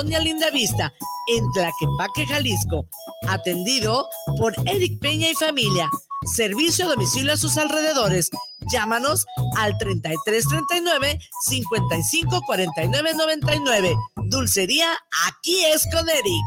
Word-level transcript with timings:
Colonia 0.00 0.20
Lindavista, 0.20 0.94
en 1.26 1.52
Tlaquepaque, 1.52 2.24
Jalisco. 2.26 2.86
Atendido 3.28 4.08
por 4.38 4.54
Eric 4.64 4.98
Peña 4.98 5.28
y 5.28 5.34
familia. 5.34 5.90
Servicio 6.34 6.86
a 6.86 6.88
domicilio 6.88 7.34
a 7.34 7.36
sus 7.36 7.58
alrededores. 7.58 8.30
Llámanos 8.72 9.26
al 9.58 9.76
3339 9.76 11.20
554999. 11.50 13.94
Dulcería, 14.30 14.88
aquí 15.28 15.66
es 15.66 15.86
con 15.92 16.08
Eric. 16.08 16.46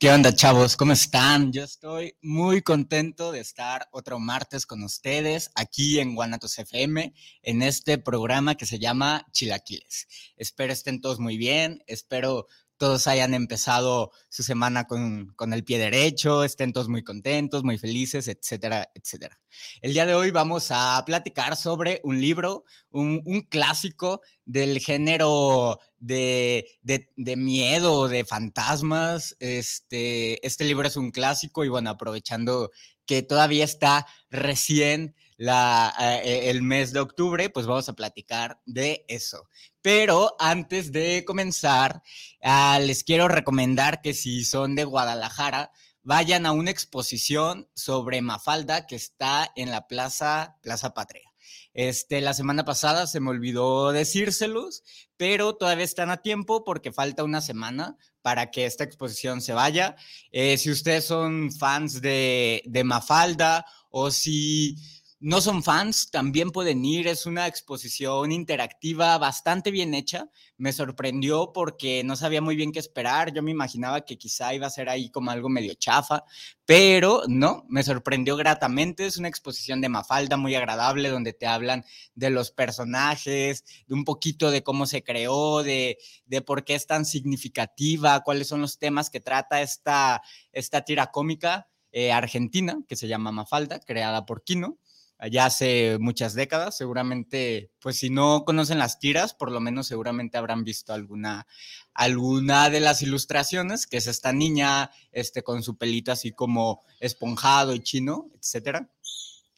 ¿Qué 0.00 0.12
onda, 0.12 0.32
chavos? 0.32 0.76
¿Cómo 0.76 0.92
están? 0.92 1.52
Yo 1.52 1.64
estoy 1.64 2.16
muy 2.22 2.62
contento 2.62 3.32
de 3.32 3.40
estar 3.40 3.88
otro 3.90 4.20
martes 4.20 4.64
con 4.64 4.84
ustedes 4.84 5.50
aquí 5.56 5.98
en 5.98 6.14
Guanatos 6.14 6.56
FM, 6.56 7.12
en 7.42 7.62
este 7.62 7.98
programa 7.98 8.54
que 8.54 8.64
se 8.64 8.78
llama 8.78 9.26
Chilaquiles. 9.32 10.06
Espero 10.36 10.72
estén 10.72 11.00
todos 11.00 11.18
muy 11.18 11.36
bien, 11.36 11.82
espero 11.88 12.46
todos 12.78 13.08
hayan 13.08 13.34
empezado 13.34 14.12
su 14.28 14.42
semana 14.42 14.86
con, 14.86 15.34
el 15.52 15.64
pie 15.64 15.78
derecho, 15.78 16.44
estén 16.44 16.72
todos 16.72 16.88
muy 16.88 17.02
contentos, 17.02 17.64
muy 17.64 17.76
felices, 17.76 18.28
etcétera, 18.28 18.90
etcétera. 18.94 19.38
El 19.82 19.92
día 19.92 20.06
de 20.06 20.14
hoy 20.14 20.30
vamos 20.30 20.68
a 20.70 21.02
platicar 21.04 21.56
sobre 21.56 22.00
un 22.04 22.20
libro, 22.20 22.64
un, 22.90 23.20
clásico 23.50 24.22
del 24.44 24.78
género 24.78 25.80
de, 25.98 26.66
de, 26.82 27.36
miedo, 27.36 28.08
de 28.08 28.24
fantasmas. 28.24 29.36
Este, 29.40 30.46
este 30.46 30.64
libro 30.64 30.86
es 30.86 30.96
un 30.96 31.10
clásico 31.10 31.64
y 31.64 31.68
bueno, 31.68 31.90
aprovechando 31.90 32.70
que 33.06 33.22
todavía 33.22 33.64
está 33.64 34.06
recién 34.30 35.16
la, 35.36 35.94
eh, 35.98 36.50
el 36.50 36.62
mes 36.62 36.92
de 36.92 37.00
octubre, 37.00 37.48
pues 37.48 37.66
vamos 37.66 37.88
a 37.88 37.94
platicar 37.94 38.60
de 38.66 39.04
eso. 39.08 39.48
Pero 39.88 40.36
antes 40.38 40.92
de 40.92 41.24
comenzar, 41.24 42.02
ah, 42.42 42.78
les 42.78 43.04
quiero 43.04 43.26
recomendar 43.26 44.02
que 44.02 44.12
si 44.12 44.44
son 44.44 44.74
de 44.74 44.84
Guadalajara, 44.84 45.72
vayan 46.02 46.44
a 46.44 46.52
una 46.52 46.70
exposición 46.70 47.70
sobre 47.74 48.20
Mafalda 48.20 48.86
que 48.86 48.96
está 48.96 49.50
en 49.56 49.70
la 49.70 49.86
Plaza, 49.86 50.58
Plaza 50.60 50.92
Patria. 50.92 51.32
Este, 51.72 52.20
la 52.20 52.34
semana 52.34 52.66
pasada 52.66 53.06
se 53.06 53.20
me 53.20 53.30
olvidó 53.30 53.92
decírselos, 53.92 54.82
pero 55.16 55.56
todavía 55.56 55.86
están 55.86 56.10
a 56.10 56.18
tiempo 56.18 56.64
porque 56.64 56.92
falta 56.92 57.24
una 57.24 57.40
semana 57.40 57.96
para 58.20 58.50
que 58.50 58.66
esta 58.66 58.84
exposición 58.84 59.40
se 59.40 59.54
vaya. 59.54 59.96
Eh, 60.32 60.58
si 60.58 60.70
ustedes 60.70 61.06
son 61.06 61.50
fans 61.50 62.02
de, 62.02 62.62
de 62.66 62.84
Mafalda 62.84 63.64
o 63.88 64.10
si 64.10 64.76
no 65.20 65.40
son 65.40 65.64
fans, 65.64 66.12
también 66.12 66.52
pueden 66.52 66.84
ir. 66.84 67.08
Es 67.08 67.26
una 67.26 67.48
exposición 67.48 68.30
interactiva 68.30 69.18
bastante 69.18 69.72
bien 69.72 69.92
hecha. 69.94 70.30
Me 70.56 70.72
sorprendió 70.72 71.52
porque 71.52 72.04
no 72.04 72.14
sabía 72.14 72.40
muy 72.40 72.54
bien 72.54 72.70
qué 72.70 72.78
esperar. 72.78 73.32
Yo 73.32 73.42
me 73.42 73.50
imaginaba 73.50 74.04
que 74.04 74.16
quizá 74.16 74.54
iba 74.54 74.68
a 74.68 74.70
ser 74.70 74.88
ahí 74.88 75.10
como 75.10 75.32
algo 75.32 75.48
medio 75.48 75.74
chafa, 75.74 76.22
pero 76.64 77.22
no, 77.26 77.64
me 77.68 77.82
sorprendió 77.82 78.36
gratamente. 78.36 79.06
Es 79.06 79.16
una 79.16 79.26
exposición 79.26 79.80
de 79.80 79.88
Mafalda 79.88 80.36
muy 80.36 80.54
agradable 80.54 81.08
donde 81.08 81.32
te 81.32 81.46
hablan 81.46 81.84
de 82.14 82.30
los 82.30 82.52
personajes, 82.52 83.64
de 83.88 83.94
un 83.94 84.04
poquito 84.04 84.52
de 84.52 84.62
cómo 84.62 84.86
se 84.86 85.02
creó, 85.02 85.64
de, 85.64 85.98
de 86.26 86.42
por 86.42 86.64
qué 86.64 86.76
es 86.76 86.86
tan 86.86 87.04
significativa, 87.04 88.20
cuáles 88.22 88.46
son 88.46 88.60
los 88.60 88.78
temas 88.78 89.10
que 89.10 89.20
trata 89.20 89.62
esta, 89.62 90.22
esta 90.52 90.82
tira 90.82 91.10
cómica. 91.10 91.68
Eh, 91.90 92.12
argentina 92.12 92.78
que 92.86 92.96
se 92.96 93.08
llama 93.08 93.32
Mafalda, 93.32 93.80
creada 93.80 94.26
por 94.26 94.44
Kino 94.44 94.78
ya 95.26 95.46
hace 95.46 95.98
muchas 95.98 96.34
décadas. 96.34 96.76
Seguramente, 96.76 97.72
pues 97.80 97.98
si 97.98 98.10
no 98.10 98.44
conocen 98.44 98.78
las 98.78 99.00
tiras, 99.00 99.34
por 99.34 99.50
lo 99.50 99.60
menos 99.60 99.88
seguramente 99.88 100.38
habrán 100.38 100.64
visto 100.64 100.92
alguna, 100.92 101.46
alguna 101.94 102.70
de 102.70 102.80
las 102.80 103.02
ilustraciones, 103.02 103.86
que 103.86 103.96
es 103.96 104.06
esta 104.06 104.32
niña 104.32 104.90
este, 105.10 105.42
con 105.42 105.62
su 105.62 105.76
pelito 105.76 106.12
así 106.12 106.32
como 106.32 106.84
esponjado 107.00 107.74
y 107.74 107.80
chino, 107.80 108.30
etcétera. 108.40 108.90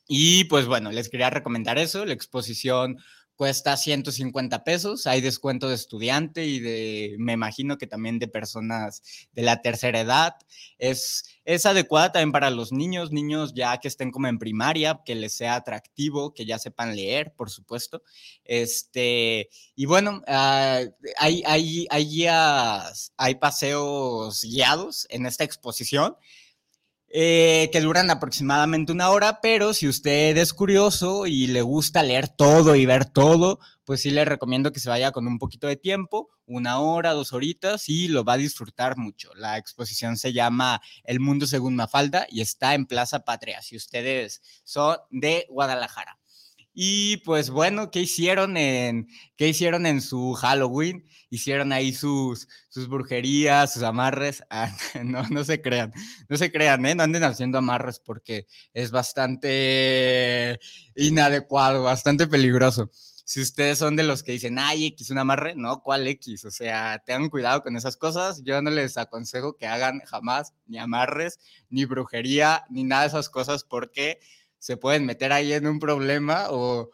Y 0.08 0.44
pues 0.44 0.66
bueno, 0.66 0.90
les 0.90 1.08
quería 1.08 1.30
recomendar 1.30 1.78
eso, 1.78 2.04
la 2.04 2.14
exposición 2.14 2.98
cuesta 3.40 3.74
150 3.74 4.64
pesos, 4.64 5.06
hay 5.06 5.22
descuento 5.22 5.70
de 5.70 5.74
estudiante 5.74 6.44
y 6.44 6.60
de, 6.60 7.16
me 7.18 7.32
imagino 7.32 7.78
que 7.78 7.86
también 7.86 8.18
de 8.18 8.28
personas 8.28 9.02
de 9.32 9.40
la 9.40 9.62
tercera 9.62 9.98
edad. 9.98 10.34
Es, 10.76 11.24
es 11.46 11.64
adecuada 11.64 12.12
también 12.12 12.32
para 12.32 12.50
los 12.50 12.70
niños, 12.70 13.12
niños 13.12 13.54
ya 13.54 13.78
que 13.78 13.88
estén 13.88 14.10
como 14.10 14.26
en 14.26 14.38
primaria, 14.38 15.00
que 15.06 15.14
les 15.14 15.32
sea 15.32 15.54
atractivo, 15.54 16.34
que 16.34 16.44
ya 16.44 16.58
sepan 16.58 16.94
leer, 16.94 17.32
por 17.34 17.48
supuesto. 17.48 18.02
Este, 18.44 19.48
y 19.74 19.86
bueno, 19.86 20.20
ah, 20.26 20.82
hay, 21.16 21.42
hay, 21.46 21.86
hay, 21.88 22.26
hay 23.16 23.34
paseos 23.36 24.42
guiados 24.42 25.06
en 25.08 25.24
esta 25.24 25.44
exposición. 25.44 26.14
Eh, 27.12 27.70
que 27.72 27.80
duran 27.80 28.08
aproximadamente 28.08 28.92
una 28.92 29.10
hora, 29.10 29.40
pero 29.40 29.74
si 29.74 29.88
usted 29.88 30.36
es 30.36 30.54
curioso 30.54 31.26
y 31.26 31.48
le 31.48 31.60
gusta 31.60 32.04
leer 32.04 32.28
todo 32.28 32.76
y 32.76 32.86
ver 32.86 33.04
todo, 33.04 33.58
pues 33.84 34.02
sí 34.02 34.12
le 34.12 34.24
recomiendo 34.24 34.70
que 34.70 34.78
se 34.78 34.90
vaya 34.90 35.10
con 35.10 35.26
un 35.26 35.40
poquito 35.40 35.66
de 35.66 35.74
tiempo, 35.74 36.28
una 36.46 36.78
hora, 36.78 37.12
dos 37.12 37.32
horitas, 37.32 37.88
y 37.88 38.06
lo 38.06 38.22
va 38.22 38.34
a 38.34 38.36
disfrutar 38.36 38.96
mucho. 38.96 39.34
La 39.34 39.58
exposición 39.58 40.18
se 40.18 40.32
llama 40.32 40.80
El 41.02 41.18
Mundo 41.18 41.48
Según 41.48 41.74
Mafalda 41.74 42.28
y 42.30 42.42
está 42.42 42.74
en 42.74 42.86
Plaza 42.86 43.24
Patria, 43.24 43.60
si 43.60 43.74
ustedes 43.74 44.40
son 44.62 44.98
de 45.10 45.46
Guadalajara. 45.48 46.19
Y 46.72 47.18
pues 47.18 47.50
bueno, 47.50 47.90
¿qué 47.90 48.00
hicieron 48.00 48.56
en, 48.56 49.08
qué 49.36 49.48
hicieron 49.48 49.86
en 49.86 50.00
su 50.00 50.34
Halloween? 50.34 51.04
Hicieron 51.28 51.72
ahí 51.72 51.92
sus, 51.92 52.48
sus 52.68 52.88
brujerías, 52.88 53.72
sus 53.72 53.82
amarres. 53.82 54.42
Ah, 54.50 54.72
no, 55.04 55.22
no 55.28 55.44
se 55.44 55.60
crean, 55.60 55.92
no 56.28 56.36
se 56.36 56.52
crean, 56.52 56.86
¿eh? 56.86 56.94
No 56.94 57.02
anden 57.02 57.24
haciendo 57.24 57.58
amarres 57.58 57.98
porque 57.98 58.46
es 58.72 58.90
bastante 58.90 60.60
inadecuado, 60.94 61.82
bastante 61.82 62.26
peligroso. 62.26 62.90
Si 63.30 63.40
ustedes 63.40 63.78
son 63.78 63.94
de 63.94 64.02
los 64.02 64.24
que 64.24 64.32
dicen, 64.32 64.58
ay, 64.58 64.86
X 64.86 65.10
un 65.10 65.18
amarre, 65.18 65.54
no, 65.54 65.82
¿cuál 65.82 66.08
X? 66.08 66.44
O 66.46 66.50
sea, 66.50 67.00
tengan 67.06 67.30
cuidado 67.30 67.62
con 67.62 67.76
esas 67.76 67.96
cosas. 67.96 68.42
Yo 68.42 68.60
no 68.60 68.70
les 68.70 68.96
aconsejo 68.96 69.56
que 69.56 69.68
hagan 69.68 70.00
jamás 70.00 70.52
ni 70.66 70.78
amarres, 70.78 71.38
ni 71.68 71.84
brujería, 71.84 72.64
ni 72.70 72.82
nada 72.82 73.02
de 73.02 73.08
esas 73.08 73.28
cosas 73.28 73.62
porque 73.62 74.18
se 74.60 74.76
pueden 74.76 75.06
meter 75.06 75.32
ahí 75.32 75.52
en 75.52 75.66
un 75.66 75.80
problema 75.80 76.46
o, 76.50 76.90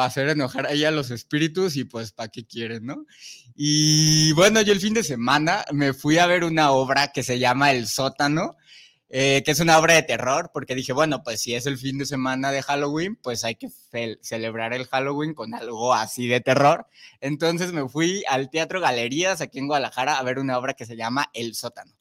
hacer 0.00 0.28
enojar 0.28 0.66
ahí 0.66 0.84
a 0.84 0.90
los 0.90 1.12
espíritus 1.12 1.76
y 1.76 1.84
pues 1.84 2.10
para 2.10 2.28
qué 2.28 2.44
quieren, 2.44 2.86
¿no? 2.86 3.06
Y 3.54 4.32
bueno, 4.32 4.60
yo 4.62 4.72
el 4.72 4.80
fin 4.80 4.94
de 4.94 5.04
semana 5.04 5.64
me 5.72 5.94
fui 5.94 6.18
a 6.18 6.26
ver 6.26 6.42
una 6.42 6.72
obra 6.72 7.12
que 7.12 7.22
se 7.22 7.38
llama 7.38 7.70
El 7.70 7.86
sótano, 7.86 8.56
eh, 9.08 9.42
que 9.44 9.52
es 9.52 9.60
una 9.60 9.78
obra 9.78 9.94
de 9.94 10.02
terror, 10.02 10.50
porque 10.52 10.74
dije, 10.74 10.92
bueno, 10.92 11.22
pues 11.22 11.40
si 11.40 11.54
es 11.54 11.66
el 11.66 11.78
fin 11.78 11.98
de 11.98 12.04
semana 12.04 12.50
de 12.50 12.62
Halloween, 12.62 13.14
pues 13.14 13.44
hay 13.44 13.54
que 13.54 13.68
celebrar 14.22 14.74
el 14.74 14.86
Halloween 14.86 15.34
con 15.34 15.54
algo 15.54 15.94
así 15.94 16.26
de 16.26 16.40
terror. 16.40 16.88
Entonces 17.20 17.72
me 17.72 17.88
fui 17.88 18.24
al 18.28 18.50
Teatro 18.50 18.80
Galerías 18.80 19.40
aquí 19.40 19.60
en 19.60 19.68
Guadalajara 19.68 20.18
a 20.18 20.22
ver 20.24 20.40
una 20.40 20.58
obra 20.58 20.74
que 20.74 20.84
se 20.84 20.96
llama 20.96 21.30
El 21.32 21.54
sótano. 21.54 21.94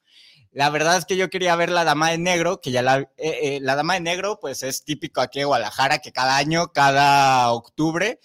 La 0.54 0.70
verdad 0.70 0.98
es 0.98 1.06
que 1.06 1.18
yo 1.18 1.32
quería 1.32 1.56
ver 1.56 1.72
la 1.72 1.84
Dama 1.84 2.12
de 2.12 2.20
Negro, 2.20 2.62
que 2.62 2.70
ya 2.70 2.84
la, 2.84 3.00
eh, 3.00 3.08
eh, 3.18 3.60
la 3.60 3.76
Dama 3.76 3.96
de 3.96 4.02
Negro, 4.02 4.40
pues 4.40 4.62
es 4.62 4.84
típico 4.84 5.20
aquí 5.20 5.40
en 5.40 5.48
Guadalajara, 5.48 5.98
que 5.98 6.12
cada 6.12 6.38
año, 6.38 6.72
cada 6.72 7.52
octubre, 7.52 8.20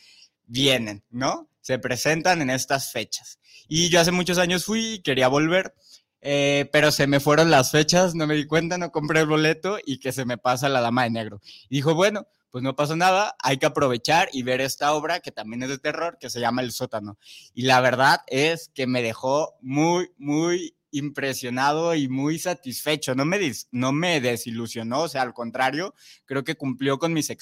vienen, 0.45 1.03
¿no? 1.09 1.49
Se 1.63 1.79
presentan 1.79 2.43
en 2.43 2.51
estas 2.51 2.93
fechas. 2.93 3.39
Y 3.67 3.89
yo 3.89 3.99
hace 4.01 4.13
muchos 4.13 4.37
años 4.37 4.67
fui 4.67 4.95
y 4.95 5.03
quería 5.03 5.29
volver, 5.29 5.75
eh, 6.21 6.69
pero 6.71 6.91
se 6.91 7.07
me 7.07 7.19
fueron 7.19 7.51
las 7.51 7.71
fechas, 7.71 8.15
no 8.15 8.27
me 8.27 8.35
di 8.35 8.47
cuenta, 8.47 8.77
no 8.77 8.93
compré 8.93 9.21
el 9.21 9.27
boleto 9.27 9.79
y 9.83 9.99
que 9.99 10.13
se 10.13 10.27
me 10.27 10.37
pasa 10.37 10.69
la 10.69 10.83
Dama 10.83 11.05
de 11.05 11.11
Negro. 11.11 11.41
Y 11.71 11.77
dijo, 11.77 11.95
bueno, 11.95 12.27
pues 12.51 12.63
no 12.63 12.77
pasa 12.77 12.95
nada, 12.95 13.37
hay 13.43 13.57
que 13.57 13.67
aprovechar 13.67 14.29
y 14.33 14.43
ver 14.43 14.61
esta 14.61 14.93
obra 14.93 15.21
que 15.21 15.33
también 15.33 15.63
es 15.63 15.71
de 15.71 15.79
terror, 15.79 16.19
que 16.19 16.29
se 16.29 16.41
llama 16.41 16.61
El 16.61 16.73
sótano. 16.73 17.19
Y 17.55 17.63
la 17.63 17.81
verdad 17.81 18.21
es 18.27 18.71
que 18.75 18.87
me 18.87 19.03
dejó 19.03 19.57
muy, 19.61 20.11
muy 20.19 20.78
impresionado 20.91 21.95
y 21.95 22.09
muy 22.09 22.39
satisfecho. 22.39 23.15
No 23.15 23.25
me, 23.25 23.53
no 23.71 23.93
me 23.93 24.21
desilusionó, 24.21 25.03
o 25.03 25.09
sea, 25.09 25.23
al 25.23 25.35
contrario, 25.35 25.95
creo 26.25 26.45
que 26.45 26.57
cumplió 26.57 26.99
con 26.99 27.13
mis, 27.13 27.33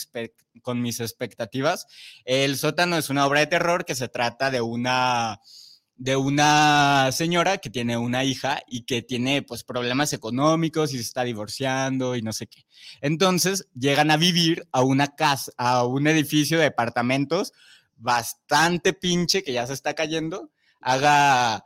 con 0.62 0.82
mis 0.82 1.00
expectativas. 1.00 1.86
El 2.24 2.56
sótano 2.56 2.96
es 2.96 3.10
una 3.10 3.26
obra 3.26 3.40
de 3.40 3.46
terror 3.46 3.84
que 3.84 3.94
se 3.94 4.08
trata 4.08 4.50
de 4.50 4.60
una 4.60 5.40
de 5.98 6.14
una 6.14 7.10
señora 7.10 7.56
que 7.56 7.70
tiene 7.70 7.96
una 7.96 8.22
hija 8.22 8.60
y 8.68 8.82
que 8.82 9.00
tiene 9.00 9.42
pues 9.42 9.64
problemas 9.64 10.12
económicos 10.12 10.92
y 10.92 10.96
se 10.96 11.02
está 11.02 11.24
divorciando 11.24 12.16
y 12.16 12.22
no 12.22 12.32
sé 12.32 12.46
qué. 12.46 12.66
Entonces 13.00 13.66
llegan 13.74 14.10
a 14.10 14.18
vivir 14.18 14.68
a 14.72 14.82
una 14.82 15.16
casa, 15.16 15.52
a 15.56 15.86
un 15.86 16.06
edificio 16.06 16.58
de 16.58 16.64
departamentos 16.64 17.52
bastante 17.96 18.92
pinche 18.92 19.42
que 19.42 19.54
ya 19.54 19.66
se 19.66 19.72
está 19.72 19.94
cayendo. 19.94 20.50
Haga, 20.80 21.64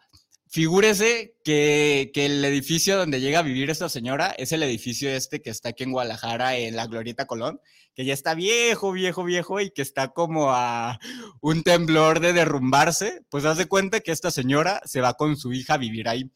figúrese 0.50 1.36
que, 1.44 2.10
que, 2.12 2.26
el 2.26 2.44
edificio 2.44 2.96
donde 2.96 3.20
llega 3.20 3.38
a 3.38 3.42
vivir 3.42 3.70
esta 3.70 3.88
señora 3.88 4.34
es 4.36 4.50
el 4.50 4.64
edificio 4.64 5.08
este 5.08 5.40
que 5.40 5.50
está 5.50 5.70
aquí 5.70 5.84
en 5.84 5.92
Guadalajara, 5.92 6.56
en 6.56 6.74
la 6.74 6.88
Glorieta 6.88 7.26
Colón, 7.26 7.60
que 7.94 8.04
ya 8.04 8.12
está 8.12 8.34
viejo, 8.34 8.90
viejo, 8.90 9.22
viejo 9.22 9.60
y 9.60 9.70
que 9.70 9.82
está 9.82 10.08
como 10.08 10.50
a 10.50 10.98
un 11.40 11.62
temblor 11.62 12.18
de 12.18 12.32
derrumbarse, 12.32 13.22
pues 13.30 13.44
hace 13.44 13.66
cuenta 13.66 14.00
que 14.00 14.10
esta 14.10 14.32
señora 14.32 14.80
se 14.84 15.00
va 15.00 15.14
con 15.14 15.36
su 15.36 15.52
hija 15.52 15.74
a 15.74 15.78
vivir 15.78 16.08
ahí. 16.08 16.30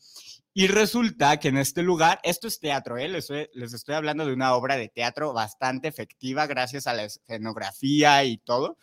Y 0.57 0.69
resulta 0.69 1.41
que 1.41 1.49
en 1.49 1.59
este 1.59 1.83
lugar, 1.83 2.21
esto 2.23 2.47
es 2.47 2.61
teatro, 2.61 2.97
¿eh? 2.97 3.09
les, 3.09 3.29
les 3.31 3.75
estoy 3.75 3.97
hablando 3.97 4.25
de 4.25 4.33
una 4.33 4.55
obra 4.55 4.77
de 4.77 4.89
teatro 4.89 5.33
bastante 5.33 5.89
efectiva 5.89 6.47
gracias 6.47 6.87
a 6.87 6.95
la 6.95 7.03
escenografía 7.03 8.23
y 8.23 8.39
todo. 8.39 8.79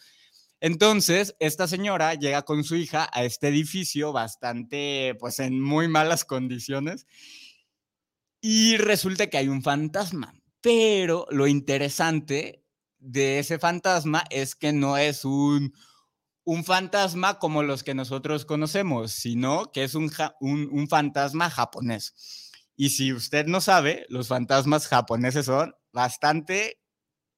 Entonces, 0.62 1.36
esta 1.40 1.68
señora 1.68 2.14
llega 2.14 2.44
con 2.44 2.64
su 2.64 2.76
hija 2.76 3.10
a 3.12 3.24
este 3.24 3.48
edificio 3.48 4.14
bastante, 4.14 5.16
pues 5.20 5.40
en 5.40 5.60
muy 5.60 5.88
malas 5.88 6.24
condiciones, 6.24 7.08
y 8.40 8.78
resulta 8.78 9.28
que 9.28 9.38
hay 9.40 9.48
un 9.48 9.64
fantasma. 9.64 10.34
Pero 10.62 11.26
lo 11.32 11.48
interesante 11.48 12.64
de 13.00 13.40
ese 13.40 13.58
fantasma 13.58 14.24
es 14.30 14.56
que 14.56 14.72
no 14.72 14.98
es 14.98 15.26
un, 15.26 15.74
un 16.44 16.64
fantasma 16.64 17.40
como 17.40 17.64
los 17.64 17.84
que 17.84 17.96
nosotros 17.96 18.46
conocemos, 18.46 19.12
sino 19.12 19.72
que 19.72 19.84
es 19.84 19.96
un, 19.96 20.12
un, 20.40 20.88
fantasma 20.88 21.50
japonés. 21.50 22.52
Y 22.76 22.90
si 22.92 23.14
usted 23.14 23.48
no 23.48 23.62
sabe, 23.62 24.06
los 24.10 24.28
fantasmas 24.28 24.88
japoneses 24.88 25.48
son 25.48 25.74
bastante, 25.92 26.80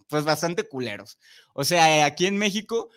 pues 0.10 0.26
bastante 0.26 0.68
culeros. 0.68 1.18
O 1.54 1.64
sea, 1.64 2.06
aquí 2.06 2.26
en 2.26 2.38
México 2.38 2.90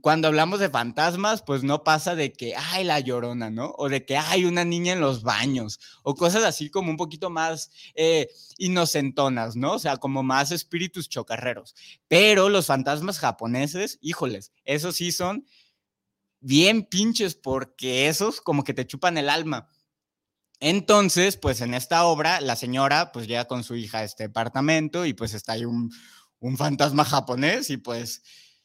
cuando 0.00 0.28
hablamos 0.28 0.60
de 0.60 0.70
fantasmas, 0.70 1.42
pues 1.42 1.62
no 1.64 1.82
pasa 1.82 2.14
de 2.14 2.32
que 2.32 2.54
hay 2.56 2.84
la 2.84 3.00
llorona, 3.00 3.50
¿no? 3.50 3.74
O 3.76 3.88
de 3.88 4.04
que 4.04 4.16
hay 4.16 4.44
una 4.44 4.64
niña 4.64 4.92
en 4.92 5.00
los 5.00 5.22
baños, 5.22 5.80
o 6.02 6.14
cosas 6.14 6.44
así 6.44 6.70
como 6.70 6.90
un 6.90 6.96
poquito 6.96 7.30
más 7.30 7.70
eh, 7.94 8.28
inocentonas, 8.58 9.56
¿no? 9.56 9.74
O 9.74 9.78
sea, 9.78 9.96
como 9.96 10.22
más 10.22 10.52
espíritus 10.52 11.08
chocarreros. 11.08 11.74
Pero 12.08 12.48
los 12.48 12.66
fantasmas 12.66 13.18
japoneses, 13.18 13.98
híjoles, 14.00 14.52
esos 14.64 14.96
sí 14.96 15.12
son 15.12 15.46
bien 16.40 16.84
pinches, 16.84 17.34
porque 17.34 18.08
esos 18.08 18.40
como 18.40 18.64
que 18.64 18.74
te 18.74 18.86
chupan 18.86 19.18
el 19.18 19.28
alma. 19.28 19.68
Entonces, 20.60 21.36
pues 21.36 21.60
en 21.60 21.74
esta 21.74 22.04
obra, 22.04 22.40
la 22.40 22.54
señora 22.54 23.10
pues 23.10 23.26
llega 23.26 23.46
con 23.46 23.64
su 23.64 23.74
hija 23.74 23.98
a 23.98 24.04
este 24.04 24.24
departamento 24.24 25.06
y 25.06 25.12
pues 25.12 25.34
está 25.34 25.52
ahí 25.54 25.64
un, 25.64 25.92
un 26.38 26.56
fantasma 26.56 27.04
japonés 27.04 27.68
y 27.70 27.78
pues 27.78 28.22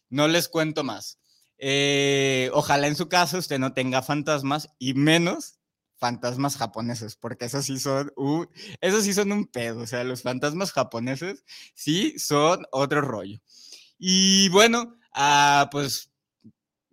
no 0.10 0.28
les 0.28 0.48
cuento 0.48 0.84
más. 0.84 1.20
Eh, 1.58 2.50
ojalá 2.54 2.88
en 2.88 2.96
su 2.96 3.10
caso 3.10 3.38
usted 3.38 3.60
no 3.60 3.74
tenga 3.74 4.02
fantasmas 4.04 4.70
y 4.78 4.94
menos 4.94 5.58
fantasmas 5.98 6.58
japoneses, 6.58 7.16
porque 7.16 7.46
esos 7.46 7.66
sí 7.66 7.80
son 7.80 8.12
esos 8.82 9.04
sí 9.04 9.14
son 9.14 9.32
un 9.32 9.48
pedo, 9.48 9.82
o 9.82 9.88
sea, 9.88 10.04
los 10.04 10.22
fantasmas 10.22 10.72
japoneses 10.72 11.44
sí 11.74 12.18
son 12.20 12.66
otro 12.72 13.02
rollo. 13.02 13.40
Y 13.98 14.50
bueno, 14.50 14.98
ah, 15.14 15.70
pues 15.72 16.12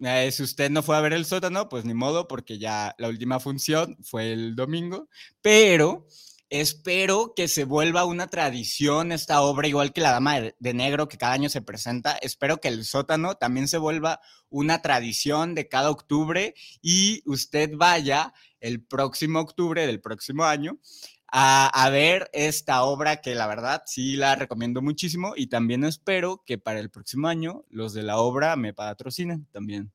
eh, 0.00 0.31
si 0.32 0.43
usted 0.43 0.70
no 0.70 0.82
fue 0.82 0.96
a 0.96 1.00
ver 1.00 1.12
el 1.12 1.26
sótano, 1.26 1.69
pues 1.69 1.84
ni 1.84 1.94
modo, 1.94 2.26
porque 2.28 2.58
ya 2.58 2.94
la 2.99 3.08
última 3.08 3.40
función 3.40 3.96
fue 4.02 4.32
el 4.32 4.56
domingo, 4.56 5.08
pero 5.43 6.06
Espero 6.56 7.32
que 7.34 7.48
se 7.48 7.64
vuelva 7.64 8.04
una 8.04 8.28
tradición 8.28 9.10
esta 9.10 9.40
obra, 9.40 9.66
igual 9.66 9.92
que 9.92 10.00
la 10.00 10.12
Dama 10.12 10.38
de, 10.40 10.72
Negro 10.72 11.08
que 11.08 11.18
cada 11.18 11.32
año 11.32 11.48
se 11.48 11.62
presenta. 11.62 12.16
Espero 12.22 12.60
que 12.60 12.68
el 12.68 12.84
sótano 12.84 13.34
también 13.34 13.66
se 13.66 13.76
vuelva 13.76 14.20
una 14.50 14.80
tradición 14.80 15.56
de 15.56 15.68
cada 15.68 15.90
octubre 15.90 16.54
y 16.80 17.24
usted 17.26 17.72
vaya 17.74 18.34
el 18.60 18.80
próximo 18.84 19.40
octubre 19.40 19.84
del 19.84 20.00
próximo 20.00 20.44
año 20.44 20.78
a, 21.26 21.66
a, 21.66 21.90
ver 21.90 22.30
esta 22.32 22.84
obra 22.84 23.20
que 23.20 23.34
la 23.34 23.48
verdad 23.48 23.82
sí 23.84 24.14
la 24.14 24.36
recomiendo 24.36 24.80
muchísimo 24.80 25.32
y 25.36 25.48
también 25.48 25.82
espero 25.82 26.44
que 26.46 26.56
para 26.56 26.78
el 26.78 26.88
próximo 26.88 27.26
año 27.26 27.64
los 27.68 27.94
de 27.94 28.04
la 28.04 28.18
obra 28.18 28.54
me 28.54 28.72
patrocinen 28.72 29.48
también 29.50 29.92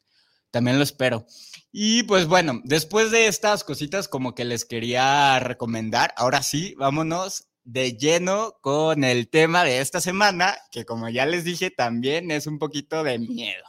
también 0.51 0.77
lo 0.77 0.83
espero. 0.83 1.25
Y 1.71 2.03
pues 2.03 2.25
bueno, 2.25 2.61
después 2.63 3.11
de 3.11 3.27
estas 3.27 3.63
cositas 3.63 4.07
como 4.07 4.33
que 4.33 4.45
les 4.45 4.65
quería 4.65 5.39
recomendar, 5.39 6.13
ahora 6.17 6.41
sí, 6.41 6.73
vámonos 6.77 7.49
de 7.63 7.93
lleno 7.93 8.57
con 8.61 9.03
el 9.03 9.29
tema 9.29 9.63
de 9.63 9.79
esta 9.79 10.01
semana, 10.01 10.57
que 10.71 10.85
como 10.85 11.09
ya 11.09 11.27
les 11.27 11.43
dije, 11.43 11.69
también 11.69 12.31
es 12.31 12.47
un 12.47 12.57
poquito 12.57 13.03
de 13.03 13.19
miedo. 13.19 13.63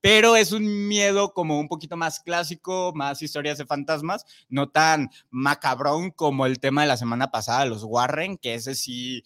Pero 0.00 0.34
es 0.36 0.52
un 0.52 0.88
miedo 0.88 1.32
como 1.32 1.60
un 1.60 1.68
poquito 1.68 1.96
más 1.96 2.20
clásico, 2.20 2.92
más 2.94 3.22
historias 3.22 3.58
de 3.58 3.66
fantasmas, 3.66 4.24
no 4.48 4.70
tan 4.70 5.10
macabrón 5.30 6.10
como 6.10 6.46
el 6.46 6.58
tema 6.58 6.82
de 6.82 6.88
la 6.88 6.96
semana 6.96 7.30
pasada, 7.30 7.66
los 7.66 7.84
Warren, 7.84 8.38
que 8.38 8.54
ese 8.54 8.74
sí, 8.74 9.22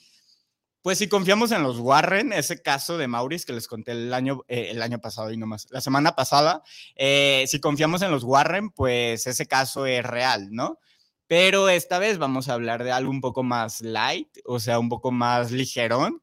pues 0.87 0.99
si 0.99 1.09
confiamos 1.09 1.51
en 1.51 1.65
los 1.65 1.81
Warren, 1.81 2.33
ese 2.33 2.63
caso 2.63 2.97
de 2.97 3.09
Maurice 3.09 3.45
que 3.45 3.53
les 3.53 3.67
conté 3.67 3.91
el 3.91 4.15
año, 4.15 4.45
eh, 4.47 4.69
el 4.71 4.81
año 4.81 5.01
pasado 5.01 5.33
y 5.33 5.37
no 5.37 5.45
más 5.45 5.67
la 5.71 5.81
semana 5.81 6.15
pasada, 6.15 6.63
eh, 6.95 7.45
si 7.49 7.59
confiamos 7.59 8.03
en 8.03 8.13
los 8.13 8.23
Warren, 8.23 8.71
pues 8.71 9.27
ese 9.27 9.47
caso 9.47 9.85
es 9.87 10.05
real, 10.05 10.53
¿no? 10.53 10.79
Pero 11.27 11.69
esta 11.69 11.99
vez 11.99 12.19
vamos 12.19 12.49
a 12.49 12.53
hablar 12.53 12.85
de 12.85 12.93
algo 12.93 13.11
un 13.11 13.21
poco 13.21 13.43
más 13.43 13.81
light, 13.81 14.29
o 14.45 14.61
sea, 14.61 14.79
un 14.79 14.89
poco 14.89 15.11
más 15.11 15.51
ligerón, 15.51 16.23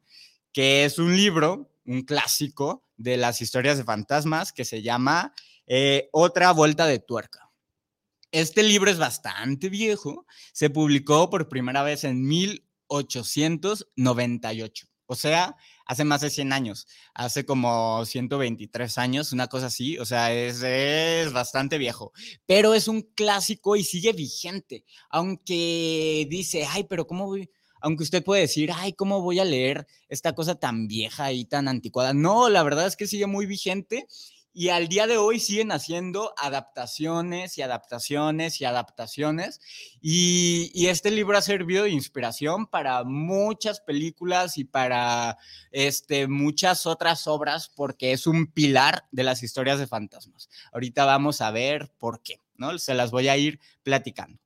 que 0.50 0.86
es 0.86 0.98
un 0.98 1.14
libro, 1.14 1.70
un 1.84 2.00
clásico 2.00 2.84
de 2.96 3.18
las 3.18 3.42
historias 3.42 3.76
de 3.76 3.84
fantasmas 3.84 4.50
que 4.54 4.64
se 4.64 4.80
llama 4.80 5.34
eh, 5.66 6.08
Otra 6.10 6.52
Vuelta 6.52 6.86
de 6.86 7.00
Tuerca. 7.00 7.50
Este 8.32 8.62
libro 8.62 8.90
es 8.90 8.96
bastante 8.96 9.68
viejo, 9.68 10.24
se 10.54 10.70
publicó 10.70 11.28
por 11.28 11.50
primera 11.50 11.82
vez 11.82 12.04
en 12.04 12.26
1800. 12.26 12.73
1898. 12.90 14.86
O 15.06 15.14
sea, 15.14 15.56
hace 15.86 16.04
más 16.04 16.22
de 16.22 16.30
100 16.30 16.52
años, 16.52 16.86
hace 17.14 17.44
como 17.44 18.04
123 18.06 18.96
años, 18.98 19.32
una 19.32 19.48
cosa 19.48 19.66
así, 19.66 19.98
o 19.98 20.06
sea, 20.06 20.32
es, 20.32 20.62
es, 20.62 21.30
bastante 21.32 21.76
viejo, 21.76 22.12
pero 22.46 22.72
es 22.72 22.88
un 22.88 23.02
clásico 23.02 23.76
y 23.76 23.84
sigue 23.84 24.12
vigente, 24.14 24.84
aunque 25.10 26.26
dice, 26.30 26.66
ay, 26.66 26.84
pero 26.84 27.06
¿cómo 27.06 27.26
voy? 27.26 27.50
Aunque 27.82 28.04
usted 28.04 28.24
puede 28.24 28.42
decir, 28.42 28.70
ay, 28.74 28.94
¿cómo 28.94 29.20
voy 29.20 29.40
a 29.40 29.44
leer 29.44 29.86
esta 30.08 30.34
cosa 30.34 30.54
tan 30.54 30.88
vieja 30.88 31.32
y 31.32 31.44
tan 31.44 31.68
anticuada? 31.68 32.14
No, 32.14 32.48
la 32.48 32.62
verdad 32.62 32.86
es 32.86 32.96
que 32.96 33.06
sigue 33.06 33.26
muy 33.26 33.44
vigente 33.44 34.06
y 34.56 34.68
al 34.68 34.86
día 34.86 35.08
de 35.08 35.18
hoy 35.18 35.40
siguen 35.40 35.72
haciendo 35.72 36.32
adaptaciones 36.38 37.58
y 37.58 37.62
adaptaciones 37.62 38.60
y 38.60 38.64
adaptaciones. 38.64 39.60
Y, 40.00 40.86
este 40.86 41.10
libro 41.10 41.36
ha 41.36 41.42
servido 41.42 41.84
de 41.84 41.90
inspiración 41.90 42.66
para 42.66 43.02
muchas 43.02 43.80
películas 43.80 44.56
y 44.56 44.64
para 44.64 45.38
este, 45.72 46.28
muchas 46.28 46.86
otras 46.86 47.26
obras 47.26 47.68
porque 47.68 48.12
es 48.12 48.28
un 48.28 48.46
pilar 48.46 49.06
de 49.10 49.24
las 49.24 49.42
historias 49.42 49.80
de 49.80 49.88
fantasmas. 49.88 50.48
Ahorita 50.72 51.04
vamos 51.04 51.40
a 51.40 51.50
ver 51.50 51.90
por 51.98 52.22
qué, 52.22 52.40
¿no? 52.56 52.78
Se 52.78 52.94
las 52.94 53.10
voy 53.10 53.26
a 53.26 53.36
ir 53.36 53.58
platicando. 53.82 54.38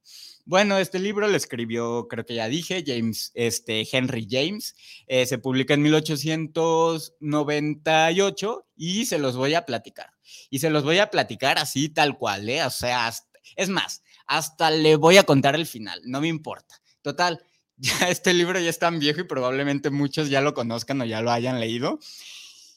Bueno, 0.48 0.76
este 0.78 0.98
libro 0.98 1.28
lo 1.28 1.36
escribió, 1.36 2.08
creo 2.08 2.24
que 2.24 2.36
ya 2.36 2.48
dije, 2.48 2.82
James, 2.86 3.32
este, 3.34 3.86
Henry 3.92 4.26
James. 4.30 4.74
Eh, 5.06 5.26
se 5.26 5.36
publica 5.36 5.74
en 5.74 5.82
1898 5.82 8.66
y 8.74 9.04
se 9.04 9.18
los 9.18 9.36
voy 9.36 9.52
a 9.52 9.66
platicar. 9.66 10.08
Y 10.48 10.60
se 10.60 10.70
los 10.70 10.84
voy 10.84 11.00
a 11.00 11.10
platicar 11.10 11.58
así 11.58 11.90
tal 11.90 12.16
cual, 12.16 12.48
¿eh? 12.48 12.64
O 12.64 12.70
sea, 12.70 13.12
es 13.56 13.68
más, 13.68 14.02
hasta 14.26 14.70
le 14.70 14.96
voy 14.96 15.18
a 15.18 15.24
contar 15.24 15.54
el 15.54 15.66
final, 15.66 16.00
no 16.06 16.22
me 16.22 16.28
importa. 16.28 16.76
Total, 17.02 17.44
ya 17.76 18.08
este 18.08 18.32
libro 18.32 18.58
ya 18.58 18.70
es 18.70 18.78
tan 18.78 18.98
viejo 18.98 19.20
y 19.20 19.24
probablemente 19.24 19.90
muchos 19.90 20.30
ya 20.30 20.40
lo 20.40 20.54
conozcan 20.54 21.02
o 21.02 21.04
ya 21.04 21.20
lo 21.20 21.30
hayan 21.30 21.60
leído. 21.60 21.98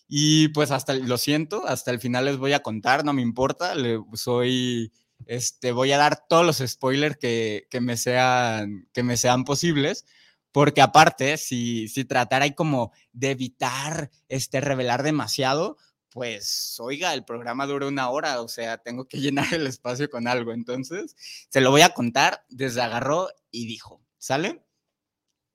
Y 0.09 0.49
pues 0.49 0.71
hasta, 0.71 0.93
lo 0.93 1.17
siento, 1.17 1.65
hasta 1.65 1.91
el 1.91 2.01
final 2.01 2.25
les 2.25 2.35
voy 2.35 2.51
a 2.51 2.61
contar, 2.61 3.05
no 3.05 3.13
me 3.13 3.21
importa, 3.21 3.75
le, 3.75 3.97
soy 4.15 4.91
este, 5.25 5.71
voy 5.71 5.91
a 5.91 5.97
dar 5.97 6.27
todos 6.27 6.45
los 6.45 6.57
spoilers 6.57 7.17
que, 7.17 7.67
me, 7.81 7.97
sean, 7.97 8.87
que 8.93 9.03
me 9.03 9.17
sean 9.17 9.43
posibles, 9.43 10.05
porque 10.51 10.81
aparte, 10.81 11.37
si, 11.37 11.87
si 11.87 12.05
tratara 12.05 12.49
como 12.53 12.91
de 13.13 13.31
evitar 13.31 14.11
este, 14.27 14.61
revelar 14.61 15.03
demasiado, 15.03 15.77
pues, 16.11 16.77
oiga, 16.79 17.13
el 17.13 17.23
programa 17.23 17.65
dura 17.65 17.87
una 17.87 18.09
hora, 18.09 18.41
o 18.41 18.47
sea, 18.49 18.77
tengo 18.77 19.07
que 19.07 19.17
llenar 19.21 19.53
el 19.53 19.65
espacio 19.65 20.09
con 20.09 20.27
algo. 20.27 20.51
Entonces, 20.53 21.15
se 21.49 21.61
lo 21.61 21.71
voy 21.71 21.81
a 21.81 21.93
contar 21.93 22.45
desde 22.49 22.81
agarró 22.81 23.29
y 23.49 23.65
dijo, 23.65 24.01
¿sale? 24.17 24.61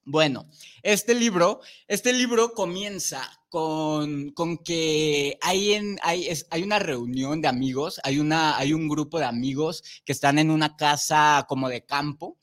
Bueno, 0.09 0.47
este 0.85 1.17
libro, 1.17 1.61
este 1.89 2.13
libro 2.13 2.53
comienza 2.53 3.29
con, 3.49 4.31
con 4.31 4.57
que 4.59 5.37
hay, 5.43 5.73
en, 5.73 5.99
hay, 6.01 6.29
hay, 6.49 6.63
una 6.63 6.79
reunión 6.79 7.43
de 7.43 7.49
amigos, 7.49 8.01
hay, 8.05 8.21
una, 8.21 8.57
hay 8.57 8.73
un 8.73 8.87
grupo 8.89 9.19
de 9.19 9.25
amigos 9.25 9.83
que 10.05 10.13
están 10.13 10.39
en 10.39 10.53
una 10.53 10.77
casa 10.77 11.45
como 11.49 11.69
de 11.69 11.85
campo 11.85 12.39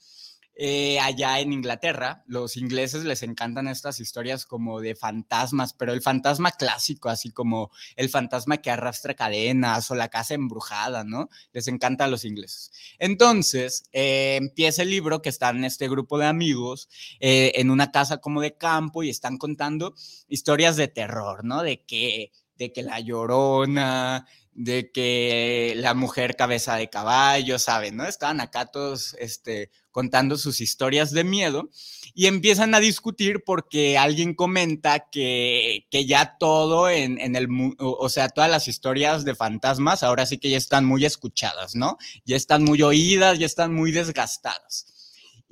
eh, 0.55 0.99
allá 0.99 1.39
en 1.39 1.51
Inglaterra. 1.53 2.23
Los 2.27 2.57
ingleses 2.57 3.03
les 3.05 3.23
encantan 3.23 3.67
estas 3.67 3.99
historias 3.99 4.45
como 4.45 4.81
de 4.81 4.95
fantasmas, 4.95 5.73
pero 5.73 5.93
el 5.93 6.01
fantasma 6.01 6.51
clásico, 6.51 7.09
así 7.09 7.31
como 7.31 7.71
el 7.95 8.09
fantasma 8.09 8.57
que 8.57 8.71
arrastra 8.71 9.15
cadenas 9.15 9.89
o 9.89 9.95
la 9.95 10.09
casa 10.09 10.33
embrujada, 10.35 11.03
¿no? 11.03 11.29
Les 11.53 11.67
encanta 11.67 12.05
a 12.05 12.07
los 12.07 12.25
ingleses. 12.25 12.71
Entonces, 12.99 13.83
eh, 13.93 14.35
empieza 14.37 14.83
el 14.83 14.89
libro 14.89 15.21
que 15.21 15.29
está 15.29 15.49
en 15.49 15.63
este 15.63 15.89
grupo 15.89 16.17
de 16.17 16.27
amigos 16.27 16.89
eh, 17.19 17.53
en 17.55 17.71
una 17.71 17.91
casa 17.91 18.17
como 18.17 18.41
de 18.41 18.55
campo 18.55 19.03
y 19.03 19.09
están 19.09 19.37
contando 19.37 19.95
historias 20.27 20.75
de 20.75 20.87
terror, 20.87 21.43
¿no? 21.43 21.63
De 21.63 21.83
que, 21.83 22.31
de 22.57 22.71
que 22.71 22.83
la 22.83 22.99
llorona, 22.99 24.27
de 24.55 24.91
que 24.91 25.73
la 25.77 25.93
mujer 25.93 26.35
cabeza 26.35 26.75
de 26.75 26.89
caballo, 26.89 27.59
¿saben? 27.59 27.97
¿No? 27.97 28.05
Estaban 28.05 28.39
acá 28.41 28.67
todos 28.67 29.15
este, 29.19 29.71
contando 29.91 30.37
sus 30.37 30.61
historias 30.61 31.11
de 31.11 31.23
miedo 31.23 31.69
y 32.13 32.27
empiezan 32.27 32.75
a 32.75 32.79
discutir 32.79 33.43
porque 33.45 33.97
alguien 33.97 34.35
comenta 34.35 35.09
que, 35.09 35.87
que 35.89 36.05
ya 36.05 36.37
todo 36.37 36.89
en, 36.89 37.19
en, 37.19 37.35
el, 37.35 37.47
o 37.79 38.09
sea, 38.09 38.29
todas 38.29 38.49
las 38.49 38.67
historias 38.67 39.25
de 39.25 39.35
fantasmas 39.35 40.03
ahora 40.03 40.25
sí 40.25 40.37
que 40.37 40.49
ya 40.49 40.57
están 40.57 40.85
muy 40.85 41.05
escuchadas, 41.05 41.75
¿no? 41.75 41.97
Ya 42.25 42.35
están 42.35 42.63
muy 42.63 42.81
oídas, 42.81 43.39
ya 43.39 43.45
están 43.45 43.73
muy 43.73 43.91
desgastadas. 43.91 44.87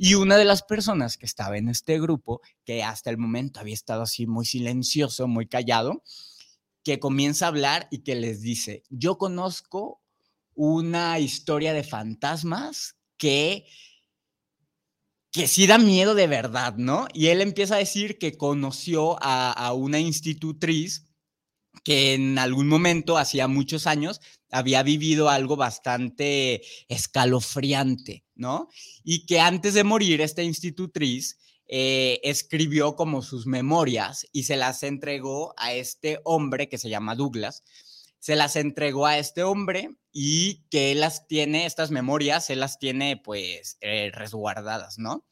Y 0.03 0.15
una 0.15 0.37
de 0.37 0.45
las 0.45 0.63
personas 0.63 1.15
que 1.17 1.27
estaba 1.27 1.57
en 1.57 1.69
este 1.69 1.99
grupo, 1.99 2.41
que 2.65 2.81
hasta 2.81 3.11
el 3.11 3.19
momento 3.19 3.59
había 3.59 3.75
estado 3.75 4.01
así 4.01 4.25
muy 4.25 4.45
silencioso, 4.45 5.27
muy 5.27 5.45
callado, 5.45 6.03
que 6.83 6.99
comienza 6.99 7.45
a 7.45 7.49
hablar 7.49 7.87
y 7.91 8.03
que 8.03 8.15
les 8.15 8.41
dice, 8.41 8.83
yo 8.89 9.17
conozco 9.17 10.01
una 10.53 11.19
historia 11.19 11.73
de 11.73 11.83
fantasmas 11.83 12.97
que 13.17 13.65
que 15.31 15.47
sí 15.47 15.65
da 15.65 15.77
miedo 15.77 16.13
de 16.13 16.27
verdad, 16.27 16.75
¿no? 16.75 17.07
Y 17.13 17.27
él 17.27 17.41
empieza 17.41 17.75
a 17.75 17.79
decir 17.79 18.17
que 18.17 18.37
conoció 18.37 19.17
a, 19.23 19.51
a, 19.53 19.71
una 19.73 19.97
institutriz 19.97 21.07
que 21.85 22.13
en 22.13 22.37
algún 22.37 22.67
momento, 22.67 23.17
hacía 23.17 23.47
muchos 23.47 23.87
años, 23.87 24.19
había 24.51 24.83
vivido 24.83 25.29
algo 25.29 25.55
bastante 25.55 26.61
escalofriante, 26.89 28.25
¿no? 28.35 28.67
Y 29.03 29.25
que 29.25 29.39
antes 29.39 29.73
de 29.73 29.85
morir, 29.85 30.19
esta 30.19 30.43
institutriz 30.43 31.37
eh, 31.73 32.19
escribió 32.23 32.97
como 32.97 33.21
sus 33.21 33.47
memorias 33.47 34.27
y 34.33 34.43
se 34.43 34.57
las 34.57 34.83
entregó 34.83 35.53
a 35.55 35.71
este 35.71 36.19
hombre 36.25 36.67
que 36.67 36.77
se 36.77 36.89
llama 36.89 37.15
Douglas. 37.15 37.63
Se 38.19 38.35
las 38.35 38.57
entregó 38.57 39.05
a 39.05 39.17
este 39.17 39.43
hombre 39.43 39.95
y 40.11 40.65
que 40.69 40.91
él 40.91 40.99
las 40.99 41.27
tiene, 41.27 41.65
estas 41.65 41.89
memorias, 41.89 42.49
él 42.49 42.59
las 42.59 42.77
tiene 42.77 43.15
pues 43.15 43.77
eh, 43.79 44.11
resguardadas, 44.13 44.99
¿no? 44.99 45.25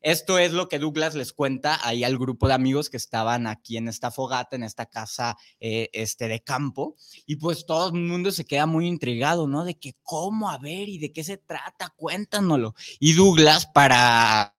Esto 0.00 0.38
es 0.38 0.52
lo 0.52 0.68
que 0.68 0.78
Douglas 0.78 1.14
les 1.14 1.34
cuenta 1.34 1.78
ahí 1.86 2.04
al 2.04 2.18
grupo 2.18 2.48
de 2.48 2.54
amigos 2.54 2.88
que 2.88 2.96
estaban 2.96 3.46
aquí 3.46 3.76
en 3.76 3.86
esta 3.86 4.10
fogata, 4.10 4.56
en 4.56 4.64
esta 4.64 4.86
casa 4.86 5.36
eh, 5.60 5.90
este, 5.92 6.26
de 6.26 6.42
campo. 6.42 6.96
Y 7.26 7.36
pues 7.36 7.66
todo 7.66 7.88
el 7.88 7.92
mundo 7.92 8.32
se 8.32 8.46
queda 8.46 8.64
muy 8.64 8.88
intrigado, 8.88 9.46
¿no? 9.46 9.62
De 9.64 9.78
que 9.78 9.94
cómo, 10.02 10.50
a 10.50 10.56
ver, 10.56 10.88
y 10.88 10.98
de 10.98 11.12
qué 11.12 11.22
se 11.22 11.36
trata, 11.36 11.92
cuéntanoslo. 11.94 12.74
Y 12.98 13.12
Douglas, 13.12 13.66
para 13.66 14.51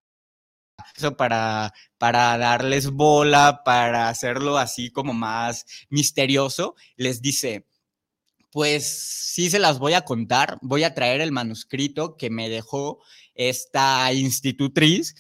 para, 1.18 1.74
para 1.98 2.38
darles 2.38 2.90
bola, 2.90 3.62
para 3.64 4.10
hacerlo 4.10 4.58
así 4.58 4.90
como 4.90 5.14
más 5.14 5.66
misterioso, 5.90 6.76
les 6.96 7.22
dice, 7.22 7.66
pues 8.52 8.86
sí 8.86 9.50
se 9.50 9.60
las 9.60 9.80
voy 9.80 9.94
a 9.94 10.06
contar, 10.06 10.60
voy 10.62 10.84
a 10.84 10.94
traer 10.94 11.22
el 11.22 11.32
manuscrito 11.32 12.18
que 12.18 12.30
me 12.30 12.50
dejó 12.50 13.00
esta 13.34 14.14
institutriz 14.14 15.16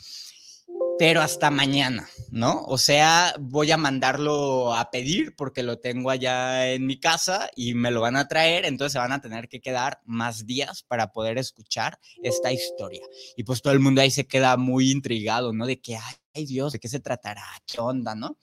pero 0.98 1.22
hasta 1.22 1.50
mañana, 1.50 2.08
¿no? 2.30 2.64
O 2.66 2.78
sea, 2.78 3.36
voy 3.40 3.72
a 3.72 3.78
mandarlo 3.78 4.76
a 4.76 4.92
pedir 4.92 5.36
porque 5.36 5.64
lo 5.64 5.80
tengo 5.80 6.10
allá 6.10 6.72
en 6.72 6.86
mi 6.86 7.00
casa 7.00 7.50
y 7.56 7.74
me 7.74 7.92
lo 7.92 8.02
van 8.02 8.16
a 8.16 8.28
traer, 8.28 8.66
entonces 8.66 8.94
se 8.94 9.00
van 9.00 9.12
a 9.12 9.22
tener 9.22 9.50
que 9.50 9.60
quedar 9.60 10.02
más 10.06 10.46
días 10.46 10.84
para 10.84 11.12
poder 11.12 11.38
escuchar 11.38 12.00
esta 12.22 12.52
historia. 12.52 13.02
Y 13.36 13.44
pues 13.44 13.62
todo 13.62 13.74
el 13.74 13.80
mundo 13.80 14.02
ahí 14.02 14.12
se 14.12 14.28
queda 14.28 14.56
muy 14.58 14.92
intrigado, 14.92 15.52
¿no? 15.52 15.66
De 15.66 15.82
que, 15.82 15.98
ay 16.34 16.46
Dios, 16.46 16.74
¿de 16.74 16.80
qué 16.80 16.88
se 16.88 17.00
tratará? 17.00 17.46
¿Qué 17.66 17.80
onda, 17.82 18.16
no? 18.16 18.38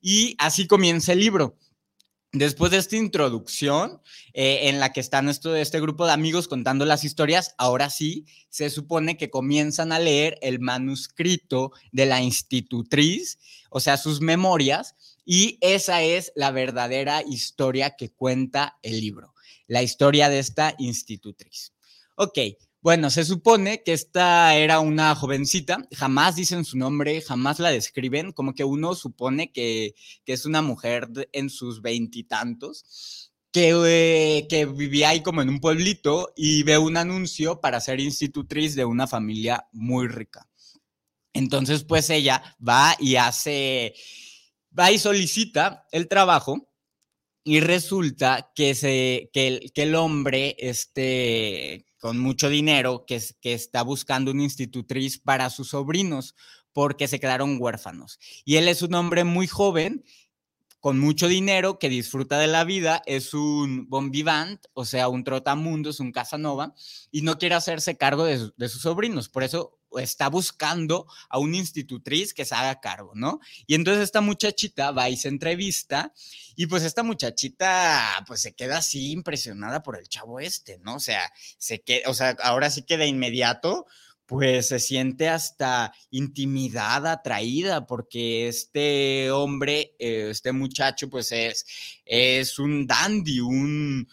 Y 0.00 0.36
así 0.38 0.66
comienza 0.66 1.12
el 1.12 1.20
libro. 1.20 1.56
Después 2.38 2.70
de 2.70 2.76
esta 2.76 2.96
introducción 2.96 4.02
eh, 4.34 4.68
en 4.68 4.78
la 4.78 4.92
que 4.92 5.00
están 5.00 5.26
este 5.30 5.80
grupo 5.80 6.04
de 6.04 6.12
amigos 6.12 6.48
contando 6.48 6.84
las 6.84 7.02
historias, 7.02 7.54
ahora 7.56 7.88
sí 7.88 8.26
se 8.50 8.68
supone 8.68 9.16
que 9.16 9.30
comienzan 9.30 9.90
a 9.90 9.98
leer 9.98 10.36
el 10.42 10.60
manuscrito 10.60 11.72
de 11.92 12.04
la 12.04 12.20
institutriz, 12.20 13.38
o 13.70 13.80
sea, 13.80 13.96
sus 13.96 14.20
memorias, 14.20 14.96
y 15.24 15.56
esa 15.62 16.02
es 16.02 16.30
la 16.36 16.50
verdadera 16.50 17.22
historia 17.26 17.96
que 17.96 18.10
cuenta 18.10 18.76
el 18.82 19.00
libro, 19.00 19.32
la 19.66 19.82
historia 19.82 20.28
de 20.28 20.38
esta 20.38 20.74
institutriz. 20.76 21.72
Ok, 22.16 22.38
bueno, 22.86 23.10
se 23.10 23.24
supone 23.24 23.82
que 23.82 23.92
esta 23.92 24.54
era 24.54 24.78
una 24.78 25.12
jovencita, 25.16 25.88
jamás 25.92 26.36
dicen 26.36 26.64
su 26.64 26.78
nombre, 26.78 27.20
jamás 27.20 27.58
la 27.58 27.70
describen, 27.70 28.30
como 28.30 28.54
que 28.54 28.62
uno 28.62 28.94
supone 28.94 29.50
que, 29.50 29.96
es 30.24 30.46
una 30.46 30.62
mujer 30.62 31.08
en 31.32 31.50
sus 31.50 31.82
veintitantos, 31.82 33.32
que, 33.50 33.72
eh, 33.86 34.46
que 34.48 34.66
vivía 34.66 35.08
ahí 35.08 35.20
como 35.20 35.42
en 35.42 35.48
un 35.48 35.58
pueblito 35.58 36.32
y 36.36 36.62
ve 36.62 36.78
un 36.78 36.96
anuncio 36.96 37.60
para 37.60 37.80
ser 37.80 37.98
institutriz 37.98 38.76
de 38.76 38.84
una 38.84 39.08
familia 39.08 39.66
muy 39.72 40.06
rica. 40.06 40.48
Entonces, 41.32 41.82
pues 41.82 42.08
ella 42.08 42.56
va 42.60 42.94
y 43.00 43.16
hace, 43.16 43.94
va 44.78 44.92
y 44.92 45.00
solicita 45.00 45.88
el 45.90 46.06
trabajo 46.06 46.70
y 47.42 47.58
resulta 47.58 48.52
que, 48.54 48.76
se, 48.76 49.28
el, 49.34 49.72
que 49.72 49.82
el 49.82 49.96
hombre, 49.96 50.54
este, 50.60 51.86
con 52.06 52.20
mucho 52.20 52.48
dinero 52.48 53.04
que, 53.04 53.20
que 53.40 53.52
está 53.52 53.82
buscando 53.82 54.30
una 54.30 54.44
institutriz 54.44 55.18
para 55.18 55.50
sus 55.50 55.70
sobrinos 55.70 56.36
porque 56.72 57.08
se 57.08 57.18
quedaron 57.18 57.56
huérfanos. 57.58 58.20
Y 58.44 58.58
él 58.58 58.68
es 58.68 58.82
un 58.82 58.94
hombre 58.94 59.24
muy 59.24 59.48
joven 59.48 60.04
con 60.78 61.00
mucho 61.00 61.26
dinero, 61.26 61.80
que 61.80 61.88
disfruta 61.88 62.38
de 62.38 62.46
la 62.46 62.62
vida, 62.62 63.02
es 63.06 63.34
un 63.34 63.88
bon 63.88 64.12
vivant, 64.12 64.64
o 64.72 64.84
sea, 64.84 65.08
un 65.08 65.24
trotamundos, 65.24 65.98
un 65.98 66.12
Casanova, 66.12 66.76
y 67.10 67.22
no 67.22 67.38
quiere 67.38 67.56
hacerse 67.56 67.96
cargo 67.96 68.24
de, 68.24 68.52
de, 68.56 68.68
sus 68.68 68.82
sobrinos. 68.82 69.28
Por 69.28 69.42
eso 69.42 69.75
está 69.98 70.28
buscando 70.28 71.06
a 71.28 71.38
una 71.38 71.56
institutriz 71.56 72.34
que 72.34 72.44
se 72.44 72.54
haga 72.54 72.80
cargo, 72.80 73.12
¿no? 73.14 73.40
Y 73.66 73.74
entonces 73.74 74.04
esta 74.04 74.20
muchachita 74.20 74.90
va 74.90 75.08
y 75.08 75.16
se 75.16 75.28
entrevista, 75.28 76.12
y 76.54 76.66
pues 76.66 76.82
esta 76.82 77.02
muchachita, 77.02 78.24
pues 78.26 78.42
se 78.42 78.54
queda 78.54 78.78
así 78.78 79.12
impresionada 79.12 79.82
por 79.82 79.98
el 79.98 80.08
chavo 80.08 80.40
este, 80.40 80.78
¿no? 80.78 80.96
O 80.96 81.00
sea, 81.00 81.32
se 81.58 81.82
queda, 81.82 82.10
o 82.10 82.14
sea, 82.14 82.36
ahora 82.42 82.70
sí 82.70 82.82
que 82.82 82.96
de 82.96 83.06
inmediato, 83.06 83.86
pues 84.26 84.68
se 84.68 84.80
siente 84.80 85.28
hasta 85.28 85.92
intimidada, 86.10 87.12
atraída, 87.12 87.86
porque 87.86 88.48
este 88.48 89.30
hombre, 89.30 89.94
eh, 89.98 90.28
este 90.30 90.52
muchacho, 90.52 91.08
pues 91.08 91.30
es, 91.32 91.64
es 92.04 92.58
un 92.58 92.86
dandy, 92.86 93.40
un, 93.40 94.08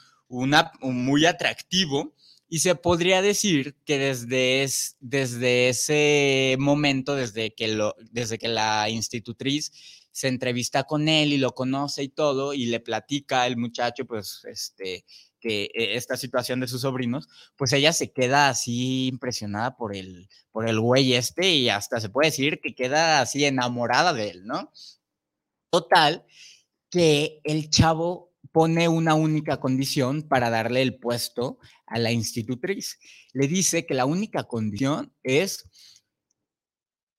muy 0.82 1.26
atractivo. 1.26 2.14
Y 2.54 2.60
se 2.60 2.76
podría 2.76 3.24
decir 3.24 3.76
que 3.84 3.98
desde, 3.98 4.62
es, 4.62 4.96
desde 5.00 5.70
ese 5.70 6.56
momento, 6.60 7.16
desde 7.16 7.56
que, 7.56 7.68
lo, 7.68 7.96
desde 8.12 8.38
que 8.38 8.48
la 8.48 8.88
institutriz 8.92 9.72
se 10.12 10.28
entrevista 10.28 10.84
con 10.84 11.10
él 11.10 11.34
y 11.34 11.40
lo 11.40 11.56
conoce 11.56 12.04
y 12.04 12.10
todo, 12.10 12.54
y 12.54 12.68
le 12.68 12.80
platica 12.80 13.48
el 13.48 13.58
muchacho, 13.58 14.06
pues, 14.06 14.46
este, 14.48 15.04
que 15.40 15.64
e, 15.74 15.96
esta 15.96 16.16
situación 16.16 16.60
de 16.60 16.68
sus 16.68 16.82
sobrinos, 16.82 17.28
pues 17.56 17.74
ella 17.74 17.92
se 17.92 18.12
queda 18.12 18.50
así 18.50 19.08
impresionada 19.08 19.76
por 19.76 19.96
el, 19.96 20.30
por 20.52 20.70
el 20.70 20.80
güey 20.80 21.16
este 21.16 21.56
y 21.56 21.70
hasta 21.70 22.00
se 22.00 22.10
puede 22.10 22.28
decir 22.28 22.62
que 22.62 22.76
queda 22.76 23.22
así 23.22 23.44
enamorada 23.46 24.14
de 24.14 24.30
él, 24.30 24.46
¿no? 24.46 24.72
Total, 25.72 26.24
que 26.92 27.42
el 27.46 27.72
chavo 27.72 28.33
pone 28.54 28.88
una 28.88 29.16
única 29.16 29.60
condición 29.60 30.22
para 30.22 30.50
darle 30.50 30.84
el 30.84 30.98
puesto 30.98 31.58
a 31.88 32.00
la 32.00 32.12
institutriz. 32.12 33.00
Le 33.34 33.48
dice 33.48 33.86
que 33.86 33.96
la 33.96 34.06
única 34.06 34.44
condición 34.44 35.12
es 35.24 35.68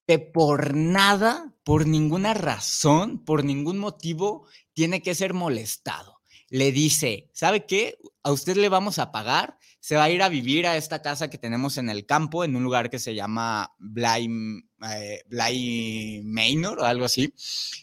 que 0.07 0.19
por 0.21 0.75
nada, 0.75 1.53
por 1.65 1.87
ninguna 1.87 2.35
razón, 2.35 3.25
por 3.25 3.45
ningún 3.45 3.79
motivo, 3.79 4.47
tiene 4.73 5.03
que 5.03 5.15
ser 5.15 5.35
molestado 5.35 6.14
le 6.55 6.71
dice, 6.71 7.29
¿sabe 7.33 7.67
qué? 7.67 7.99
A 8.23 8.31
usted 8.31 8.57
le 8.57 8.69
vamos 8.69 9.01
a 9.01 9.11
pagar, 9.11 9.59
se 9.81 9.97
va 9.97 10.05
a 10.05 10.11
ir 10.11 10.23
a 10.23 10.29
vivir 10.29 10.69
a 10.69 10.77
esta 10.77 11.03
casa 11.03 11.29
que 11.29 11.37
tenemos 11.37 11.79
en 11.79 11.91
el 11.91 12.07
campo, 12.07 12.45
en 12.45 12.55
un 12.55 12.63
lugar 12.63 12.91
que 12.91 13.01
se 13.01 13.13
llama 13.13 13.75
Bly, 13.81 14.63
eh, 14.89 16.23
Manor 16.23 16.79
o 16.79 16.85
algo 16.85 17.07
así. 17.07 17.35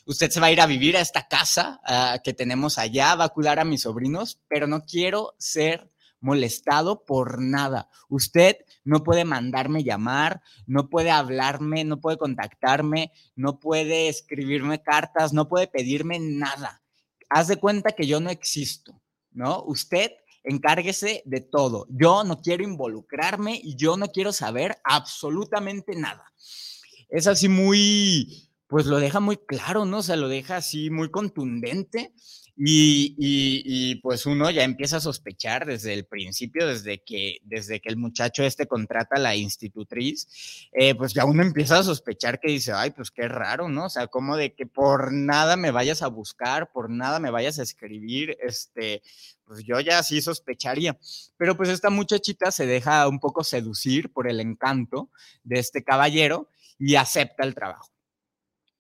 Usted 0.06 0.32
se 0.32 0.40
va 0.40 0.48
a 0.48 0.52
ir 0.54 0.62
a 0.62 0.68
vivir 0.68 0.96
a 0.96 1.02
esta 1.02 1.28
casa 1.28 1.82
ah, 1.84 2.20
que 2.24 2.34
tenemos 2.34 2.78
allá, 2.78 3.14
va 3.16 3.26
a 3.26 3.30
cuidar 3.30 3.60
a 3.60 3.66
mis 3.66 3.82
sobrinos, 3.82 4.40
pero 4.48 4.68
no 4.68 4.86
quiero 4.86 5.36
ser 5.38 5.92
molestado 6.22 7.04
por 7.04 7.42
nada. 7.42 7.90
Usted 8.08 8.56
no 8.86 9.04
puede 9.04 9.26
mandarme 9.26 9.84
llamar, 9.84 10.42
no 10.66 10.88
puede 10.88 11.12
hablarme, 11.12 11.84
no 11.84 12.00
puede 12.00 12.16
contactarme, 12.16 13.12
no 13.36 13.60
puede 13.60 14.08
escribirme 14.08 14.82
cartas, 14.82 15.34
no 15.34 15.50
puede 15.50 15.68
pedirme 15.68 16.20
nada. 16.22 16.81
Haz 17.34 17.48
de 17.48 17.56
cuenta 17.56 17.92
que 17.94 18.06
yo 18.06 18.20
no 18.20 18.30
existo, 18.30 19.02
¿no? 19.32 19.64
Usted 19.64 20.12
encárguese 20.44 21.24
de 21.26 21.40
todo. 21.40 21.88
Yo 21.90 22.26
no 22.26 22.42
quiero 22.42 22.62
involucrarme 22.62 23.58
y 23.64 23.76
yo 23.78 23.96
no 23.96 24.08
quiero 24.08 24.34
saber 24.34 24.76
absolutamente 24.84 25.96
nada. 25.96 26.26
Es 27.08 27.28
así 27.28 27.48
muy, 27.48 28.50
pues 28.68 28.86
lo 28.86 29.00
deja 29.00 29.22
muy 29.22 29.38
claro, 29.38 29.86
¿no? 29.86 30.00
O 30.00 30.04
sea, 30.04 30.18
lo 30.18 30.28
deja 30.28 30.58
así 30.58 30.90
muy 30.90 31.10
contundente 31.10 32.14
y, 32.64 33.96
pues 34.04 34.26
uno 34.26 34.50
ya 34.52 34.64
empieza 34.64 34.98
a 34.98 35.02
sospechar 35.02 35.66
desde 35.66 35.94
el 35.94 36.06
principio, 36.06 36.68
desde 36.68 37.02
que, 37.04 37.40
desde 37.44 37.80
que 37.80 37.90
el 37.90 37.98
muchacho 37.98 38.44
este 38.44 38.68
contrata 38.68 39.16
a 39.16 39.20
la 39.20 39.36
institutriz, 39.36 40.70
eh, 40.72 40.94
pues 40.94 41.14
ya 41.14 41.26
uno 41.26 41.42
empieza 41.42 41.80
a 41.80 41.84
sospechar 41.84 42.40
que 42.40 42.52
dice, 42.52 42.72
ay, 42.74 42.92
pues 42.92 43.10
qué 43.10 43.28
raro, 43.28 43.68
¿no? 43.68 43.86
O 43.86 43.90
sea, 43.90 44.08
como 44.08 44.38
de 44.38 44.54
que 44.54 44.68
por 44.68 45.12
nada 45.12 45.56
me 45.56 45.72
vayas 45.72 46.04
a 46.04 46.08
buscar, 46.08 46.72
por 46.72 46.90
nada 46.90 47.20
me 47.20 47.32
vayas 47.32 47.58
a 47.58 47.64
escribir, 47.64 48.38
este, 48.42 49.02
pues 49.46 49.64
yo 49.64 49.80
ya 49.80 50.04
sí 50.04 50.22
sospecharía. 50.22 50.98
Pero 51.38 51.58
pues 51.58 51.70
esta 51.70 51.90
muchachita 51.90 52.52
se 52.52 52.68
deja 52.68 53.08
un 53.08 53.20
poco 53.20 53.44
seducir 53.44 54.12
por 54.12 54.30
el 54.30 54.40
encanto 54.40 55.10
de 55.44 55.60
este 55.60 55.84
caballero 55.84 56.50
y 56.78 56.96
acepta 56.96 57.44
el 57.44 57.56
trabajo. 57.56 57.92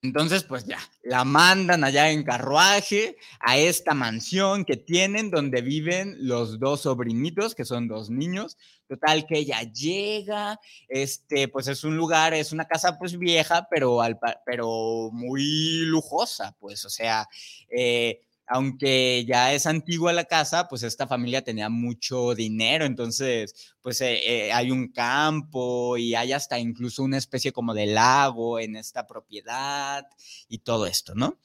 Entonces, 0.04 0.44
pues 0.44 0.66
ya, 0.66 0.80
la 1.04 1.24
mandan 1.24 1.84
allá 1.84 2.10
en 2.10 2.24
carruaje 2.24 3.18
a 3.40 3.58
esta 3.58 3.94
mansión 3.94 4.66
que 4.66 4.76
tienen 4.76 5.30
donde 5.30 5.62
viven 5.62 6.16
los 6.20 6.60
dos 6.60 6.82
sobrinitos, 6.82 7.54
que 7.54 7.66
son 7.66 7.88
dos 7.88 8.10
niños. 8.10 8.58
Total 8.88 9.28
que 9.28 9.38
ella 9.38 9.62
llega, 9.62 10.60
este, 10.90 11.48
pues 11.48 11.68
es 11.68 11.84
un 11.84 11.98
lugar, 11.98 12.34
es 12.34 12.52
una 12.52 12.66
casa 12.66 12.98
pues 12.98 13.18
vieja, 13.20 13.68
pero, 13.70 14.02
al, 14.02 14.20
pero 14.44 15.12
muy 15.14 15.86
lujosa, 15.86 16.56
pues, 16.60 16.84
o 16.84 16.90
sea, 16.90 17.28
eh, 17.70 18.22
aunque 18.54 19.24
ya 19.26 19.54
es 19.54 19.66
antigua 19.66 20.12
la 20.14 20.26
casa, 20.26 20.68
pues 20.68 20.84
esta 20.84 21.08
familia 21.08 21.42
tenía 21.44 21.70
mucho 21.70 22.36
dinero, 22.36 22.86
entonces 22.86 23.74
pues 23.82 24.02
eh, 24.02 24.48
eh, 24.48 24.52
hay 24.52 24.72
un 24.72 24.90
campo 24.92 25.98
y 25.98 26.16
hay 26.16 26.34
hasta 26.34 26.60
incluso 26.60 27.04
una 27.04 27.18
especie 27.18 27.54
como 27.54 27.74
de 27.74 27.86
lago 27.88 28.60
en 28.60 28.76
esta 28.76 29.08
propiedad 29.08 30.06
y 30.50 30.60
todo 30.60 30.86
esto, 30.86 31.16
¿no? 31.16 31.40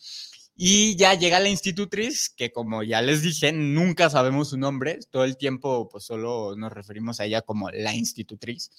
Y 0.57 0.97
ya 0.97 1.15
llega 1.15 1.39
la 1.39 1.51
institutriz, 1.51 2.31
que 2.31 2.51
como 2.51 2.83
ya 2.83 3.03
les 3.03 3.23
dije, 3.23 3.53
nunca 3.53 4.09
sabemos 4.09 4.51
su 4.51 4.57
nombre, 4.57 4.99
todo 5.11 5.25
el 5.25 5.37
tiempo 5.37 5.89
pues 5.91 6.05
solo 6.05 6.57
nos 6.57 6.73
referimos 6.73 7.21
a 7.21 7.27
ella 7.27 7.43
como 7.43 7.71
la 7.71 7.95
institutriz 7.95 8.71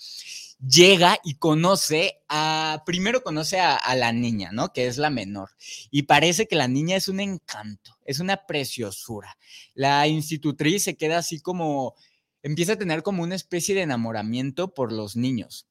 llega 0.65 1.19
y 1.23 1.35
conoce 1.35 2.19
a, 2.27 2.83
primero 2.85 3.21
conoce 3.21 3.59
a, 3.59 3.95
la 3.95 4.11
niña, 4.11 4.51
¿no? 4.51 4.73
Que 4.73 4.87
es 4.87 4.97
la 4.97 5.09
menor. 5.09 5.51
Y 5.91 6.03
parece 6.03 6.47
que 6.47 6.55
la 6.55 6.67
niña 6.67 6.95
es 6.95 7.07
un 7.07 7.19
encanto, 7.19 7.97
es 8.05 8.19
una 8.19 8.45
preciosura. 8.45 9.37
La 9.73 10.07
institutriz 10.07 10.83
se 10.83 10.97
queda 10.97 11.19
así 11.19 11.39
como, 11.39 11.95
empieza 12.41 12.73
a 12.73 12.77
tener 12.77 13.03
como 13.03 13.23
una 13.23 13.35
especie 13.35 13.75
de 13.75 13.81
enamoramiento 13.81 14.73
por 14.73 14.91
los 14.91 15.15
niños. 15.15 15.67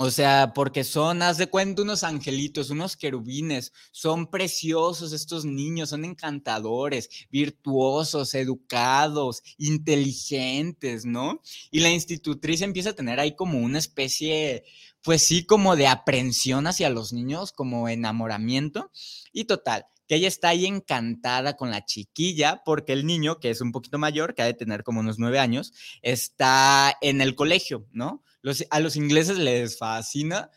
O 0.00 0.12
sea, 0.12 0.52
porque 0.54 0.84
son, 0.84 1.22
haz 1.22 1.38
de 1.38 1.48
cuenta, 1.48 1.82
unos 1.82 2.04
angelitos, 2.04 2.70
unos 2.70 2.96
querubines, 2.96 3.72
son 3.90 4.30
preciosos 4.30 5.12
estos 5.12 5.44
niños, 5.44 5.90
son 5.90 6.04
encantadores, 6.04 7.10
virtuosos, 7.32 8.32
educados, 8.34 9.42
inteligentes, 9.58 11.04
¿no? 11.04 11.42
Y 11.72 11.80
la 11.80 11.90
institutriz 11.90 12.62
empieza 12.62 12.90
a 12.90 12.94
tener 12.94 13.18
ahí 13.18 13.34
como 13.34 13.58
una 13.58 13.80
especie, 13.80 14.62
pues 15.02 15.22
sí, 15.22 15.44
como 15.44 15.74
de 15.74 15.88
aprensión 15.88 16.68
hacia 16.68 16.90
los 16.90 17.12
niños, 17.12 17.50
como 17.50 17.88
enamoramiento. 17.88 18.92
Y 19.32 19.46
total, 19.46 19.86
que 20.06 20.14
ella 20.14 20.28
está 20.28 20.50
ahí 20.50 20.66
encantada 20.66 21.56
con 21.56 21.72
la 21.72 21.84
chiquilla 21.84 22.62
porque 22.64 22.92
el 22.92 23.04
niño, 23.04 23.40
que 23.40 23.50
es 23.50 23.60
un 23.60 23.72
poquito 23.72 23.98
mayor, 23.98 24.36
que 24.36 24.42
ha 24.42 24.46
de 24.46 24.54
tener 24.54 24.84
como 24.84 25.00
unos 25.00 25.18
nueve 25.18 25.40
años, 25.40 25.72
está 26.02 26.96
en 27.00 27.20
el 27.20 27.34
colegio, 27.34 27.88
¿no? 27.90 28.22
A 28.70 28.80
los 28.80 28.96
ingleses 28.96 29.38
les 29.38 29.78
fascina 29.78 30.50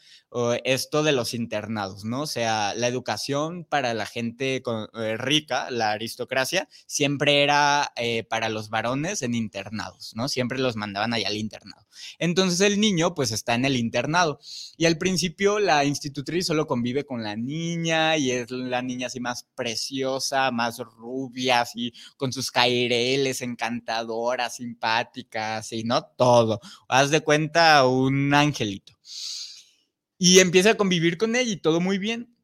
esto 0.63 1.03
de 1.03 1.11
los 1.11 1.33
internados, 1.33 2.05
¿no? 2.05 2.21
O 2.21 2.27
sea, 2.27 2.73
la 2.75 2.87
educación 2.87 3.65
para 3.65 3.93
la 3.93 4.05
gente 4.05 4.63
eh, 4.93 5.17
rica, 5.17 5.69
la 5.69 5.91
aristocracia, 5.91 6.69
siempre 6.85 7.43
era 7.43 7.91
eh, 7.97 8.23
para 8.23 8.49
los 8.49 8.69
varones 8.69 9.21
en 9.23 9.35
internados, 9.35 10.13
¿no? 10.15 10.29
Siempre 10.29 10.57
los 10.59 10.75
mandaban 10.77 11.13
allá 11.13 11.27
al 11.27 11.35
internado. 11.35 11.85
Entonces 12.17 12.61
el 12.61 12.79
niño 12.79 13.13
pues 13.13 13.31
está 13.31 13.55
en 13.55 13.65
el 13.65 13.75
internado 13.75 14.39
y 14.77 14.85
al 14.85 14.97
principio 14.97 15.59
la 15.59 15.83
institutriz 15.83 16.47
solo 16.47 16.65
convive 16.65 17.05
con 17.05 17.23
la 17.23 17.35
niña 17.35 18.17
y 18.17 18.31
es 18.31 18.49
la 18.51 18.81
niña 18.81 19.07
así 19.07 19.19
más 19.19 19.45
preciosa, 19.55 20.51
más 20.51 20.79
rubia, 20.79 21.61
así 21.61 21.93
con 22.17 22.31
sus 22.31 22.51
caireles 22.51 23.41
encantadoras, 23.41 24.55
simpáticas 24.55 25.73
y 25.73 25.83
no 25.83 26.05
todo. 26.05 26.59
Haz 26.87 27.09
de 27.11 27.21
cuenta 27.21 27.85
un 27.85 28.33
angelito. 28.33 28.93
Y 30.23 30.37
empieza 30.37 30.69
a 30.69 30.77
convivir 30.77 31.17
con 31.17 31.35
ella 31.35 31.51
y 31.51 31.57
todo 31.57 31.81
muy 31.81 31.97
bien. 31.97 32.35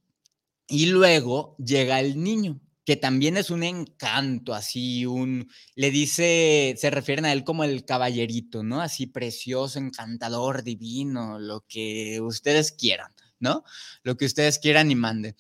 Y 0.68 0.88
luego 0.88 1.56
llega 1.60 2.00
el 2.00 2.24
niño, 2.24 2.60
que 2.84 2.96
también 2.96 3.38
es 3.38 3.52
un 3.52 3.62
encanto, 3.62 4.56
así, 4.56 5.06
un, 5.06 5.48
le 5.76 5.92
dice, 5.92 6.74
se 6.76 6.90
refieren 6.90 7.26
a 7.26 7.34
él 7.34 7.44
como 7.44 7.64
el 7.64 7.86
caballerito, 7.86 8.64
¿no? 8.64 8.82
Así 8.82 9.06
precioso, 9.06 9.78
encantador, 9.78 10.64
divino, 10.64 11.38
lo 11.38 11.68
que 11.68 12.20
ustedes 12.20 12.72
quieran, 12.72 13.12
¿no? 13.40 13.64
Lo 14.02 14.18
que 14.18 14.26
ustedes 14.26 14.58
quieran 14.58 14.90
y 14.90 14.96
manden. 14.96 15.36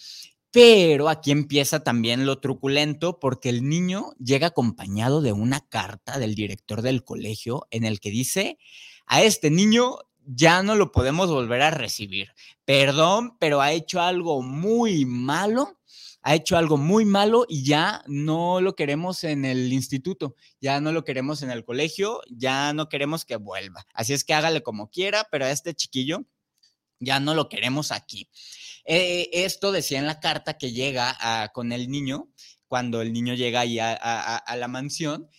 Pero 0.52 1.10
aquí 1.10 1.32
empieza 1.32 1.84
también 1.84 2.28
lo 2.28 2.40
truculento 2.40 3.20
porque 3.20 3.50
el 3.50 3.68
niño 3.68 4.12
llega 4.24 4.46
acompañado 4.46 5.22
de 5.24 5.34
una 5.34 5.68
carta 5.68 6.20
del 6.20 6.36
director 6.36 6.84
del 6.84 7.04
colegio 7.04 7.66
en 7.72 7.84
el 7.84 8.00
que 8.00 8.12
dice, 8.12 8.60
a 9.08 9.24
este 9.24 9.50
niño 9.50 9.98
ya 10.28 10.62
no 10.62 10.76
lo 10.76 10.92
podemos 10.92 11.30
volver 11.30 11.62
a 11.62 11.72
recibir. 11.72 12.34
Perdón, 12.66 13.38
pero 13.40 13.62
ha 13.62 13.72
hecho 13.72 14.02
algo 14.02 14.42
muy 14.42 15.06
malo, 15.06 15.80
ha 16.22 16.36
hecho 16.36 16.58
algo 16.58 16.76
muy 16.76 17.06
malo 17.06 17.46
y 17.48 17.64
ya 17.64 18.04
no 18.08 18.60
lo 18.60 18.76
queremos 18.76 19.24
en 19.24 19.46
el 19.46 19.72
instituto, 19.72 20.36
ya 20.60 20.82
no 20.82 20.92
lo 20.92 21.06
queremos 21.06 21.42
en 21.44 21.52
el 21.52 21.64
colegio, 21.64 22.22
ya 22.30 22.74
no 22.74 22.90
queremos 22.90 23.24
que 23.24 23.38
vuelva. 23.38 23.88
Así 23.94 24.14
es 24.14 24.26
que 24.26 24.34
hágale 24.34 24.62
como 24.62 24.90
quiera, 24.90 25.26
pero 25.32 25.46
a 25.46 25.52
este 25.52 25.74
chiquillo 25.74 26.26
ya 27.00 27.22
no 27.22 27.34
lo 27.34 27.48
queremos 27.48 27.92
aquí. 27.92 28.28
Eh, 28.84 29.30
esto 29.32 29.72
decía 29.72 30.00
en 30.00 30.08
la 30.08 30.20
carta 30.20 30.58
que 30.58 30.74
llega 30.74 31.50
con 31.54 31.72
el 31.72 31.90
niño, 31.90 32.28
cuando 32.68 33.02
el 33.02 33.14
niño 33.14 33.34
llega 33.34 33.62
ahí 33.62 33.80
a 33.80 34.56
la 34.58 34.68
mansión 34.68 35.30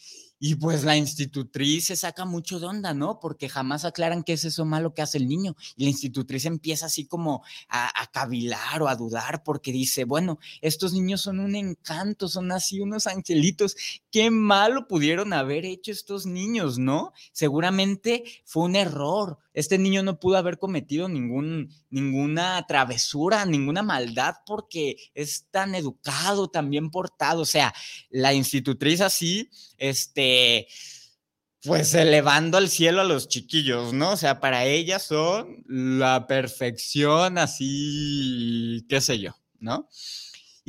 y 0.40 0.55
pues 0.55 0.85
la 0.85 0.96
institutriz 0.96 1.87
se 1.87 1.96
saca 1.96 2.24
mucho 2.24 2.61
de 2.61 2.66
onda, 2.66 2.94
¿no? 2.94 3.18
Porque 3.20 3.48
jamás 3.48 3.85
aclaran 3.85 4.22
qué 4.22 4.35
es 4.35 4.44
eso 4.44 4.64
malo 4.64 4.94
que 4.94 5.03
hace 5.03 5.18
el 5.18 5.29
niño. 5.29 5.57
Y 5.77 5.85
la 5.85 5.90
institutriz 5.90 6.44
empieza 6.44 6.87
así 6.87 7.07
como 7.07 7.42
a, 7.68 7.90
cavilar 8.12 8.83
o 8.83 8.88
a 8.88 8.96
dudar 8.96 9.42
porque 9.42 9.72
dice, 9.72 10.05
bueno, 10.05 10.38
estos 10.61 10.92
niños 10.92 11.20
son 11.22 11.40
un 11.40 11.57
encanto, 11.57 12.29
son 12.29 12.53
así 12.53 12.81
unos 12.81 13.07
angelitos. 13.07 13.77
Qué 14.11 14.31
malo 14.31 14.87
pudieron 14.87 15.33
haber 15.33 15.64
hecho 15.64 15.90
estos 15.90 16.24
niños, 16.24 16.79
¿no? 16.79 17.12
Seguramente 17.33 18.24
fue 18.44 18.64
un 18.64 18.77
error. 18.77 19.38
Este 19.53 19.77
niño 19.77 20.05
no 20.05 20.20
pudo 20.20 20.37
haber 20.37 20.59
cometido 20.59 21.09
ningún, 21.09 21.70
ninguna 21.90 22.64
travesura, 22.68 23.44
ninguna 23.44 23.83
maldad 23.83 24.37
porque 24.46 24.96
es 25.14 25.46
tan 25.51 25.74
educado, 25.74 26.48
tan 26.48 26.70
bien 26.70 26.90
portado. 26.90 27.42
O 27.42 27.46
sea, 27.46 27.74
la 28.09 28.33
institutriz 28.35 29.01
así, 29.01 29.51
este, 29.77 30.28
pues 31.62 31.93
elevando 31.95 32.57
al 32.57 32.69
cielo 32.69 33.01
a 33.01 33.05
los 33.05 33.29
chiquillos, 33.29 33.93
¿no? 33.93 34.12
O 34.12 34.17
sea, 34.17 34.41
para 34.41 34.64
ella 34.64 34.99
son 34.99 35.64
la 35.67 36.27
perfección 36.27 37.38
así, 37.38 38.85
qué 38.88 39.01
sé 39.01 39.19
yo, 39.19 39.37
¿no? 39.59 39.88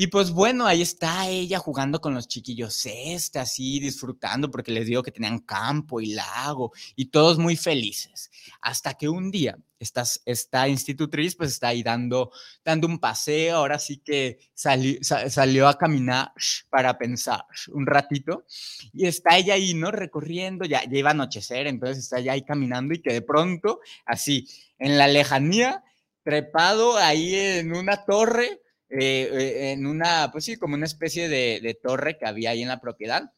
Y 0.02 0.08
pues 0.08 0.32
bueno, 0.32 0.66
ahí 0.66 0.82
está 0.82 1.28
ella 1.28 1.60
jugando 1.60 2.00
con 2.00 2.14
los 2.14 2.30
chiquillos 2.30 2.86
este, 2.86 3.38
así 3.38 3.82
disfrutando 3.82 4.50
porque 4.50 4.72
les 4.72 4.86
digo 4.86 5.04
que 5.04 5.12
tenían 5.12 5.40
campo 5.40 6.00
y 6.00 6.14
lago 6.14 6.72
y 6.96 7.08
todos 7.08 7.38
muy 7.38 7.58
felices. 7.58 8.32
Hasta 8.62 8.94
que 8.94 9.10
un 9.10 9.30
día 9.30 9.58
esta, 9.78 10.06
esta 10.24 10.70
institutriz 10.70 11.36
pues 11.36 11.52
está 11.52 11.68
ahí 11.68 11.84
dando, 11.84 12.32
dando 12.64 12.88
un 12.88 13.00
paseo, 13.00 13.58
ahora 13.58 13.78
sí 13.78 13.98
que 13.98 14.40
salió 14.54 15.68
a 15.68 15.78
caminar 15.78 16.32
para 16.70 16.98
pensar 16.98 17.44
un 17.74 17.86
ratito 17.86 18.46
y 18.94 19.06
está 19.06 19.38
ella 19.38 19.56
ahí, 19.56 19.74
¿no? 19.74 19.92
Recorriendo, 19.92 20.64
ya, 20.64 20.82
ya 20.90 20.98
iba 20.98 21.10
a 21.10 21.12
anochecer, 21.12 21.68
entonces 21.68 21.98
está 21.98 22.20
ella 22.20 22.32
ahí 22.32 22.44
caminando 22.44 22.94
y 22.94 23.02
que 23.02 23.12
de 23.12 23.22
pronto, 23.22 23.82
así, 24.06 24.48
en 24.78 24.98
la 24.98 25.10
lejanía, 25.10 25.84
trepado 26.24 26.96
ahí 26.96 27.36
en 27.36 27.76
una 27.76 28.06
torre, 28.06 28.62
eh, 28.89 29.30
eh, 29.32 29.71
en 29.71 29.86
una, 29.86 30.32
pues 30.32 30.45
sí, 30.45 30.58
como 30.58 30.75
una 30.75 30.86
especie 30.86 31.30
de, 31.30 31.80
torre 31.82 32.17
que 32.17 32.25
había 32.25 32.52
ahí 32.52 32.62
en 32.62 32.67
la 32.69 32.82
propiedad. 32.82 33.32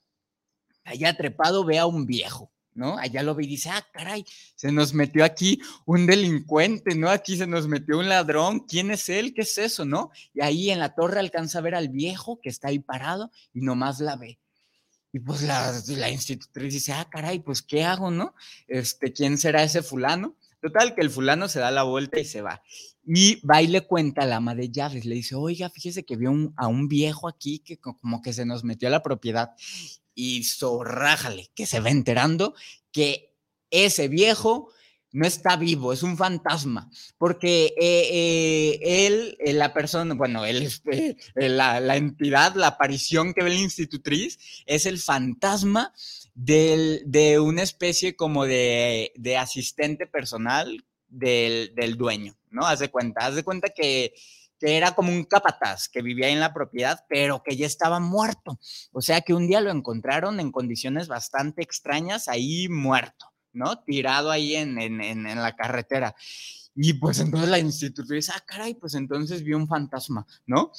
Allá 0.84 1.16
trepado 1.16 1.66
ve 1.66 1.78
a 1.78 1.86
un 1.86 2.06
viejo, 2.06 2.52
¿no? 2.74 2.98
Allá 2.98 3.22
lo 3.22 3.36
ve 3.36 3.44
y 3.44 3.48
dice, 3.48 3.70
ah, 3.70 3.86
caray, 3.92 4.26
se 4.56 4.72
nos 4.72 4.94
metió 4.94 5.24
aquí 5.26 5.62
un 5.86 6.06
delincuente, 6.06 6.96
¿no? 6.96 7.10
Aquí 7.10 7.38
se 7.38 7.48
nos 7.48 7.68
metió 7.68 8.00
un 8.00 8.10
ladrón, 8.10 8.62
¿quién 8.62 8.92
es 8.92 9.10
él? 9.10 9.34
¿Qué 9.34 9.42
es 9.42 9.58
eso, 9.58 9.86
no? 9.86 10.12
Y 10.34 10.42
ahí 10.42 10.72
en 10.72 10.80
la 10.80 10.96
torre 10.96 11.20
alcanza 11.20 11.60
a 11.60 11.62
ver 11.62 11.76
al 11.76 11.90
viejo 11.90 12.40
que 12.42 12.50
está 12.50 12.70
ahí 12.70 12.80
parado 12.80 13.32
y 13.54 13.62
nomás 13.62 14.00
la 14.00 14.16
ve. 14.16 14.40
Y 15.14 15.20
pues 15.20 15.42
la, 15.42 15.74
la 15.88 16.10
institutriz 16.10 16.74
dice, 16.74 16.94
ah, 16.94 17.08
caray, 17.12 17.40
pues 17.40 17.62
¿qué 17.62 17.84
hago, 17.84 18.10
no? 18.10 18.34
Este, 18.68 19.12
¿quién 19.12 19.38
será 19.38 19.64
ese 19.64 19.84
fulano? 19.84 20.38
Total, 20.62 20.96
que 20.96 21.02
el 21.02 21.10
fulano 21.10 21.50
se 21.50 21.60
da 21.60 21.72
la 21.72 21.84
vuelta 21.84 22.20
y 22.20 22.26
se 22.26 22.42
va. 22.42 22.62
Y 23.06 23.46
va 23.46 23.62
y 23.62 23.68
le 23.68 23.82
cuenta 23.82 24.24
al 24.24 24.34
ama 24.34 24.54
de 24.54 24.70
llaves, 24.70 25.06
le 25.06 25.16
dice, 25.16 25.36
oiga, 25.36 25.70
fíjese 25.70 26.06
que 26.06 26.18
vio 26.18 26.32
a 26.56 26.68
un 26.68 26.88
viejo 26.88 27.28
aquí 27.28 27.60
que 27.60 27.78
como 27.78 28.22
que 28.22 28.34
se 28.34 28.46
nos 28.46 28.64
metió 28.64 28.88
a 28.88 28.92
la 28.92 29.04
propiedad. 29.04 29.52
Y 30.14 30.44
zorrájale, 30.44 31.50
que 31.56 31.66
se 31.66 31.80
va 31.80 31.90
enterando 31.90 32.54
que 32.92 33.34
ese 33.72 34.08
viejo 34.08 34.70
no 35.14 35.28
está 35.28 35.58
vivo, 35.58 35.92
es 35.92 36.04
un 36.04 36.18
fantasma, 36.18 36.90
porque 37.18 37.74
eh, 37.78 38.10
eh, 38.12 39.06
él, 39.08 39.38
eh, 39.40 39.54
la 39.54 39.74
persona, 39.74 40.14
bueno, 40.14 40.46
él 40.46 40.62
es 40.62 40.82
la, 41.36 41.96
entidad, 41.98 42.56
la 42.56 42.68
aparición 42.68 43.34
que 43.34 43.44
ve 43.44 43.50
la 43.50 43.56
institutriz, 43.56 44.40
es 44.66 44.86
el 44.86 45.00
fantasma 45.00 45.94
de 46.34 47.40
una 47.44 47.62
especie 47.62 48.16
como 48.16 48.46
de, 48.46 49.12
asistente 49.38 50.08
personal 50.08 50.86
del, 51.12 51.96
dueño, 51.98 52.36
¿no? 52.50 52.66
Haz 52.66 52.80
de 52.80 52.90
cuenta, 52.90 53.28
haz 53.28 53.36
de 53.36 53.44
cuenta 53.44 53.70
que, 53.70 54.14
que 54.60 54.78
era 54.78 54.96
como 54.96 55.12
un 55.12 55.26
capataz 55.26 55.88
que 55.88 56.02
vivía 56.02 56.30
en 56.30 56.40
la 56.40 56.54
propiedad, 56.54 57.06
pero 57.08 57.44
que 57.44 57.56
ya 57.56 57.68
estaba 57.68 58.00
muerto. 58.00 58.60
O 58.92 59.02
sea 59.02 59.22
que 59.22 59.34
un 59.34 59.48
día 59.48 59.62
lo 59.62 59.72
encontraron 59.72 60.40
en 60.40 60.52
condiciones 60.52 61.08
bastante 61.08 61.62
extrañas, 61.62 62.28
ahí 62.28 62.68
muerto. 62.70 63.32
¿no? 63.54 63.80
Tirado 63.80 64.32
ahí 64.32 64.56
en, 64.56 64.80
en, 64.80 65.36
la 65.36 65.56
carretera. 65.56 66.16
Y 66.76 66.94
pues 66.94 67.20
entonces 67.20 67.50
la 67.50 67.60
institutriz 67.60 68.28
dice, 68.28 68.32
ah, 68.34 68.44
caray, 68.46 68.76
pues 68.76 68.94
entonces 68.96 69.44
vio 69.44 69.58
un 69.58 69.68
fantasma, 69.68 70.26
¿no? 70.46 70.72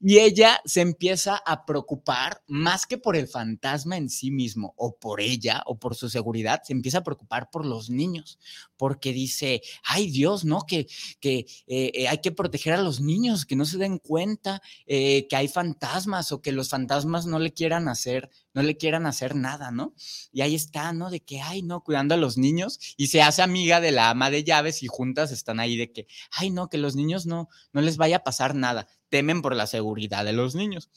Y 0.00 0.18
ella 0.18 0.60
se 0.64 0.80
empieza 0.80 1.42
a 1.44 1.66
preocupar 1.66 2.42
más 2.46 2.86
que 2.86 2.98
por 2.98 3.16
el 3.16 3.26
fantasma 3.26 3.96
en 3.96 4.08
sí 4.08 4.30
mismo 4.30 4.74
o 4.76 4.96
por 4.96 5.20
ella 5.20 5.62
o 5.66 5.78
por 5.78 5.96
su 5.96 6.08
seguridad, 6.08 6.62
se 6.64 6.72
empieza 6.72 6.98
a 6.98 7.04
preocupar 7.04 7.50
por 7.50 7.66
los 7.66 7.90
niños, 7.90 8.38
porque 8.76 9.12
dice, 9.12 9.60
ay 9.82 10.10
Dios, 10.10 10.44
¿no? 10.44 10.60
Que, 10.66 10.86
que 11.18 11.46
eh, 11.66 11.90
eh, 11.94 12.08
hay 12.08 12.18
que 12.18 12.30
proteger 12.30 12.74
a 12.74 12.82
los 12.82 13.00
niños, 13.00 13.44
que 13.44 13.56
no 13.56 13.64
se 13.64 13.78
den 13.78 13.98
cuenta 13.98 14.62
eh, 14.86 15.26
que 15.28 15.36
hay 15.36 15.48
fantasmas 15.48 16.30
o 16.30 16.42
que 16.42 16.52
los 16.52 16.68
fantasmas 16.70 17.26
no 17.26 17.40
le 17.40 17.52
quieran 17.52 17.88
hacer 17.88 18.30
no 18.54 18.62
le 18.62 18.76
quieran 18.76 19.06
hacer 19.06 19.34
nada, 19.34 19.70
¿no? 19.70 19.94
Y 20.32 20.40
ahí 20.40 20.54
está, 20.54 20.92
¿no? 20.92 21.10
De 21.10 21.20
que, 21.20 21.40
ay, 21.40 21.62
no, 21.62 21.82
cuidando 21.82 22.14
a 22.14 22.18
los 22.18 22.36
niños 22.36 22.80
y 22.96 23.08
se 23.08 23.22
hace 23.22 23.42
amiga 23.42 23.80
de 23.80 23.92
la 23.92 24.10
ama 24.10 24.30
de 24.30 24.44
llaves 24.44 24.82
y 24.82 24.88
juntas 24.88 25.30
están 25.40 25.60
ahí 25.60 25.76
de 25.76 25.92
que, 25.92 26.06
ay, 26.30 26.50
no, 26.50 26.68
que 26.68 26.78
los 26.78 26.96
niños 26.96 27.26
no, 27.26 27.48
no 27.72 27.80
les 27.80 27.96
vaya 27.96 28.18
a 28.18 28.24
pasar 28.24 28.54
nada, 28.54 28.86
temen 29.08 29.42
por 29.42 29.56
la 29.56 29.66
seguridad 29.66 30.24
de 30.24 30.32
los 30.32 30.54
niños. 30.54 30.90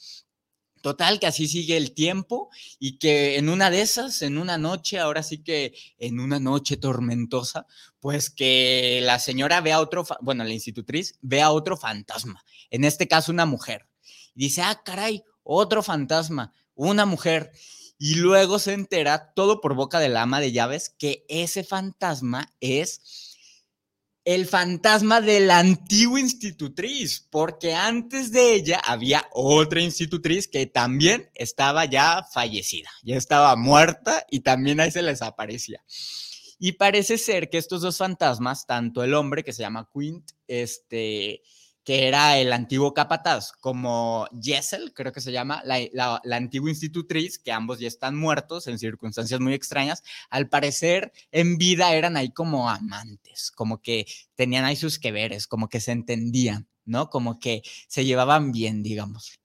Total, 0.80 1.18
que 1.18 1.26
así 1.26 1.48
sigue 1.48 1.78
el 1.78 1.94
tiempo 1.94 2.50
y 2.78 2.98
que 2.98 3.38
en 3.38 3.48
una 3.48 3.70
de 3.70 3.80
esas, 3.80 4.20
en 4.20 4.36
una 4.36 4.58
noche, 4.58 4.98
ahora 4.98 5.22
sí 5.22 5.42
que 5.42 5.74
en 5.98 6.20
una 6.20 6.38
noche 6.38 6.76
tormentosa, 6.76 7.66
pues 8.00 8.28
que 8.28 9.00
la 9.02 9.18
señora 9.18 9.62
ve 9.62 9.72
a 9.72 9.80
otro, 9.80 10.04
bueno, 10.20 10.44
la 10.44 10.52
institutriz 10.52 11.18
ve 11.22 11.42
otro 11.44 11.78
fantasma, 11.78 12.44
en 12.70 12.84
este 12.84 13.08
caso 13.08 13.32
una 13.32 13.46
mujer. 13.46 13.88
Y 14.34 14.44
dice, 14.44 14.60
ah, 14.60 14.82
caray, 14.84 15.24
otro 15.42 15.82
fantasma 15.82 16.52
una 16.74 17.06
mujer, 17.06 17.52
y 17.98 18.16
luego 18.16 18.58
se 18.58 18.72
entera 18.72 19.32
todo 19.34 19.60
por 19.60 19.74
boca 19.74 20.00
del 20.00 20.16
ama 20.16 20.40
de 20.40 20.52
llaves 20.52 20.90
que 20.98 21.24
ese 21.28 21.64
fantasma 21.64 22.52
es 22.60 23.33
el 24.24 24.46
fantasma 24.46 25.20
de 25.20 25.40
la 25.40 25.58
antigua 25.58 26.18
institutriz, 26.18 27.26
porque 27.30 27.74
antes 27.74 28.32
de 28.32 28.54
ella 28.54 28.80
había 28.84 29.28
otra 29.32 29.82
institutriz 29.82 30.48
que 30.48 30.66
también 30.66 31.30
estaba 31.34 31.84
ya 31.84 32.26
fallecida, 32.32 32.88
ya 33.02 33.16
estaba 33.16 33.54
muerta 33.56 34.24
y 34.30 34.40
también 34.40 34.80
ahí 34.80 34.90
se 34.90 35.02
les 35.02 35.20
aparecía. 35.20 35.84
Y 36.58 36.72
parece 36.72 37.18
ser 37.18 37.50
que 37.50 37.58
estos 37.58 37.82
dos 37.82 37.98
fantasmas, 37.98 38.66
tanto 38.66 39.04
el 39.04 39.12
hombre 39.12 39.44
que 39.44 39.52
se 39.52 39.62
llama 39.62 39.88
Quint, 39.92 40.30
este, 40.48 41.42
que 41.84 42.08
era 42.08 42.38
el 42.38 42.52
antiguo 42.52 42.94
capataz, 42.94 43.52
como 43.52 44.26
Jessel, 44.40 44.94
creo 44.94 45.12
que 45.12 45.20
se 45.20 45.32
llama, 45.32 45.62
la, 45.64 46.20
antigua 46.32 46.70
institutriz, 46.70 47.38
que 47.38 47.52
ambos 47.52 47.78
ya 47.78 47.88
están 47.88 48.16
muertos 48.16 48.66
en 48.66 48.78
circunstancias 48.78 49.38
muy 49.38 49.52
extrañas, 49.52 50.02
al 50.30 50.48
parecer 50.48 51.12
en 51.30 51.58
vida 51.58 51.94
eran 51.94 52.16
ahí 52.16 52.30
como 52.30 52.70
amantes, 52.70 53.50
como 53.50 53.82
que 53.82 54.06
tenían 54.34 54.64
ahí 54.64 54.76
sus 54.76 54.98
que 54.98 55.12
veres, 55.12 55.46
como 55.46 55.68
que 55.68 55.80
se 55.80 55.92
entendían, 55.92 56.66
¿no? 56.86 57.10
Como 57.10 57.38
que 57.38 57.62
se 57.86 58.06
llevaban 58.06 58.50
bien, 58.50 58.82
digamos. 58.82 59.38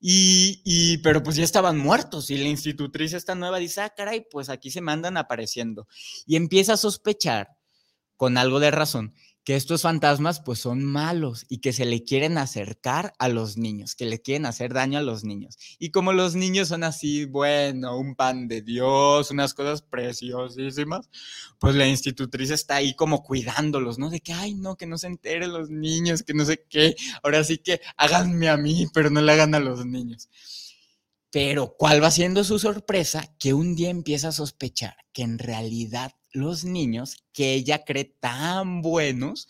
Y, 0.00 0.60
y, 0.64 0.98
pero 0.98 1.22
pues 1.22 1.34
ya 1.34 1.44
estaban 1.44 1.78
muertos 1.78 2.30
y 2.30 2.36
la 2.36 2.48
institutriz 2.48 3.14
esta 3.14 3.34
nueva 3.34 3.58
dice, 3.58 3.80
ah, 3.80 3.90
caray, 3.96 4.26
pues 4.30 4.48
aquí 4.48 4.70
se 4.70 4.80
mandan 4.80 5.16
apareciendo. 5.16 5.88
Y 6.26 6.36
empieza 6.36 6.74
a 6.74 6.76
sospechar, 6.76 7.48
con 8.16 8.38
algo 8.38 8.60
de 8.60 8.70
razón, 8.70 9.14
que 9.44 9.56
estos 9.56 9.82
fantasmas 9.82 10.40
pues 10.40 10.58
son 10.58 10.82
malos 10.82 11.44
y 11.48 11.58
que 11.58 11.74
se 11.74 11.84
le 11.84 12.02
quieren 12.02 12.38
acercar 12.38 13.12
a 13.18 13.28
los 13.28 13.58
niños, 13.58 13.94
que 13.94 14.06
le 14.06 14.20
quieren 14.20 14.46
hacer 14.46 14.72
daño 14.72 14.98
a 14.98 15.02
los 15.02 15.22
niños. 15.22 15.58
Y 15.78 15.90
como 15.90 16.14
los 16.14 16.34
niños 16.34 16.68
son 16.68 16.82
así, 16.82 17.26
bueno, 17.26 17.98
un 17.98 18.14
pan 18.14 18.48
de 18.48 18.62
Dios, 18.62 19.30
unas 19.30 19.52
cosas 19.52 19.82
preciosísimas, 19.82 21.10
pues 21.58 21.74
la 21.74 21.86
institutriz 21.86 22.50
está 22.50 22.76
ahí 22.76 22.94
como 22.94 23.22
cuidándolos, 23.22 23.98
¿no? 23.98 24.08
De 24.08 24.20
que, 24.20 24.32
ay, 24.32 24.54
no, 24.54 24.76
que 24.76 24.86
no 24.86 24.96
se 24.96 25.08
enteren 25.08 25.52
los 25.52 25.68
niños, 25.68 26.22
que 26.22 26.32
no 26.32 26.46
sé 26.46 26.64
qué. 26.68 26.96
Ahora 27.22 27.44
sí 27.44 27.58
que 27.58 27.80
háganme 27.98 28.48
a 28.48 28.56
mí, 28.56 28.86
pero 28.94 29.10
no 29.10 29.20
le 29.20 29.32
hagan 29.32 29.54
a 29.54 29.60
los 29.60 29.84
niños. 29.84 30.30
Pero, 31.30 31.74
¿cuál 31.76 32.02
va 32.02 32.10
siendo 32.10 32.44
su 32.44 32.58
sorpresa? 32.60 33.34
Que 33.38 33.54
un 33.54 33.74
día 33.74 33.90
empieza 33.90 34.28
a 34.28 34.32
sospechar 34.32 34.96
que 35.12 35.22
en 35.22 35.38
realidad 35.38 36.12
los 36.34 36.64
niños 36.64 37.16
que 37.32 37.54
ella 37.54 37.84
cree 37.84 38.04
tan 38.04 38.82
buenos 38.82 39.48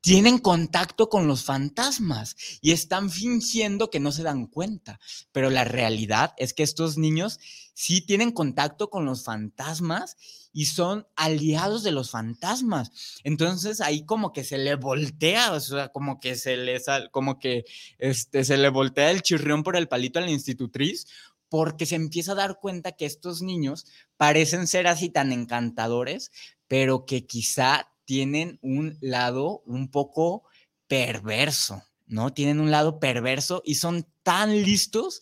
tienen 0.00 0.38
contacto 0.38 1.08
con 1.08 1.26
los 1.26 1.44
fantasmas 1.44 2.36
y 2.60 2.70
están 2.70 3.10
fingiendo 3.10 3.90
que 3.90 3.98
no 3.98 4.12
se 4.12 4.22
dan 4.22 4.46
cuenta. 4.46 5.00
Pero 5.32 5.50
la 5.50 5.64
realidad 5.64 6.34
es 6.36 6.54
que 6.54 6.62
estos 6.62 6.96
niños 6.96 7.40
sí 7.74 8.00
tienen 8.00 8.30
contacto 8.30 8.90
con 8.90 9.04
los 9.04 9.24
fantasmas 9.24 10.16
y 10.52 10.66
son 10.66 11.06
aliados 11.16 11.82
de 11.82 11.90
los 11.90 12.10
fantasmas. 12.10 13.20
Entonces 13.24 13.80
ahí 13.80 14.04
como 14.04 14.32
que 14.32 14.44
se 14.44 14.58
le 14.58 14.76
voltea, 14.76 15.52
o 15.52 15.60
sea, 15.60 15.88
como 15.88 16.20
que 16.20 16.36
se 16.36 16.56
le 16.56 16.80
como 17.10 17.38
que 17.38 17.64
este, 17.98 18.44
se 18.44 18.56
le 18.56 18.68
voltea 18.68 19.10
el 19.10 19.22
chirrión 19.22 19.62
por 19.62 19.76
el 19.76 19.88
palito 19.88 20.18
a 20.18 20.22
la 20.22 20.30
institutriz 20.30 21.06
porque 21.48 21.86
se 21.86 21.96
empieza 21.96 22.32
a 22.32 22.36
dar 22.36 22.58
cuenta 22.60 22.92
que 22.92 23.06
estos 23.06 23.42
niños 23.42 23.86
parecen 24.16 24.66
ser 24.66 24.86
así 24.86 25.08
tan 25.08 25.32
encantadores, 25.32 26.30
pero 26.66 27.06
que 27.06 27.26
quizá 27.26 27.92
tienen 28.04 28.58
un 28.62 28.98
lado 29.00 29.62
un 29.66 29.90
poco 29.90 30.44
perverso, 30.86 31.82
¿no? 32.06 32.32
Tienen 32.32 32.60
un 32.60 32.70
lado 32.70 33.00
perverso 33.00 33.62
y 33.64 33.76
son 33.76 34.06
tan 34.22 34.62
listos 34.62 35.20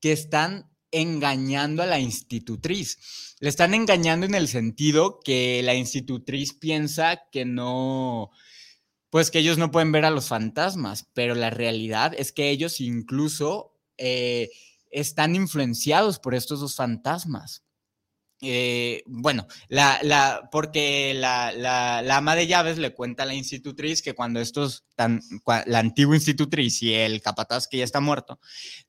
que 0.00 0.12
están 0.12 0.70
engañando 0.90 1.82
a 1.82 1.86
la 1.86 1.98
institutriz. 1.98 3.34
Le 3.40 3.48
están 3.48 3.74
engañando 3.74 4.26
en 4.26 4.34
el 4.34 4.48
sentido 4.48 5.20
que 5.24 5.62
la 5.64 5.74
institutriz 5.74 6.54
piensa 6.54 7.22
que 7.32 7.44
no, 7.44 8.30
pues 9.10 9.30
que 9.30 9.40
ellos 9.40 9.58
no 9.58 9.70
pueden 9.70 9.92
ver 9.92 10.04
a 10.04 10.10
los 10.10 10.28
fantasmas, 10.28 11.08
pero 11.14 11.34
la 11.34 11.50
realidad 11.50 12.14
es 12.16 12.32
que 12.32 12.50
ellos 12.50 12.80
incluso... 12.80 13.72
Eh, 13.96 14.50
están 14.94 15.34
influenciados 15.34 16.18
por 16.18 16.34
estos 16.34 16.60
dos 16.60 16.76
fantasmas. 16.76 17.62
eh, 18.46 19.02
bueno, 19.06 19.46
porque 20.50 21.14
la, 21.14 21.98
ama 22.16 22.36
de 22.36 22.46
llaves 22.46 22.78
le 22.78 22.92
cuenta 22.94 23.22
a 23.22 23.26
la 23.26 23.34
institutriz 23.34 24.02
que 24.02 24.14
cuando 24.14 24.38
estos, 24.40 24.84
tan, 24.96 25.20
la 25.66 25.78
antigua 25.78 26.14
institutriz 26.14 26.82
y 26.82 26.92
el 26.92 27.22
capataz 27.22 27.66
que 27.68 27.78
ya 27.78 27.84
está 27.84 28.00
muerto, 28.00 28.38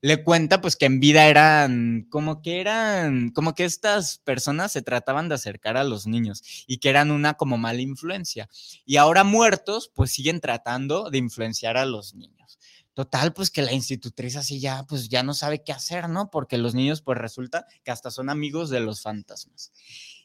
le 0.02 0.24
cuenta 0.24 0.60
pues 0.62 0.76
que 0.76 0.88
en 0.88 1.00
vida 1.00 1.28
eran 1.28 2.08
como 2.10 2.42
que 2.42 2.60
eran, 2.60 3.30
como 3.30 3.56
que 3.56 3.64
estas 3.66 4.18
personas 4.20 4.74
se 4.74 4.82
trataban 4.82 5.30
de 5.30 5.36
acercar 5.36 5.78
a 5.78 5.86
los 5.86 6.06
niños 6.06 6.44
y 6.68 6.80
que 6.80 6.90
eran 6.90 7.12
una 7.12 7.36
como 7.36 7.58
mala 7.58 7.82
influencia. 7.82 8.50
Y 8.86 8.98
ahora 8.98 9.24
muertos 9.24 9.90
pues 9.94 10.12
siguen 10.12 10.42
tratando 10.42 11.10
de 11.10 11.20
influenciar 11.20 11.78
a 11.78 11.86
los 11.86 12.14
niños. 12.14 12.60
Total, 12.96 13.34
pues 13.34 13.52
que 13.52 13.62
la 13.62 13.74
institutriz 13.74 14.38
así 14.38 14.62
ya, 14.62 14.86
pues 14.88 15.10
ya 15.10 15.22
no 15.22 15.34
sabe 15.34 15.62
qué 15.66 15.74
hacer, 15.74 16.08
¿no? 16.08 16.32
Porque 16.32 16.58
los 16.58 16.74
niños, 16.74 17.02
pues 17.02 17.18
resulta 17.18 17.68
que 17.84 17.92
hasta 17.92 18.10
son 18.10 18.30
amigos 18.30 18.70
de 18.70 18.80
los 18.80 19.02
fantasmas. 19.02 19.74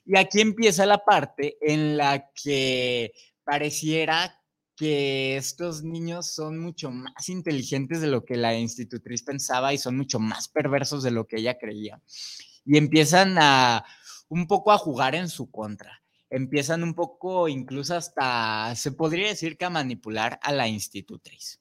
Y 0.06 0.16
aquí 0.16 0.40
empieza 0.40 0.86
la 0.86 1.04
parte 1.04 1.58
en 1.60 1.96
la 1.96 2.30
que 2.32 3.12
pareciera 3.42 4.40
que 4.76 5.36
estos 5.36 5.82
niños 5.82 6.32
son 6.32 6.60
mucho 6.60 6.92
más 6.92 7.28
inteligentes 7.28 8.00
de 8.00 8.06
lo 8.06 8.24
que 8.24 8.36
la 8.36 8.54
institutriz 8.56 9.24
pensaba 9.24 9.74
y 9.74 9.78
son 9.78 9.96
mucho 9.96 10.20
más 10.20 10.46
perversos 10.48 11.02
de 11.02 11.10
lo 11.10 11.26
que 11.26 11.38
ella 11.38 11.58
creía. 11.58 12.00
Y 12.64 12.78
empiezan 12.78 13.36
a 13.38 13.84
un 14.28 14.46
poco 14.46 14.70
a 14.70 14.78
jugar 14.78 15.16
en 15.16 15.28
su 15.28 15.50
contra. 15.50 16.04
Empiezan 16.30 16.84
un 16.84 16.94
poco, 16.94 17.48
incluso 17.48 17.96
hasta, 17.96 18.76
se 18.76 18.92
podría 18.92 19.26
decir 19.26 19.58
que 19.58 19.64
a 19.64 19.70
manipular 19.70 20.38
a 20.40 20.52
la 20.52 20.68
institutriz. 20.68 21.59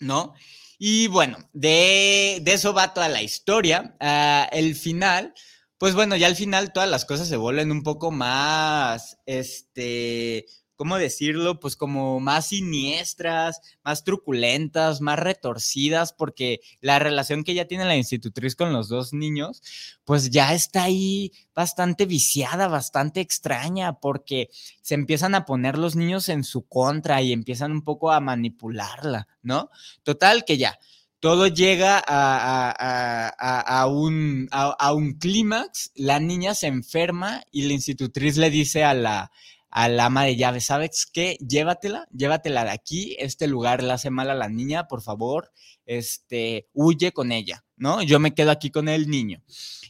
¿No? 0.00 0.34
Y 0.78 1.08
bueno, 1.08 1.38
de, 1.52 2.42
eso 2.46 2.72
va 2.72 2.94
toda 2.94 3.08
la 3.08 3.22
historia. 3.22 3.96
Ah, 4.00 4.48
el 4.50 4.74
final, 4.74 5.34
pues 5.78 5.94
bueno, 5.94 6.16
ya 6.16 6.26
al 6.26 6.36
final 6.36 6.72
todas 6.72 6.88
las 6.88 7.04
cosas 7.04 7.28
se 7.28 7.36
vuelven 7.36 7.70
un 7.70 7.82
poco 7.82 8.10
más, 8.10 9.18
este, 9.26 10.46
¿cómo 10.80 10.96
decirlo? 10.96 11.60
Pues 11.60 11.76
como 11.76 12.20
más 12.20 12.46
siniestras, 12.46 13.60
más 13.84 14.02
truculentas, 14.02 15.02
más 15.02 15.18
retorcidas, 15.18 16.14
porque 16.14 16.60
la 16.80 16.98
relación 16.98 17.44
que 17.44 17.52
ya 17.52 17.66
tiene 17.66 17.84
la 17.84 17.98
institutriz 17.98 18.56
con 18.56 18.72
los 18.72 18.88
dos 18.88 19.12
niños, 19.12 19.60
pues 20.06 20.30
ya 20.30 20.54
está 20.54 20.84
ahí 20.84 21.32
bastante 21.54 22.06
viciada, 22.06 22.66
bastante 22.66 23.20
extraña, 23.20 24.00
porque 24.00 24.48
se 24.80 24.94
empiezan 24.94 25.34
a 25.34 25.44
poner 25.44 25.76
los 25.76 25.96
niños 25.96 26.30
en 26.30 26.44
su 26.44 26.66
contra 26.66 27.20
y 27.20 27.34
empiezan 27.34 27.72
un 27.72 27.82
poco 27.82 28.10
a 28.10 28.20
manipularla, 28.20 29.28
¿no? 29.42 29.68
Total 30.02 30.46
que 30.46 30.56
ya 30.56 30.78
todo 31.18 31.46
llega 31.46 32.02
a, 32.06 33.86
un, 33.86 34.48
a, 34.50 34.94
un 34.94 35.12
clímax, 35.18 35.92
la 35.94 36.20
niña 36.20 36.54
se 36.54 36.68
enferma 36.68 37.42
y 37.52 37.68
la 37.68 37.74
institutriz 37.74 38.38
le 38.38 38.48
dice 38.48 38.82
a 38.82 38.94
la, 38.94 39.30
al 39.70 39.98
ama 40.00 40.24
de 40.24 40.36
llaves, 40.36 40.64
¿sabes 40.66 41.06
qué? 41.06 41.36
Llévatela, 41.40 42.08
llévatela 42.12 42.64
de 42.64 42.70
aquí, 42.70 43.16
este 43.18 43.46
lugar 43.46 43.82
le 43.82 43.92
hace 43.92 44.10
mal 44.10 44.30
a 44.30 44.34
la 44.34 44.48
niña, 44.48 44.88
por 44.88 45.02
favor, 45.02 45.52
este, 45.86 46.68
huye 46.72 47.12
con 47.12 47.32
ella, 47.32 47.64
¿no? 47.76 48.02
Yo 48.02 48.18
me 48.18 48.34
quedo 48.34 48.50
aquí 48.50 48.70
con 48.70 48.88
el 48.88 49.08
niño. 49.08 49.42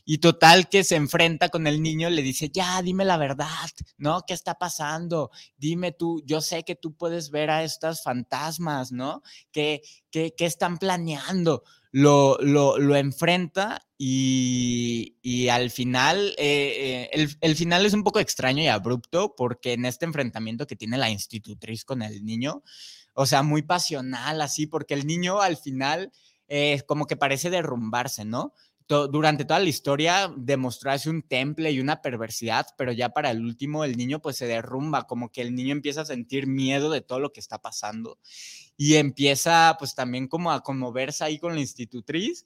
Y 0.04 0.18
total 0.18 0.68
que 0.68 0.84
se 0.84 0.96
enfrenta 0.96 1.48
con 1.48 1.66
el 1.66 1.82
niño, 1.82 2.10
le 2.10 2.22
dice, 2.22 2.50
ya, 2.52 2.82
dime 2.82 3.04
la 3.04 3.16
verdad, 3.16 3.68
¿no? 3.96 4.22
¿Qué 4.26 4.34
está 4.34 4.54
pasando? 4.54 5.30
Dime 5.56 5.92
tú, 5.92 6.22
yo 6.26 6.40
sé 6.40 6.62
que 6.62 6.74
tú 6.74 6.94
puedes 6.96 7.30
ver 7.30 7.50
a 7.50 7.64
estas 7.64 8.02
fantasmas, 8.02 8.92
¿no? 8.92 9.22
¿Qué, 9.52 9.82
qué, 10.10 10.34
qué 10.36 10.46
están 10.46 10.78
planeando? 10.78 11.62
Lo, 11.92 12.38
lo, 12.40 12.78
lo 12.78 12.96
enfrenta 12.96 13.86
y, 13.98 15.16
y, 15.22 15.48
al 15.48 15.70
final, 15.70 16.34
eh, 16.38 17.08
eh, 17.08 17.10
el, 17.12 17.36
el, 17.40 17.56
final 17.56 17.84
es 17.84 17.92
un 17.92 18.04
poco 18.04 18.20
extraño 18.20 18.62
y 18.62 18.68
abrupto 18.68 19.34
porque 19.36 19.74
en 19.74 19.84
este 19.84 20.06
enfrentamiento 20.06 20.66
que 20.66 20.76
tiene 20.76 20.96
la 20.98 21.10
institutriz 21.10 21.84
con 21.84 22.02
el 22.02 22.24
niño, 22.24 22.62
o 23.14 23.26
sea, 23.26 23.42
muy 23.42 23.62
pasional 23.62 24.40
así, 24.40 24.66
porque 24.66 24.94
el 24.94 25.06
niño 25.06 25.40
al 25.40 25.56
final 25.56 26.12
eh, 26.52 26.82
como 26.88 27.06
que 27.06 27.16
parece 27.16 27.48
derrumbarse, 27.48 28.24
¿no? 28.24 28.54
Durante 28.90 29.44
toda 29.44 29.60
la 29.60 29.68
historia 29.68 30.32
demostrarse 30.36 31.08
un 31.08 31.22
temple 31.22 31.70
y 31.70 31.80
una 31.80 32.02
perversidad, 32.02 32.66
pero 32.76 32.92
ya 32.92 33.10
para 33.10 33.30
el 33.30 33.44
último 33.44 33.84
el 33.84 33.96
niño 33.96 34.20
pues 34.20 34.36
se 34.36 34.46
derrumba, 34.46 35.06
como 35.06 35.30
que 35.30 35.42
el 35.42 35.54
niño 35.54 35.72
empieza 35.72 36.02
a 36.02 36.06
sentir 36.06 36.46
miedo 36.46 36.90
de 36.90 37.00
todo 37.00 37.20
lo 37.20 37.32
que 37.32 37.40
está 37.40 37.60
pasando 37.60 38.18
y 38.76 38.96
empieza 38.96 39.76
pues 39.78 39.94
también 39.94 40.26
como 40.26 40.50
a 40.50 40.62
conmoverse 40.62 41.24
ahí 41.24 41.38
con 41.38 41.54
la 41.54 41.60
institutriz 41.60 42.44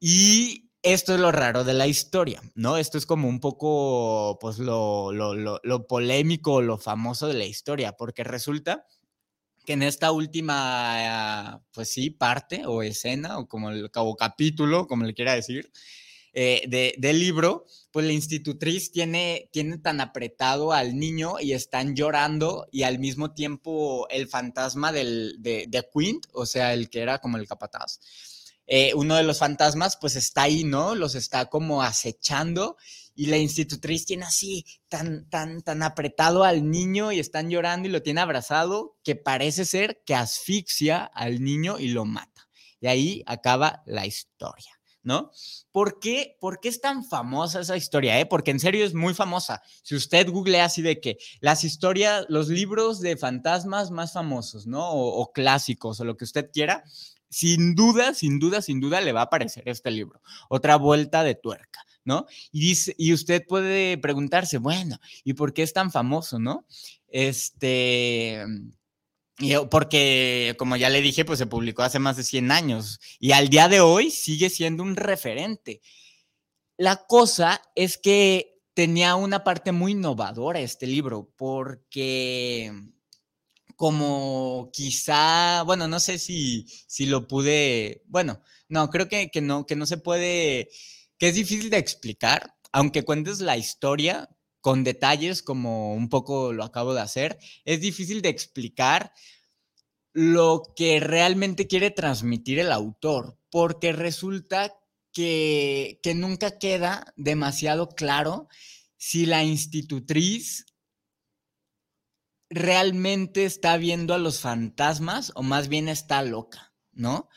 y 0.00 0.70
esto 0.82 1.14
es 1.14 1.20
lo 1.20 1.32
raro 1.32 1.64
de 1.64 1.74
la 1.74 1.86
historia, 1.86 2.40
¿no? 2.54 2.76
Esto 2.76 2.98
es 2.98 3.06
como 3.06 3.28
un 3.28 3.40
poco 3.40 4.38
pues 4.40 4.58
lo, 4.58 5.12
lo, 5.12 5.34
lo, 5.34 5.60
lo 5.64 5.86
polémico, 5.86 6.62
lo 6.62 6.78
famoso 6.78 7.26
de 7.26 7.34
la 7.34 7.46
historia, 7.46 7.92
porque 7.92 8.22
resulta 8.22 8.86
que 9.68 9.74
en 9.74 9.82
esta 9.82 10.12
última, 10.12 11.62
pues 11.72 11.90
sí, 11.90 12.08
parte 12.08 12.62
o 12.64 12.82
escena 12.82 13.36
o 13.36 13.46
como 13.46 13.68
el 13.68 13.90
o 13.94 14.16
capítulo, 14.16 14.86
como 14.86 15.04
le 15.04 15.12
quiera 15.12 15.34
decir, 15.34 15.70
eh, 16.32 16.62
de, 16.66 16.94
del 16.96 17.20
libro, 17.20 17.66
pues 17.90 18.06
la 18.06 18.14
institutriz 18.14 18.90
tiene, 18.90 19.50
tiene 19.52 19.76
tan 19.76 20.00
apretado 20.00 20.72
al 20.72 20.96
niño 20.98 21.38
y 21.38 21.52
están 21.52 21.94
llorando 21.94 22.66
y 22.72 22.84
al 22.84 22.98
mismo 22.98 23.34
tiempo 23.34 24.08
el 24.08 24.26
fantasma 24.26 24.90
del, 24.90 25.36
de, 25.38 25.66
de 25.68 25.86
Quint, 25.92 26.24
o 26.32 26.46
sea, 26.46 26.72
el 26.72 26.88
que 26.88 27.00
era 27.00 27.18
como 27.18 27.36
el 27.36 27.46
capataz, 27.46 28.00
eh, 28.66 28.94
uno 28.94 29.16
de 29.16 29.22
los 29.22 29.38
fantasmas 29.38 29.98
pues 30.00 30.16
está 30.16 30.44
ahí, 30.44 30.64
¿no? 30.64 30.94
Los 30.94 31.14
está 31.14 31.50
como 31.50 31.82
acechando 31.82 32.78
y 33.18 33.26
la 33.26 33.36
institutriz 33.36 34.06
tiene 34.06 34.26
así 34.26 34.64
tan, 34.86 35.28
tan, 35.28 35.62
tan 35.62 35.82
apretado 35.82 36.44
al 36.44 36.70
niño 36.70 37.10
y 37.10 37.18
están 37.18 37.50
llorando 37.50 37.88
y 37.88 37.90
lo 37.90 38.00
tiene 38.00 38.20
abrazado 38.20 38.96
que 39.02 39.16
parece 39.16 39.64
ser 39.64 40.00
que 40.06 40.14
asfixia 40.14 41.02
al 41.02 41.42
niño 41.42 41.80
y 41.80 41.88
lo 41.88 42.04
mata. 42.04 42.48
Y 42.80 42.86
ahí 42.86 43.24
acaba 43.26 43.82
la 43.86 44.06
historia. 44.06 44.70
¿no? 45.02 45.32
¿Por 45.72 45.98
qué, 45.98 46.36
¿Por 46.38 46.60
qué 46.60 46.68
es 46.68 46.80
tan 46.80 47.04
famosa 47.04 47.60
esa 47.60 47.76
historia? 47.76 48.20
Eh? 48.20 48.26
Porque 48.26 48.52
en 48.52 48.60
serio 48.60 48.84
es 48.84 48.94
muy 48.94 49.14
famosa. 49.14 49.62
Si 49.82 49.96
usted 49.96 50.28
googlea 50.28 50.66
así 50.66 50.82
de 50.82 51.00
que 51.00 51.18
las 51.40 51.64
historias, 51.64 52.24
los 52.28 52.48
libros 52.48 53.00
de 53.00 53.16
fantasmas 53.16 53.90
más 53.90 54.12
famosos, 54.12 54.68
¿no? 54.68 54.90
O, 54.90 55.20
o, 55.20 55.32
clásicos 55.32 55.98
o 55.98 56.04
lo 56.04 56.16
que 56.16 56.24
usted 56.24 56.50
quiera, 56.52 56.84
sin 57.30 57.74
duda, 57.74 58.14
sin 58.14 58.38
duda, 58.38 58.62
sin 58.62 58.80
duda 58.80 59.00
le 59.00 59.12
va 59.12 59.20
a 59.20 59.24
aparecer 59.24 59.64
este 59.66 59.90
libro. 59.90 60.20
Otra 60.48 60.76
vuelta 60.76 61.24
de 61.24 61.34
tuerca. 61.34 61.80
¿No? 62.08 62.26
Y, 62.50 62.60
dice, 62.60 62.94
y 62.96 63.12
usted 63.12 63.44
puede 63.46 63.98
preguntarse, 63.98 64.56
bueno, 64.56 64.98
¿y 65.24 65.34
por 65.34 65.52
qué 65.52 65.62
es 65.62 65.74
tan 65.74 65.92
famoso, 65.92 66.38
no? 66.38 66.66
Este, 67.06 68.44
porque, 69.70 70.56
como 70.58 70.76
ya 70.76 70.88
le 70.88 71.02
dije, 71.02 71.26
pues 71.26 71.38
se 71.38 71.46
publicó 71.46 71.82
hace 71.82 71.98
más 71.98 72.16
de 72.16 72.24
100 72.24 72.50
años 72.50 72.98
y 73.20 73.32
al 73.32 73.50
día 73.50 73.68
de 73.68 73.80
hoy 73.80 74.10
sigue 74.10 74.48
siendo 74.48 74.82
un 74.82 74.96
referente. 74.96 75.82
La 76.78 77.06
cosa 77.06 77.60
es 77.74 77.98
que 77.98 78.58
tenía 78.72 79.14
una 79.14 79.44
parte 79.44 79.72
muy 79.72 79.92
innovadora 79.92 80.60
este 80.60 80.86
libro, 80.86 81.30
porque 81.36 82.72
como 83.76 84.70
quizá, 84.72 85.62
bueno, 85.64 85.86
no 85.88 86.00
sé 86.00 86.18
si, 86.18 86.66
si 86.86 87.04
lo 87.04 87.28
pude, 87.28 88.02
bueno, 88.06 88.40
no, 88.68 88.88
creo 88.90 89.08
que, 89.08 89.30
que, 89.30 89.40
no, 89.40 89.66
que 89.66 89.76
no 89.76 89.86
se 89.86 89.98
puede 89.98 90.70
que 91.18 91.28
es 91.28 91.34
difícil 91.34 91.70
de 91.70 91.78
explicar, 91.78 92.54
aunque 92.72 93.04
cuentes 93.04 93.40
la 93.40 93.56
historia 93.56 94.28
con 94.60 94.84
detalles 94.84 95.42
como 95.42 95.94
un 95.94 96.08
poco 96.08 96.52
lo 96.52 96.64
acabo 96.64 96.94
de 96.94 97.00
hacer, 97.00 97.38
es 97.64 97.80
difícil 97.80 98.22
de 98.22 98.28
explicar 98.28 99.12
lo 100.12 100.62
que 100.74 101.00
realmente 101.00 101.66
quiere 101.66 101.90
transmitir 101.90 102.58
el 102.58 102.72
autor, 102.72 103.38
porque 103.50 103.92
resulta 103.92 104.74
que, 105.12 106.00
que 106.02 106.14
nunca 106.14 106.58
queda 106.58 107.12
demasiado 107.16 107.88
claro 107.90 108.48
si 108.96 109.26
la 109.26 109.44
institutriz 109.44 110.66
realmente 112.50 113.44
está 113.44 113.76
viendo 113.76 114.14
a 114.14 114.18
los 114.18 114.40
fantasmas 114.40 115.32
o 115.34 115.42
más 115.42 115.68
bien 115.68 115.88
está 115.88 116.22
loca, 116.22 116.72
¿no? 116.92 117.28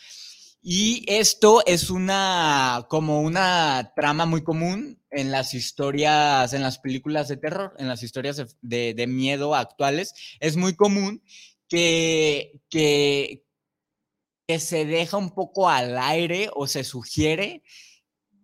Y 0.62 1.06
esto 1.08 1.64
es 1.66 1.90
una, 1.90 2.86
como 2.88 3.22
una 3.22 3.94
trama 3.96 4.28
muy 4.28 4.44
común 4.44 5.02
en 5.10 5.32
las 5.32 5.56
historias, 5.56 6.54
en 6.54 6.62
las 6.62 6.78
películas 6.78 7.28
de 7.28 7.38
terror, 7.38 7.74
en 7.80 7.88
las 7.88 8.04
historias 8.04 8.56
de, 8.62 8.94
de 8.94 9.08
miedo 9.08 9.56
actuales. 9.56 10.14
Es 10.40 10.58
muy 10.58 10.76
común 10.76 11.24
que, 11.68 12.62
que, 12.70 13.44
que 14.48 14.60
se 14.60 14.86
deja 14.86 15.18
un 15.18 15.32
poco 15.32 15.68
al 15.68 15.98
aire 15.98 16.50
o 16.54 16.68
se 16.68 16.84
sugiere 16.84 17.64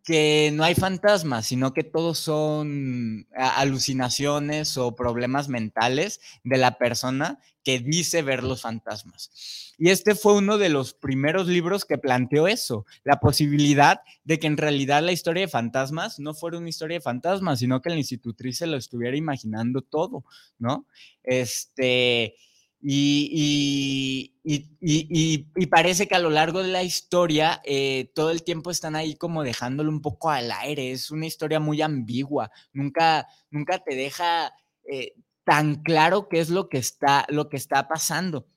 que 0.08 0.52
no 0.54 0.64
hay 0.64 0.74
fantasmas, 0.74 1.48
sino 1.48 1.74
que 1.74 1.84
todos 1.84 2.18
son 2.18 3.28
alucinaciones 3.36 4.78
o 4.78 4.96
problemas 4.96 5.50
mentales 5.50 6.22
de 6.46 6.58
la 6.58 6.78
persona 6.78 7.42
que 7.68 7.80
dice 7.80 8.22
ver 8.22 8.44
los 8.44 8.62
fantasmas. 8.62 9.74
Y 9.78 9.90
este 9.90 10.16
fue 10.16 10.36
uno 10.36 10.58
de 10.58 10.70
los 10.70 10.94
primeros 10.94 11.48
libros 11.48 11.84
que 11.84 11.98
planteó 11.98 12.48
eso, 12.48 12.86
la 13.04 13.20
posibilidad 13.20 14.00
de 14.24 14.40
que 14.40 14.48
en 14.48 14.56
realidad 14.56 15.04
la 15.04 15.12
historia 15.12 15.42
de 15.42 15.50
fantasmas 15.50 16.18
no 16.18 16.34
fuera 16.34 16.60
una 16.60 16.70
historia 16.70 16.96
de 16.96 17.02
fantasmas, 17.02 17.60
sino 17.60 17.82
que 17.82 17.90
la 17.90 17.98
institutriz 17.98 18.60
se 18.60 18.68
lo 18.68 18.78
estuviera 18.78 19.18
imaginando 19.18 19.82
todo, 19.82 20.24
¿no? 20.60 20.88
Este, 21.24 22.36
y, 22.82 24.32
y, 24.46 25.68
parece 25.68 26.08
que 26.08 26.16
a 26.16 26.20
lo 26.20 26.30
largo 26.30 26.64
de 26.64 26.70
la 26.70 26.84
historia 26.84 27.62
eh, 27.66 28.10
todo 28.16 28.32
el 28.32 28.44
tiempo 28.44 28.72
están 28.72 28.96
ahí 28.96 29.18
como 29.18 29.44
dejándolo 29.44 29.90
un 29.90 30.02
poco 30.02 30.30
al 30.30 30.54
aire. 30.54 30.94
Es 30.94 31.12
una 31.12 31.26
historia 31.26 31.60
muy 31.60 31.82
ambigua. 31.82 32.50
Nunca, 32.72 33.28
nunca 33.52 33.80
te 33.80 33.94
deja 33.94 34.54
eh, 34.90 35.12
tan 35.48 35.82
claro 35.82 36.28
qué 36.28 36.42
es 36.42 36.50
lo 36.50 36.68
que 36.68 36.78
está, 36.78 37.26
lo 37.30 37.48
que 37.48 37.56
está 37.56 37.88
pasando. 37.88 38.50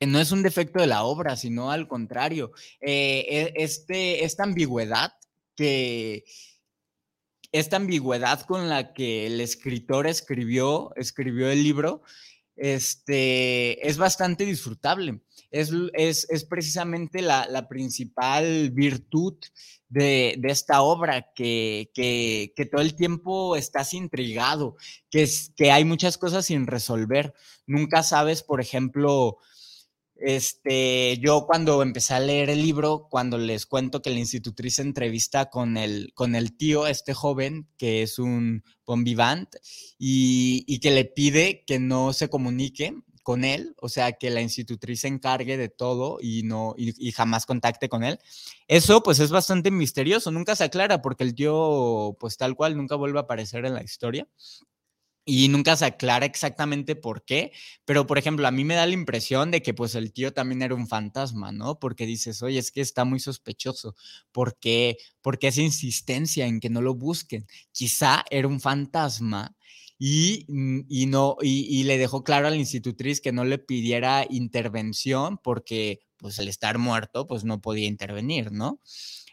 no 0.00 0.20
es 0.20 0.30
un 0.30 0.44
defecto 0.44 0.80
de 0.80 0.86
la 0.86 1.02
obra, 1.02 1.34
sino 1.36 1.72
al 1.72 1.88
contrario. 1.88 2.52
Eh, 2.80 3.26
e, 3.28 3.52
este, 3.56 4.24
esta 4.24 4.44
ambigüedad 4.44 5.14
que, 5.56 6.24
esta 7.50 7.78
ambigüedad 7.78 8.42
con 8.42 8.68
la 8.68 8.92
que 8.94 9.26
el 9.26 9.40
escritor 9.40 10.06
escribió, 10.06 10.92
escribió 10.94 11.50
el 11.50 11.64
libro, 11.64 12.02
este, 12.56 13.86
es 13.86 13.98
bastante 13.98 14.44
disfrutable. 14.44 15.20
Es, 15.50 15.72
es, 15.92 16.44
precisamente 16.44 17.22
la, 17.22 17.68
principal 17.68 18.70
virtud 18.70 19.34
de, 19.88 20.40
esta 20.44 20.82
obra, 20.82 21.32
que, 21.34 21.90
que, 21.94 22.66
todo 22.66 22.80
el 22.80 22.96
tiempo 22.96 23.54
estás 23.54 23.94
intrigado, 23.94 24.76
que, 25.10 25.22
es, 25.22 25.52
que 25.56 25.70
hay 25.70 25.84
muchas 25.84 26.18
cosas 26.18 26.46
sin 26.46 26.66
resolver. 26.66 27.34
Nunca 27.66 28.02
sabes, 28.02 28.42
por 28.42 28.60
ejemplo, 28.60 29.38
este, 30.24 31.18
yo 31.18 31.44
cuando 31.46 31.82
empecé 31.82 32.14
a 32.14 32.20
leer 32.20 32.48
el 32.48 32.62
libro, 32.62 33.08
cuando 33.10 33.36
les 33.36 33.66
cuento 33.66 34.00
que 34.00 34.10
la 34.10 34.18
institutriz 34.18 34.78
entrevista 34.78 35.50
con 35.50 35.76
el, 35.76 36.12
con 36.14 36.34
el 36.34 36.56
tío, 36.56 36.86
este 36.86 37.12
joven, 37.12 37.68
que 37.76 38.02
es 38.02 38.18
un 38.18 38.64
bon 38.86 39.04
y, 39.98 40.64
y 40.66 40.78
que 40.80 40.90
le 40.90 41.04
pide 41.04 41.64
que 41.66 41.78
no 41.78 42.12
se 42.12 42.28
comunique 42.28 42.94
con 43.22 43.44
él, 43.44 43.74
o 43.80 43.88
sea, 43.88 44.12
que 44.12 44.30
la 44.30 44.42
institutriz 44.42 45.00
se 45.00 45.08
encargue 45.08 45.56
de 45.56 45.68
todo 45.68 46.18
y 46.20 46.42
no 46.42 46.74
y, 46.76 46.94
y, 47.08 47.12
jamás 47.12 47.46
contacte 47.46 47.88
con 47.88 48.04
él. 48.04 48.18
Eso 48.68 49.02
pues 49.02 49.18
es 49.18 49.30
bastante 49.30 49.70
misterioso, 49.70 50.30
nunca 50.30 50.56
se 50.56 50.64
aclara 50.64 51.02
porque 51.02 51.24
el 51.24 51.34
tío 51.34 52.16
pues 52.18 52.36
tal 52.36 52.54
cual 52.54 52.76
nunca 52.76 52.96
vuelve 52.96 53.18
a 53.18 53.22
aparecer 53.22 53.64
en 53.66 53.74
la 53.74 53.82
historia 53.82 54.26
y 55.24 55.48
nunca 55.48 55.76
se 55.76 55.86
aclara 55.86 56.26
exactamente 56.26 56.96
por 56.96 57.24
qué, 57.24 57.52
pero 57.84 58.06
por 58.06 58.18
ejemplo, 58.18 58.46
a 58.46 58.50
mí 58.50 58.64
me 58.64 58.74
da 58.74 58.86
la 58.86 58.92
impresión 58.92 59.50
de 59.50 59.62
que 59.62 59.72
pues 59.74 59.94
el 59.94 60.12
tío 60.12 60.32
también 60.32 60.62
era 60.62 60.74
un 60.74 60.86
fantasma, 60.86 61.50
¿no? 61.52 61.78
Porque 61.78 62.06
dices, 62.06 62.42
oye, 62.42 62.58
es 62.58 62.70
que 62.70 62.80
está 62.82 63.04
muy 63.04 63.20
sospechoso, 63.20 63.94
¿por 64.32 64.58
qué? 64.58 64.98
Porque 65.22 65.48
esa 65.48 65.62
insistencia 65.62 66.46
en 66.46 66.60
que 66.60 66.70
no 66.70 66.82
lo 66.82 66.94
busquen? 66.94 67.46
Quizá 67.72 68.24
era 68.30 68.48
un 68.48 68.60
fantasma 68.60 69.56
y, 69.98 70.44
mm, 70.48 70.80
y 70.88 71.06
no, 71.06 71.36
y, 71.40 71.80
y, 71.80 71.84
le 71.84 71.98
dejó 71.98 72.24
claro 72.24 72.48
a 72.48 72.50
la 72.50 72.56
institutriz 72.56 73.20
que 73.20 73.32
no 73.32 73.44
le 73.44 73.58
pidiera 73.58 74.26
intervención 74.28 75.38
porque 75.38 76.00
pues 76.18 76.38
al 76.38 76.48
estar 76.48 76.78
muerto 76.78 77.26
pues 77.26 77.44
no 77.44 77.60
podía 77.60 77.86
intervenir, 77.86 78.52
¿no? 78.52 78.80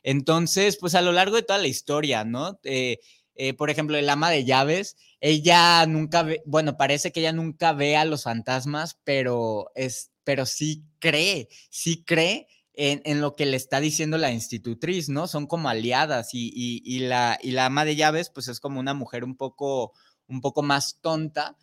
Entonces, 0.04 0.78
pues 0.80 0.96
a 0.96 1.02
lo 1.02 1.12
largo 1.12 1.36
de 1.36 1.44
toda 1.44 1.60
la 1.60 1.68
historia, 1.68 2.24
¿no? 2.26 2.60
Eh, 2.64 3.00
eh, 3.36 3.54
por 3.54 3.70
ejemplo, 3.70 3.98
el 3.98 4.10
ama 4.10 4.30
de 4.30 4.46
llaves, 4.46 4.98
ella 5.20 5.86
nunca 5.86 6.24
ve, 6.24 6.42
bueno, 6.46 6.78
parece 6.78 7.12
que 7.12 7.22
ella 7.22 7.34
nunca 7.34 7.74
ve 7.74 7.96
a 7.96 8.06
los 8.06 8.24
fantasmas, 8.24 9.00
pero, 9.04 9.72
es, 9.76 10.12
pero 10.24 10.46
sí 10.46 10.84
cree, 11.00 11.48
sí 11.70 12.04
cree 12.04 12.48
en, 12.74 13.22
lo 13.22 13.36
que 13.36 13.46
le 13.46 13.58
está 13.58 13.80
diciendo 13.80 14.18
la 14.18 14.32
institutriz, 14.32 15.10
¿no? 15.10 15.28
Son 15.28 15.46
como 15.48 15.70
aliadas 15.70 16.30
y, 16.34 17.00
la, 17.00 17.38
y 17.42 17.52
la 17.52 17.66
ama 17.66 17.86
de 17.86 17.96
llaves, 17.96 18.30
pues 18.30 18.48
es 18.48 18.60
como 18.60 18.80
una 18.80 18.94
mujer 18.94 19.24
un 19.24 19.36
poco, 19.36 19.94
un 20.28 20.42
poco 20.42 20.64
más 20.64 21.00
tonta. 21.02 21.58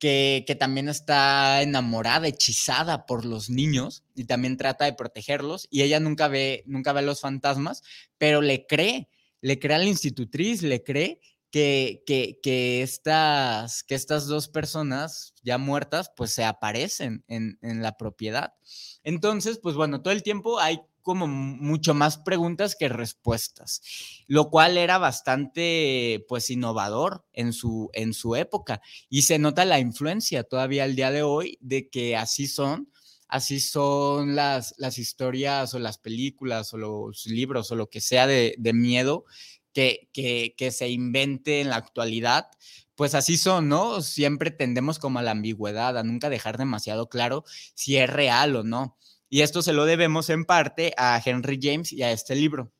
Que, 0.00 0.44
que, 0.46 0.54
también 0.54 0.90
está 0.90 1.62
enamorada, 1.62 2.26
hechizada 2.26 3.06
por 3.06 3.24
los 3.24 3.48
niños 3.48 4.02
y 4.14 4.24
también 4.24 4.58
trata 4.58 4.84
de 4.84 4.92
protegerlos 4.92 5.66
y 5.70 5.80
ella 5.80 5.98
nunca 5.98 6.28
ve, 6.28 6.62
nunca 6.66 6.92
ve 6.92 6.98
a 6.98 7.04
los 7.04 7.20
fantasmas, 7.20 7.82
pero 8.18 8.42
le 8.42 8.66
cree 8.66 9.08
le 9.44 9.58
cree 9.58 9.76
a 9.76 9.78
la 9.78 9.84
institutriz, 9.84 10.62
le 10.62 10.82
cree 10.82 11.20
que, 11.50 12.02
que, 12.06 12.80
estas, 12.80 13.84
que 13.84 13.94
estas 13.94 14.26
dos 14.26 14.48
personas 14.48 15.34
ya 15.42 15.58
muertas 15.58 16.10
pues 16.16 16.32
se 16.32 16.44
aparecen 16.44 17.26
en, 17.28 17.58
la 17.60 17.98
propiedad. 17.98 18.54
Entonces, 19.02 19.60
pues 19.62 19.76
bueno, 19.76 20.00
todo 20.00 20.14
el 20.14 20.22
tiempo 20.22 20.58
hay 20.60 20.80
como 21.02 21.26
mucho 21.26 21.92
más 21.92 22.16
preguntas 22.16 22.74
que 22.74 22.88
respuestas, 22.88 23.82
lo 24.28 24.48
cual 24.48 24.78
era 24.78 24.96
bastante 24.96 26.24
pues 26.26 26.48
innovador 26.48 27.26
en 27.34 27.52
su, 27.52 27.90
en 27.92 28.14
su 28.14 28.36
época 28.36 28.80
y 29.10 29.22
se 29.22 29.38
nota 29.38 29.66
la 29.66 29.78
influencia 29.78 30.44
todavía 30.44 30.84
al 30.84 30.96
día 30.96 31.10
de 31.10 31.22
hoy 31.22 31.58
de 31.60 31.90
que 31.90 32.16
así 32.16 32.46
son 32.46 32.88
así 33.28 33.60
son 33.60 34.34
las, 34.34 34.74
las 34.78 34.98
historias 34.98 35.74
o 35.74 35.78
las 35.78 35.98
películas 35.98 36.72
o 36.72 36.78
los 36.78 37.26
libros 37.26 37.70
o 37.70 37.76
lo 37.76 37.88
que 37.88 38.00
sea 38.00 38.26
de, 38.26 38.56
miedo 38.74 39.24
que, 39.72 40.08
que, 40.12 40.70
se 40.70 40.88
invente 40.88 41.60
en 41.60 41.70
la 41.70 41.76
actualidad, 41.76 42.48
pues 42.94 43.14
así 43.14 43.36
son, 43.36 43.68
¿no? 43.68 44.02
Siempre 44.02 44.50
tendemos 44.50 44.98
como 44.98 45.18
a 45.18 45.22
la 45.22 45.32
ambigüedad, 45.32 45.98
a 45.98 46.04
nunca 46.04 46.30
dejar 46.30 46.58
demasiado 46.58 47.08
claro 47.08 47.44
si 47.74 47.96
es 47.96 48.08
real 48.08 48.54
o 48.56 48.62
no. 48.62 48.96
Y 49.28 49.40
esto 49.42 49.62
se 49.62 49.72
lo 49.72 49.84
debemos 49.84 50.30
en 50.30 50.44
parte 50.44 50.94
a 50.96 51.20
Henry 51.24 51.58
James 51.60 51.92
y 51.92 52.02
a 52.02 52.12
este 52.12 52.36
libro. 52.36 52.72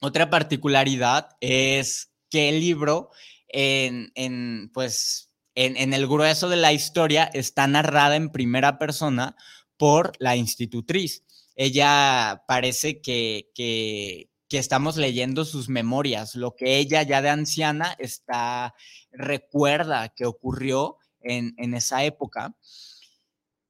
Otra 0.00 0.28
particularidad 0.28 1.30
es 1.40 2.12
que 2.30 2.50
el 2.50 2.60
libro, 2.60 3.10
en, 3.48 4.12
en 4.14 4.70
pues, 4.74 5.32
en, 5.54 5.76
en 5.78 5.94
el 5.94 6.06
grueso 6.06 6.48
de 6.50 6.56
la 6.56 6.74
historia, 6.74 7.24
está 7.32 7.66
narrada 7.66 8.16
en 8.16 8.30
primera 8.30 8.78
persona 8.78 9.34
por 9.78 10.12
la 10.18 10.36
institutriz. 10.36 11.24
Ella 11.54 12.44
parece 12.46 13.00
que, 13.00 13.50
que, 13.54 14.28
estamos 14.50 14.96
leyendo 14.96 15.44
sus 15.44 15.68
memorias, 15.68 16.34
lo 16.34 16.56
que 16.56 16.78
ella 16.78 17.02
ya 17.02 17.22
de 17.22 17.28
anciana 17.28 17.94
está, 17.98 18.74
recuerda 19.12 20.08
que 20.10 20.26
ocurrió 20.26 20.98
en, 21.20 21.74
esa 21.74 22.04
época. 22.04 22.54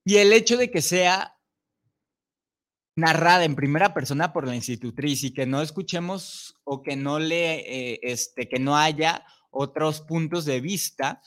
Y 0.05 0.17
el 0.17 0.33
hecho 0.33 0.57
de 0.57 0.71
que 0.71 0.83
sea 0.83 1.37
narrada 2.97 3.45
en 3.45 3.55
primera 3.55 3.95
persona 3.95 4.33
por 4.33 4.47
la 4.47 4.57
institutriz 4.57 5.23
y 5.25 5.33
que 5.33 5.47
no 5.47 5.63
escuchemos 5.63 6.57
o 6.65 6.83
que 6.83 6.97
no 6.97 7.19
le, 7.19 7.93
eh, 7.93 8.01
este, 8.03 8.49
que 8.49 8.59
no 8.59 8.77
haya 8.77 9.25
otros 9.51 10.01
puntos 10.01 10.45
de 10.45 10.61
vista, 10.61 11.23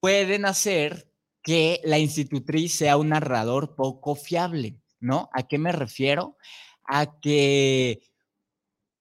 pueden 0.00 0.44
hacer 0.44 1.10
que 1.46 1.80
la 1.84 2.00
institutriz 2.00 2.74
sea 2.74 2.96
un 2.96 3.10
narrador 3.10 3.76
poco 3.76 4.16
fiable, 4.16 4.80
¿no? 4.98 5.30
¿A 5.32 5.46
qué 5.46 5.58
me 5.58 5.70
refiero? 5.70 6.36
A 6.82 7.20
que 7.20 8.02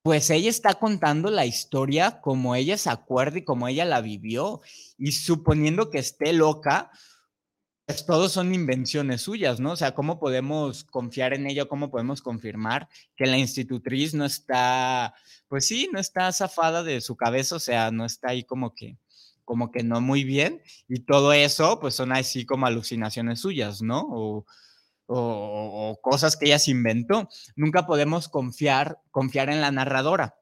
pues 0.03 0.29
ella 0.29 0.51
está 0.51 0.75
contando 0.75 1.31
la 1.31 1.47
historia 1.47 2.21
como 2.21 2.53
ella 2.53 2.77
se 2.77 2.91
acuerda 2.91 3.39
y 3.39 3.43
como 3.43 3.67
ella 3.67 3.83
la 3.83 3.99
vivió. 4.01 4.61
Y 4.95 5.13
suponiendo 5.13 5.89
que 5.89 5.97
esté 5.97 6.33
loca, 6.33 6.91
pues 7.87 8.05
todos 8.05 8.33
son 8.33 8.53
invenciones 8.53 9.23
suyas, 9.23 9.59
¿no? 9.59 9.71
O 9.71 9.75
sea, 9.75 9.95
¿cómo 9.95 10.19
podemos 10.19 10.83
confiar 10.83 11.33
en 11.33 11.47
ella? 11.47 11.65
¿Cómo 11.65 11.89
podemos 11.89 12.21
confirmar 12.21 12.87
que 13.15 13.25
la 13.25 13.39
institutriz 13.39 14.13
no 14.13 14.25
está, 14.25 15.15
pues 15.47 15.65
sí, 15.67 15.89
no 15.91 15.99
está 15.99 16.31
zafada 16.31 16.83
de 16.83 17.01
su 17.01 17.15
cabeza? 17.15 17.55
O 17.55 17.59
sea, 17.59 17.89
no 17.89 18.05
está 18.05 18.29
ahí 18.29 18.43
como 18.43 18.75
que 18.75 18.99
como 19.45 19.71
que 19.71 19.83
no 19.83 20.01
muy 20.01 20.23
bien 20.23 20.61
y 20.87 21.01
todo 21.01 21.31
eso 21.31 21.79
pues 21.79 21.95
son 21.95 22.11
así 22.11 22.45
como 22.45 22.65
alucinaciones 22.65 23.39
suyas, 23.39 23.81
¿no? 23.81 24.05
O, 24.07 24.45
cosas 26.01 26.35
que 26.35 26.47
ella 26.47 26.57
se 26.57 26.71
inventó. 26.71 27.29
Nunca 27.55 27.85
podemos 27.85 28.27
confiar, 28.27 28.97
confiar 29.11 29.49
en 29.49 29.61
la 29.61 29.71
narradora, 29.71 30.35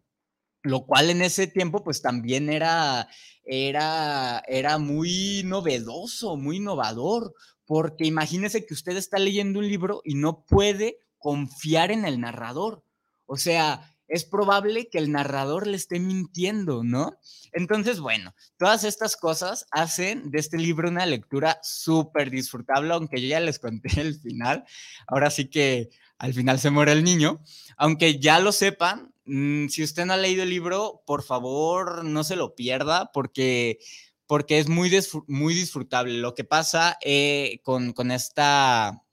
lo 0.62 0.86
cual 0.86 1.10
en 1.10 1.22
ese 1.22 1.48
tiempo 1.48 1.84
pues 1.84 2.02
también 2.02 2.50
era, 2.50 3.10
era, 3.44 4.42
era 4.48 4.78
muy 4.78 5.44
novedoso, 5.44 6.38
muy 6.38 6.58
innovador, 6.58 7.34
porque 7.66 8.06
imagínese 8.06 8.66
que 8.66 8.74
usted 8.74 8.96
está 8.96 9.20
leyendo 9.20 9.60
un 9.60 9.68
libro 9.68 10.02
y 10.06 10.16
no 10.16 10.46
puede 10.46 10.98
confiar 11.18 11.92
en 11.92 12.06
el 12.06 12.22
narrador. 12.22 12.84
O 13.26 13.36
sea, 13.36 13.93
es 14.08 14.26
probable 14.26 14.89
que 14.89 14.98
el 14.98 15.12
narrador 15.12 15.68
le 15.68 15.78
esté 15.78 16.00
mintiendo, 16.00 16.84
¿no? 16.84 17.18
Entonces, 17.52 18.00
bueno, 18.00 18.34
todas 18.58 18.84
estas 18.84 19.16
cosas 19.16 19.66
hacen 19.72 20.32
de 20.32 20.39
este 20.39 20.58
libro 20.58 20.89
una 20.89 21.06
lectura 21.06 21.60
súper 21.63 22.30
disfrutable, 22.30 22.94
aunque 22.94 23.22
yo 23.22 23.28
ya 23.28 23.39
les 23.39 23.60
conté 23.60 23.89
el 24.02 24.20
final. 24.20 24.66
Ahora 25.08 25.30
sí 25.30 25.50
que 25.50 25.89
al 26.18 26.34
final 26.34 26.60
se 26.60 26.70
muere 26.70 26.94
el 26.94 27.04
niño. 27.04 27.42
Aunque 27.78 28.20
ya 28.20 28.39
lo 28.39 28.52
sepan, 28.52 29.13
mm, 29.26 29.68
si 29.68 29.84
usted 29.84 30.06
no 30.06 30.13
ha 30.13 30.18
leído 30.18 30.44
el 30.44 30.50
libro, 30.50 31.04
por 31.06 31.24
favor, 31.24 32.06
no 32.06 32.24
se 32.24 32.36
lo 32.36 32.56
pierda 32.56 33.12
porque, 33.12 33.80
porque 34.26 34.60
es 34.60 34.70
muy, 34.70 34.92
muy 35.28 35.54
disfrutable. 35.54 36.13
Lo 36.13 36.34
que 36.34 36.44
pasa 36.44 36.98
eh, 37.02 37.60
con, 37.63 37.94
con, 37.94 38.12
esta, 38.12 39.04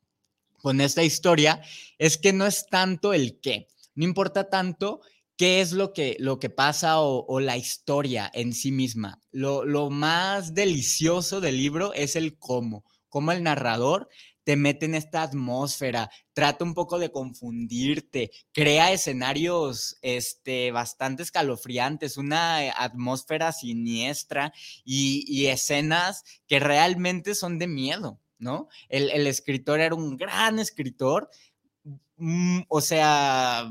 con 0.59 0.81
esta 0.81 1.03
historia 1.03 1.61
es 1.99 2.17
que 2.17 2.33
no 2.33 2.47
es 2.47 2.67
tanto 2.69 3.13
el 3.13 3.41
qué, 3.41 3.67
no 3.95 4.05
importa 4.05 4.49
tanto 4.49 5.01
qué 5.37 5.61
es 5.61 5.73
lo 5.73 5.93
que, 5.93 6.17
lo 6.19 6.39
que 6.39 6.51
pasa 6.51 7.01
o, 7.01 7.41
la 7.41 7.57
historia 7.57 8.31
en 8.35 8.53
sí 8.53 8.73
misma. 8.73 9.21
Lo, 9.31 9.65
lo, 9.65 9.89
más 9.89 10.53
delicioso 10.53 11.41
del 11.41 11.57
libro 11.57 11.95
es 11.95 12.15
el 12.15 12.39
cómo, 12.39 12.85
cómo 13.09 13.33
el 13.33 13.43
narrador 13.43 14.09
te 14.45 14.57
mete 14.57 14.87
en 14.87 14.95
esta 14.95 15.23
atmósfera, 15.23 16.11
trata 16.33 16.65
un 16.65 16.75
poco 16.75 16.99
de 16.99 17.13
confundirte, 17.13 18.31
crea 18.53 18.93
escenarios 18.93 19.99
este, 20.03 20.73
bastante 20.73 21.23
escalofriantes, 21.23 22.17
una 22.17 22.67
eh, 22.67 22.73
atmósfera 22.77 23.53
siniestra 23.53 24.53
y, 24.85 25.47
escenas 25.47 26.25
que 26.47 26.59
realmente 26.61 27.35
son 27.35 27.59
de 27.59 27.67
miedo, 27.67 28.21
¿no? 28.39 28.69
El, 28.89 29.11
el 29.11 29.27
escritor 29.27 29.81
era 29.81 29.95
un 29.95 30.17
gran 30.17 30.59
escritor, 30.59 31.31
mm, 32.17 32.61
o 32.69 32.81
sea, 32.81 33.71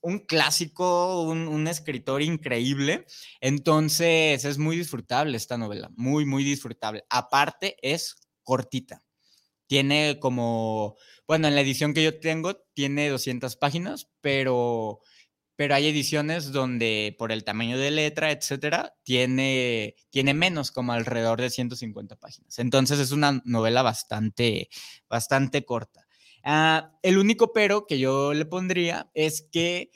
un 0.00 0.20
clásico, 0.20 1.22
un, 1.22 1.66
escritor 1.68 2.22
increíble. 2.22 3.06
Entonces 3.40 4.44
es 4.44 4.58
muy 4.58 4.76
disfrutable 4.76 5.36
esta 5.36 5.58
novela, 5.58 5.90
muy, 5.96 6.24
muy 6.24 6.44
disfrutable. 6.44 7.04
Aparte 7.10 7.76
es 7.82 8.16
cortita. 8.42 9.02
Tiene 9.66 10.18
como, 10.20 10.96
bueno, 11.26 11.48
en 11.48 11.54
la 11.54 11.60
edición 11.60 11.94
que 11.94 12.04
yo 12.04 12.18
tengo 12.20 12.56
tiene 12.74 13.10
200 13.10 13.56
páginas, 13.56 14.08
pero, 14.22 15.00
pero 15.56 15.74
hay 15.74 15.88
ediciones 15.88 16.52
donde 16.52 17.14
por 17.18 17.32
el 17.32 17.44
tamaño 17.44 17.76
de 17.78 17.90
letra, 17.90 18.30
etcétera, 18.30 18.94
tiene, 19.02 19.96
tiene 20.10 20.32
menos, 20.32 20.70
como 20.72 20.92
alrededor 20.92 21.40
de 21.40 21.50
150 21.50 22.16
páginas. 22.16 22.58
Entonces 22.58 22.98
es 22.98 23.12
una 23.12 23.42
novela 23.44 23.82
bastante, 23.82 24.70
bastante 25.10 25.66
corta. 25.66 26.07
Ah, 26.44 26.92
el 27.02 27.18
único 27.18 27.52
pero 27.52 27.86
que 27.86 27.98
yo 27.98 28.32
le 28.34 28.46
pondría 28.46 29.10
es 29.14 29.42
que 29.42 29.90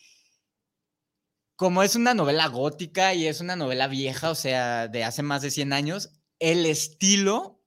como 1.56 1.82
es 1.82 1.94
una 1.94 2.14
novela 2.14 2.48
gótica 2.48 3.14
y 3.14 3.26
es 3.26 3.40
una 3.40 3.56
novela 3.56 3.86
vieja, 3.86 4.30
o 4.30 4.34
sea, 4.34 4.88
de 4.88 5.04
hace 5.04 5.22
más 5.22 5.42
de 5.42 5.50
100 5.50 5.72
años, 5.72 6.10
el 6.40 6.66
estilo 6.66 7.60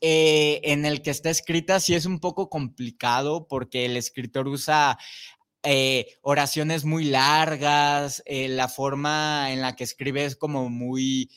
eh, 0.00 0.60
en 0.64 0.86
el 0.86 1.02
que 1.02 1.10
está 1.10 1.30
escrita 1.30 1.78
sí 1.78 1.94
es 1.94 2.06
un 2.06 2.18
poco 2.18 2.48
complicado 2.48 3.46
porque 3.46 3.84
el 3.84 3.96
escritor 3.96 4.48
usa 4.48 4.98
eh, 5.64 6.16
oraciones 6.22 6.84
muy 6.84 7.04
largas, 7.04 8.22
eh, 8.26 8.48
la 8.48 8.68
forma 8.68 9.52
en 9.52 9.60
la 9.60 9.76
que 9.76 9.84
escribe 9.84 10.24
es 10.24 10.34
como 10.34 10.68
muy 10.70 11.30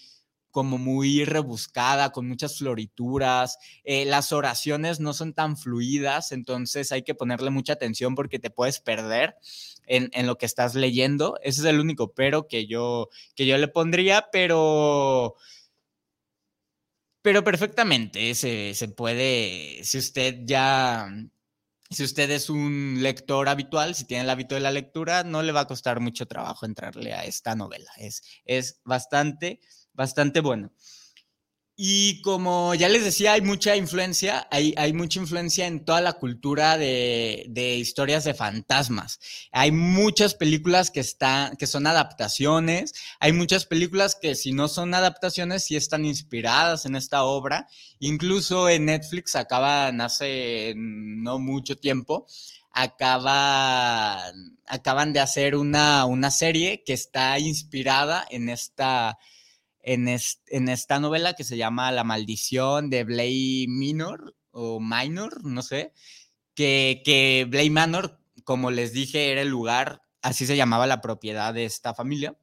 como 0.56 0.78
muy 0.78 1.26
rebuscada, 1.26 2.14
con 2.14 2.30
muchas 2.30 2.60
florituras. 2.60 3.58
Eh, 3.84 4.06
las 4.06 4.32
oraciones 4.32 5.02
no 5.02 5.12
son 5.12 5.34
tan 5.34 5.58
fluidas, 5.58 6.32
entonces 6.32 6.94
hay 6.94 7.04
que 7.04 7.14
ponerle 7.14 7.50
mucha 7.50 7.74
atención 7.74 8.16
porque 8.16 8.40
te 8.40 8.50
puedes 8.52 8.80
perder 8.80 9.36
en, 9.86 10.10
lo 10.26 10.38
que 10.38 10.46
estás 10.46 10.74
leyendo. 10.74 11.38
Ese 11.44 11.60
es 11.60 11.66
el 11.66 11.82
único 11.82 12.14
pero 12.14 12.48
que 12.48 12.68
yo, 12.68 13.10
que 13.36 13.46
yo 13.46 13.58
le 13.58 13.68
pondría, 13.68 14.30
pero 14.32 15.36
pero 17.22 17.44
perfectamente 17.44 18.34
se, 18.34 18.74
se, 18.76 18.88
puede, 18.88 19.84
si 19.84 19.98
usted 19.98 20.44
ya, 20.46 21.10
si 21.90 22.04
usted 22.06 22.32
es 22.32 22.50
un 22.50 23.00
lector 23.02 23.50
habitual, 23.50 23.94
si 23.94 24.06
tiene 24.06 24.24
el 24.24 24.30
hábito 24.30 24.56
de 24.56 24.62
la 24.62 24.72
lectura, 24.72 25.26
no 25.26 25.42
le 25.44 25.52
va 25.52 25.62
a 25.62 25.68
costar 25.68 26.00
mucho 26.00 26.28
trabajo 26.28 26.66
entrarle 26.66 27.14
a 27.14 27.26
esta 27.26 27.56
novela. 27.56 27.92
Es, 27.98 28.22
es 28.46 28.80
bastante, 28.86 29.60
bastante 29.96 30.42
bueno. 30.42 30.72
Y 31.78 32.22
como 32.22 32.74
ya 32.74 32.88
les 32.88 33.04
decía, 33.04 33.34
hay 33.34 33.42
mucha 33.42 33.76
influencia, 33.76 34.48
hay, 34.50 34.74
hay 34.78 34.94
mucha 34.94 35.20
influencia 35.20 35.68
en 35.68 35.84
toda 35.84 36.00
la 36.00 36.14
cultura 36.14 36.78
de, 36.78 37.48
de, 37.50 37.76
historias 37.76 38.24
de 38.24 38.34
fantasmas. 38.34 39.20
Hay 39.52 39.74
muchas 39.74 40.36
películas 40.36 40.90
que, 40.90 41.02
están, 41.02 41.58
que 41.58 41.68
son 41.68 41.86
adaptaciones, 41.86 42.94
hay 43.20 43.34
muchas 43.34 43.66
películas 43.66 44.16
que 44.16 44.36
si 44.36 44.54
no 44.54 44.70
son 44.70 44.94
adaptaciones, 44.94 45.66
sí 45.66 45.76
están 45.76 46.06
inspiradas 46.06 46.86
en 46.86 46.96
esta 46.96 47.26
obra. 47.26 47.68
Incluso 48.00 48.70
en 48.70 48.86
Netflix 48.86 49.36
acaban 49.36 50.00
hace 50.00 50.76
no 50.78 51.40
mucho 51.40 51.76
tiempo, 51.76 52.26
acaban, 52.72 54.58
acaban 54.66 55.12
de 55.12 55.20
hacer 55.20 55.58
una, 55.58 56.06
una 56.06 56.32
serie 56.32 56.84
que 56.86 56.94
está 56.94 57.38
inspirada 57.38 58.26
en 58.30 58.48
esta 58.48 59.18
en, 59.86 60.08
esta 60.70 61.00
novela 61.00 61.34
que 61.34 61.44
se 61.44 61.58
llama 61.58 61.92
La 61.92 62.04
maldición 62.04 62.90
de 62.90 63.04
Blay 63.04 63.68
Minor 63.68 64.36
o 64.52 64.80
Minor, 64.80 65.46
no 65.46 65.62
sé, 65.62 65.94
que, 66.56 67.02
que 67.06 67.46
Blay 67.48 67.70
Manor, 67.70 68.20
como 68.44 68.72
les 68.72 68.94
dije, 68.94 69.32
era 69.32 69.42
el 69.42 69.50
lugar, 69.50 70.02
así 70.22 70.46
se 70.46 70.58
llamaba 70.58 70.88
la 70.88 71.02
propiedad 71.02 71.54
de 71.54 71.66
esta 71.66 71.94
familia. 71.94 72.36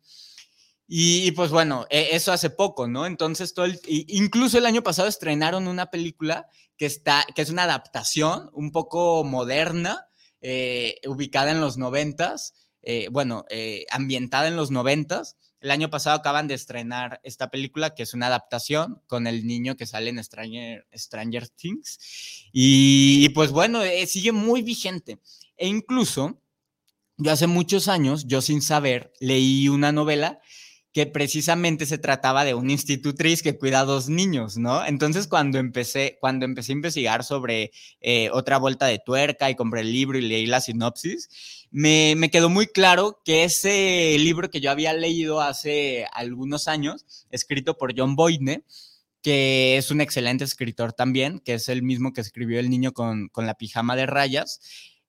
Y, 0.86 1.32
pues 1.32 1.50
bueno, 1.50 1.86
e, 1.90 2.10
eso 2.12 2.32
hace 2.32 2.50
poco, 2.50 2.86
¿no? 2.86 3.06
Entonces, 3.06 3.54
todo 3.54 3.66
incluso 3.86 4.58
el 4.58 4.66
año 4.66 4.82
pasado 4.82 5.08
estrenaron 5.08 5.66
una 5.66 5.86
película 5.90 6.48
que, 6.76 6.86
está, 6.86 7.24
que 7.34 7.42
es 7.42 7.50
una 7.50 7.64
adaptación 7.64 8.50
un 8.52 8.72
poco 8.72 9.24
moderna, 9.24 10.06
eh, 10.42 11.00
ubicada 11.06 11.50
en 11.50 11.60
los 11.60 11.78
noventas, 11.78 12.54
eh, 12.82 13.08
bueno, 13.10 13.46
eh, 13.48 13.86
ambientada 13.90 14.48
en 14.48 14.56
los 14.56 14.70
noventas, 14.70 15.36
el 15.62 15.70
año 15.70 15.90
pasado 15.90 16.16
acaban 16.16 16.48
de 16.48 16.54
estrenar 16.54 17.20
esta 17.22 17.48
película, 17.48 17.94
que 17.94 18.02
es 18.02 18.14
una 18.14 18.26
adaptación 18.26 19.00
con 19.06 19.28
el 19.28 19.46
niño 19.46 19.76
que 19.76 19.86
sale 19.86 20.10
en 20.10 20.22
Stranger, 20.22 20.86
Stranger 20.92 21.48
Things. 21.48 22.48
Y, 22.52 23.28
pues 23.28 23.52
bueno, 23.52 23.80
eh, 23.82 24.06
sigue 24.08 24.32
muy 24.32 24.62
vigente. 24.62 25.20
E 25.56 25.68
incluso, 25.68 26.42
yo 27.16 27.30
hace 27.30 27.46
muchos 27.46 27.86
años, 27.86 28.26
yo 28.26 28.42
sin 28.42 28.60
saber, 28.60 29.12
leí 29.20 29.68
una 29.68 29.92
novela 29.92 30.40
que 30.92 31.06
precisamente 31.06 31.86
se 31.86 31.98
trataba 31.98 32.44
de 32.44 32.54
una 32.54 32.72
institutriz 32.72 33.42
que 33.42 33.56
cuida 33.56 33.80
a 33.80 33.84
dos 33.84 34.08
niños, 34.08 34.58
¿no? 34.58 34.84
Entonces 34.84 35.26
cuando 35.26 35.58
empecé, 35.58 36.18
cuando 36.20 36.44
empecé 36.44 36.72
a 36.72 36.74
investigar 36.74 37.24
sobre 37.24 37.72
eh, 38.00 38.28
otra 38.32 38.58
vuelta 38.58 38.86
de 38.86 38.98
tuerca 38.98 39.50
y 39.50 39.56
compré 39.56 39.80
el 39.80 39.92
libro 39.92 40.18
y 40.18 40.22
leí 40.22 40.46
la 40.46 40.60
sinopsis, 40.60 41.66
me, 41.70 42.14
me, 42.16 42.30
quedó 42.30 42.50
muy 42.50 42.66
claro 42.66 43.22
que 43.24 43.44
ese 43.44 44.16
libro 44.18 44.50
que 44.50 44.60
yo 44.60 44.70
había 44.70 44.92
leído 44.92 45.40
hace 45.40 46.06
algunos 46.12 46.68
años, 46.68 47.26
escrito 47.30 47.78
por 47.78 47.98
John 47.98 48.14
Boyne, 48.14 48.64
que 49.22 49.78
es 49.78 49.90
un 49.90 50.02
excelente 50.02 50.44
escritor 50.44 50.92
también, 50.92 51.38
que 51.38 51.54
es 51.54 51.68
el 51.68 51.82
mismo 51.82 52.12
que 52.12 52.20
escribió 52.20 52.60
El 52.60 52.68
niño 52.68 52.92
con, 52.92 53.28
con 53.28 53.46
la 53.46 53.54
pijama 53.54 53.96
de 53.96 54.04
rayas, 54.04 54.60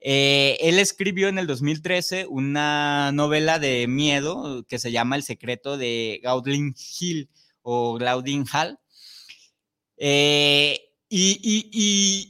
eh, 0.05 0.57
él 0.59 0.79
escribió 0.79 1.29
en 1.29 1.39
el 1.39 1.47
2013 1.47 2.27
una 2.27 3.13
novela 3.13 3.57
de 3.57 3.87
miedo 3.87 4.65
que 4.67 4.77
se 4.77 4.91
llama 4.91 5.15
El 5.15 5.23
secreto 5.23 5.77
de 5.77 6.19
Gaudlin 6.21 6.75
Hill 6.99 7.29
o 7.61 7.97
Gaudlin 7.97 8.45
Hall. 8.51 8.77
Eh, 9.95 10.77
y, 11.07 12.29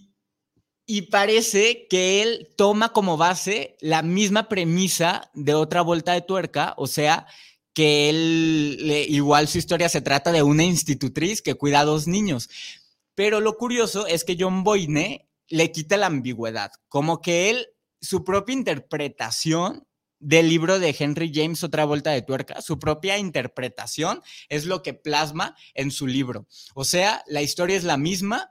y, 0.85 1.01
parece 1.09 1.87
que 1.89 2.21
él 2.21 2.53
toma 2.57 2.89
como 2.89 3.17
base 3.17 3.75
la 3.81 4.03
misma 4.03 4.49
premisa 4.49 5.31
de 5.33 5.55
otra 5.55 5.81
vuelta 5.81 6.13
de 6.13 6.21
tuerca, 6.21 6.75
o 6.77 6.85
sea, 6.85 7.25
que 7.73 8.09
él, 8.09 9.05
igual 9.09 9.47
su 9.47 9.57
historia 9.57 9.89
se 9.89 10.01
trata 10.01 10.31
de 10.31 10.43
una 10.43 10.63
institutriz 10.63 11.41
que 11.41 11.55
cuida 11.55 11.79
a 11.79 11.85
dos 11.85 12.07
niños. 12.07 12.49
Pero 13.15 13.39
lo 13.39 13.57
curioso 13.57 14.05
es 14.05 14.23
que 14.23 14.37
John 14.39 14.63
Boyne 14.63 15.27
le 15.53 15.71
quita 15.71 15.97
la 15.97 16.07
ambigüedad, 16.07 16.71
como 16.87 17.21
que 17.21 17.51
él, 17.51 17.67
su 18.01 18.23
propia 18.23 18.53
interpretación 18.53 19.85
del 20.17 20.49
libro 20.49 20.79
de 20.79 20.95
Henry 20.97 21.31
James, 21.31 21.63
Otra 21.63 21.85
Vuelta 21.85 22.09
de 22.09 22.23
Tuerca, 22.23 22.59
su 22.63 22.79
propia 22.79 23.19
interpretación 23.19 24.23
es 24.49 24.65
lo 24.65 24.81
que 24.81 24.95
plasma 24.95 25.55
en 25.75 25.91
su 25.91 26.07
libro. 26.07 26.47
O 26.73 26.83
sea, 26.83 27.23
la 27.27 27.43
historia 27.43 27.77
es 27.77 27.83
la 27.83 27.97
misma, 27.97 28.49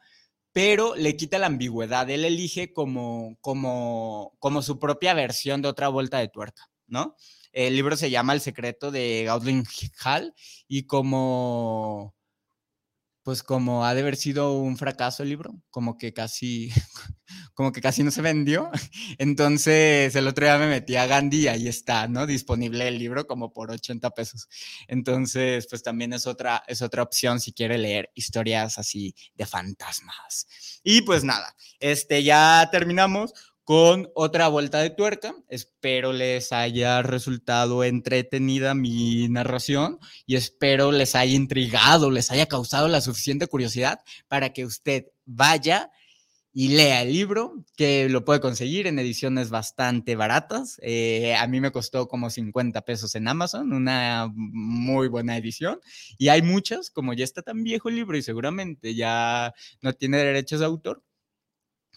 pero 0.52 0.94
le 0.94 1.16
quita 1.16 1.40
la 1.40 1.46
ambigüedad. 1.46 2.08
Él 2.08 2.24
elige 2.24 2.72
como, 2.72 3.36
como, 3.40 4.36
como 4.38 4.62
su 4.62 4.78
propia 4.78 5.12
versión 5.12 5.60
de 5.60 5.70
Otra 5.70 5.88
Vuelta 5.88 6.18
de 6.18 6.28
Tuerca, 6.28 6.70
¿no? 6.86 7.16
El 7.50 7.74
libro 7.74 7.96
se 7.96 8.10
llama 8.10 8.32
El 8.32 8.40
secreto 8.40 8.92
de 8.92 9.24
Gaudlin 9.26 9.64
Hall 10.04 10.34
y 10.68 10.84
como 10.84 12.14
pues 13.22 13.42
como 13.42 13.84
ha 13.84 13.94
de 13.94 14.00
haber 14.00 14.16
sido 14.16 14.54
un 14.58 14.76
fracaso 14.76 15.22
el 15.22 15.28
libro, 15.28 15.54
como 15.70 15.96
que 15.96 16.12
casi, 16.12 16.70
como 17.54 17.70
que 17.72 17.80
casi 17.80 18.02
no 18.02 18.10
se 18.10 18.22
vendió. 18.22 18.70
Entonces 19.18 20.14
el 20.16 20.26
otro 20.26 20.44
día 20.44 20.58
me 20.58 20.68
metí 20.68 20.96
a 20.96 21.06
Gandhi 21.06 21.42
y 21.42 21.48
ahí 21.48 21.68
está, 21.68 22.08
¿no? 22.08 22.26
Disponible 22.26 22.88
el 22.88 22.98
libro 22.98 23.26
como 23.26 23.52
por 23.52 23.70
80 23.70 24.10
pesos. 24.10 24.48
Entonces, 24.88 25.66
pues 25.68 25.82
también 25.82 26.12
es 26.12 26.26
otra, 26.26 26.62
es 26.66 26.82
otra 26.82 27.02
opción 27.02 27.40
si 27.40 27.52
quiere 27.52 27.78
leer 27.78 28.10
historias 28.14 28.78
así 28.78 29.14
de 29.34 29.46
fantasmas. 29.46 30.80
Y 30.82 31.02
pues 31.02 31.22
nada, 31.22 31.54
este 31.78 32.24
ya 32.24 32.68
terminamos 32.72 33.34
con 33.64 34.10
otra 34.14 34.48
vuelta 34.48 34.78
de 34.78 34.90
tuerca. 34.90 35.34
Espero 35.48 36.12
les 36.12 36.52
haya 36.52 37.02
resultado 37.02 37.84
entretenida 37.84 38.74
mi 38.74 39.28
narración 39.28 39.98
y 40.26 40.36
espero 40.36 40.92
les 40.92 41.14
haya 41.14 41.34
intrigado, 41.34 42.10
les 42.10 42.30
haya 42.30 42.46
causado 42.46 42.88
la 42.88 43.00
suficiente 43.00 43.46
curiosidad 43.46 44.00
para 44.28 44.52
que 44.52 44.64
usted 44.64 45.06
vaya 45.24 45.90
y 46.54 46.68
lea 46.68 47.02
el 47.02 47.12
libro, 47.12 47.64
que 47.76 48.08
lo 48.10 48.24
puede 48.24 48.40
conseguir 48.40 48.86
en 48.86 48.98
ediciones 48.98 49.48
bastante 49.48 50.16
baratas. 50.16 50.78
Eh, 50.82 51.34
a 51.34 51.46
mí 51.46 51.60
me 51.60 51.72
costó 51.72 52.08
como 52.08 52.28
50 52.28 52.82
pesos 52.82 53.14
en 53.14 53.26
Amazon, 53.26 53.72
una 53.72 54.30
muy 54.34 55.08
buena 55.08 55.36
edición. 55.38 55.80
Y 56.18 56.28
hay 56.28 56.42
muchas, 56.42 56.90
como 56.90 57.14
ya 57.14 57.24
está 57.24 57.40
tan 57.42 57.62
viejo 57.62 57.88
el 57.88 57.96
libro 57.96 58.18
y 58.18 58.22
seguramente 58.22 58.94
ya 58.94 59.54
no 59.80 59.94
tiene 59.94 60.18
derechos 60.18 60.60
de 60.60 60.66
autor, 60.66 61.02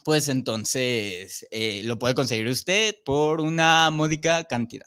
pues 0.06 0.30
entonces 0.30 1.48
eh, 1.50 1.82
lo 1.84 1.98
puede 1.98 2.14
conseguir 2.14 2.48
usted 2.48 2.96
por 3.04 3.42
una 3.42 3.90
módica 3.90 4.44
cantidad. 4.44 4.86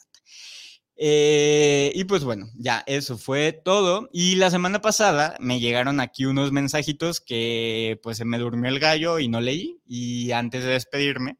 Eh, 0.96 1.90
y 1.92 2.04
pues 2.04 2.22
bueno, 2.22 2.46
ya 2.54 2.84
eso 2.86 3.18
fue 3.18 3.52
todo. 3.52 4.08
Y 4.12 4.36
la 4.36 4.48
semana 4.50 4.80
pasada 4.80 5.36
me 5.40 5.58
llegaron 5.58 5.98
aquí 5.98 6.24
unos 6.24 6.52
mensajitos 6.52 7.20
que 7.20 7.98
pues 8.00 8.16
se 8.18 8.24
me 8.24 8.38
durmió 8.38 8.70
el 8.70 8.78
gallo 8.78 9.18
y 9.18 9.26
no 9.26 9.40
leí. 9.40 9.80
Y 9.88 10.30
antes 10.30 10.62
de 10.62 10.70
despedirme, 10.70 11.38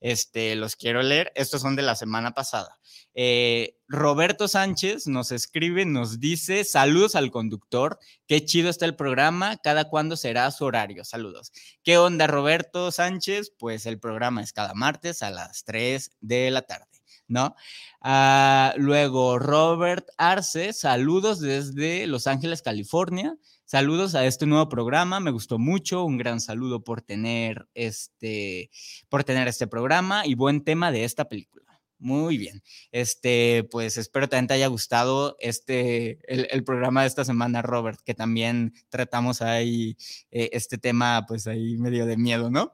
este, 0.00 0.56
los 0.56 0.74
quiero 0.76 1.02
leer. 1.02 1.30
Estos 1.34 1.60
son 1.60 1.76
de 1.76 1.82
la 1.82 1.96
semana 1.96 2.32
pasada. 2.32 2.79
Eh, 3.14 3.76
Roberto 3.88 4.46
Sánchez 4.46 5.08
nos 5.08 5.32
escribe, 5.32 5.84
nos 5.84 6.20
dice, 6.20 6.62
saludos 6.64 7.16
al 7.16 7.32
conductor, 7.32 7.98
qué 8.28 8.44
chido 8.44 8.70
está 8.70 8.86
el 8.86 8.94
programa, 8.94 9.56
cada 9.56 9.88
cuándo 9.88 10.16
será 10.16 10.50
su 10.52 10.64
horario, 10.64 11.04
saludos. 11.04 11.52
¿Qué 11.82 11.98
onda 11.98 12.28
Roberto 12.28 12.92
Sánchez? 12.92 13.52
Pues 13.58 13.86
el 13.86 13.98
programa 13.98 14.42
es 14.42 14.52
cada 14.52 14.74
martes 14.74 15.22
a 15.22 15.30
las 15.30 15.64
3 15.64 16.12
de 16.20 16.52
la 16.52 16.62
tarde, 16.62 16.86
¿no? 17.26 17.56
Ah, 18.00 18.74
luego 18.76 19.40
Robert 19.40 20.06
Arce, 20.16 20.72
saludos 20.72 21.40
desde 21.40 22.06
Los 22.06 22.28
Ángeles, 22.28 22.62
California. 22.62 23.36
Saludos 23.64 24.16
a 24.16 24.24
este 24.26 24.46
nuevo 24.46 24.68
programa, 24.68 25.20
me 25.20 25.30
gustó 25.30 25.58
mucho, 25.58 26.04
un 26.04 26.16
gran 26.16 26.40
saludo 26.40 26.82
por 26.82 27.02
tener 27.02 27.68
este, 27.74 28.70
por 29.08 29.22
tener 29.22 29.46
este 29.46 29.68
programa 29.68 30.26
y 30.26 30.34
buen 30.34 30.64
tema 30.64 30.90
de 30.90 31.04
esta 31.04 31.28
película. 31.28 31.69
Muy 32.00 32.38
bien. 32.38 32.62
Este, 32.92 33.68
pues 33.70 33.98
espero 33.98 34.26
también 34.26 34.46
te 34.48 34.54
haya 34.54 34.68
gustado 34.68 35.36
este, 35.38 36.18
el, 36.26 36.64
programa 36.64 37.02
de 37.02 37.08
esta 37.08 37.26
semana, 37.26 37.60
Robert, 37.60 38.00
que 38.02 38.14
también 38.14 38.72
tratamos 38.88 39.42
ahí 39.42 39.98
eh, 40.30 40.48
este 40.54 40.78
tema, 40.78 41.26
pues 41.28 41.46
ahí 41.46 41.76
medio 41.76 42.06
de 42.06 42.16
miedo, 42.16 42.50
¿no? 42.50 42.72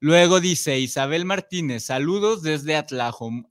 Luego 0.00 0.40
dice 0.40 0.80
Isabel 0.80 1.24
Martínez, 1.24 1.84
saludos 1.84 2.42
desde 2.42 2.74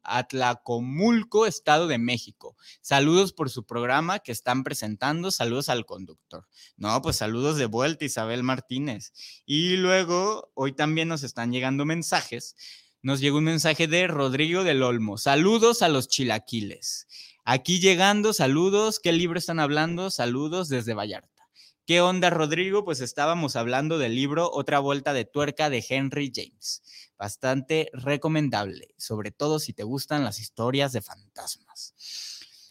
Atlacomulco, 0.03 1.45
Estado 1.45 1.88
de 1.88 1.97
México. 1.97 2.57
Saludos 2.82 3.32
por 3.32 3.49
su 3.49 3.65
programa 3.65 4.19
que 4.19 4.34
están 4.34 4.65
presentando. 4.65 5.32
Saludos 5.32 5.69
al 5.69 5.86
conductor. 5.86 6.45
No, 6.76 7.01
pues 7.01 7.15
saludos 7.15 7.55
de 7.57 7.67
vuelta, 7.67 8.03
Isabel 8.03 8.43
Martínez. 8.43 9.13
Y 9.45 9.78
luego, 9.78 10.51
hoy 10.53 10.74
también 10.74 11.07
nos 11.07 11.24
están 11.24 11.53
llegando 11.53 11.86
mensajes 11.86 12.57
nos 13.02 13.20
llegó 13.20 13.39
un 13.39 13.45
mensaje 13.45 13.88
de 13.88 14.08
Rodrigo 14.08 14.64
del 14.64 14.84
Olmo. 14.84 15.18
Saludos 15.18 15.82
a 15.82 15.89
los 15.89 16.08
chilaquiles. 16.08 17.08
Aquí 17.43 17.80
llegando, 17.80 18.34
saludos. 18.34 18.99
¿Qué 18.99 19.12
libro 19.12 19.39
están 19.39 19.60
hablando? 19.60 20.12
Saludos 20.12 20.70
desde 20.70 20.93
Vallarta. 20.93 21.49
¿Qué 21.88 21.99
onda, 21.99 22.30
Rodrigo? 22.30 22.86
Pues 22.86 23.02
estábamos 23.02 23.56
hablando 23.56 23.97
del 23.97 24.14
libro 24.14 24.52
Otra 24.52 24.80
Vuelta 24.80 25.14
de 25.14 25.26
Tuerca 25.26 25.72
de 25.72 25.84
Henry 25.88 26.32
James. 26.34 26.84
Bastante 27.18 27.89
recomendable, 27.93 28.93
sobre 28.97 29.32
todo 29.32 29.60
si 29.60 29.74
te 29.74 29.84
gustan 29.84 30.24
las 30.24 30.39
historias 30.39 30.93
de 30.93 31.02
fantasmas. 31.02 31.95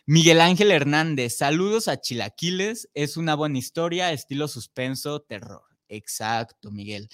Miguel 0.06 0.40
Ángel 0.40 0.70
Hernández, 0.70 1.36
saludos 1.36 1.88
a 1.88 2.00
Chilaquiles. 2.00 2.88
Es 2.94 3.16
una 3.16 3.34
buena 3.34 3.58
historia, 3.58 4.12
estilo 4.12 4.46
suspenso, 4.46 5.20
terror. 5.20 5.64
Exacto, 5.88 6.70
Miguel. 6.70 7.08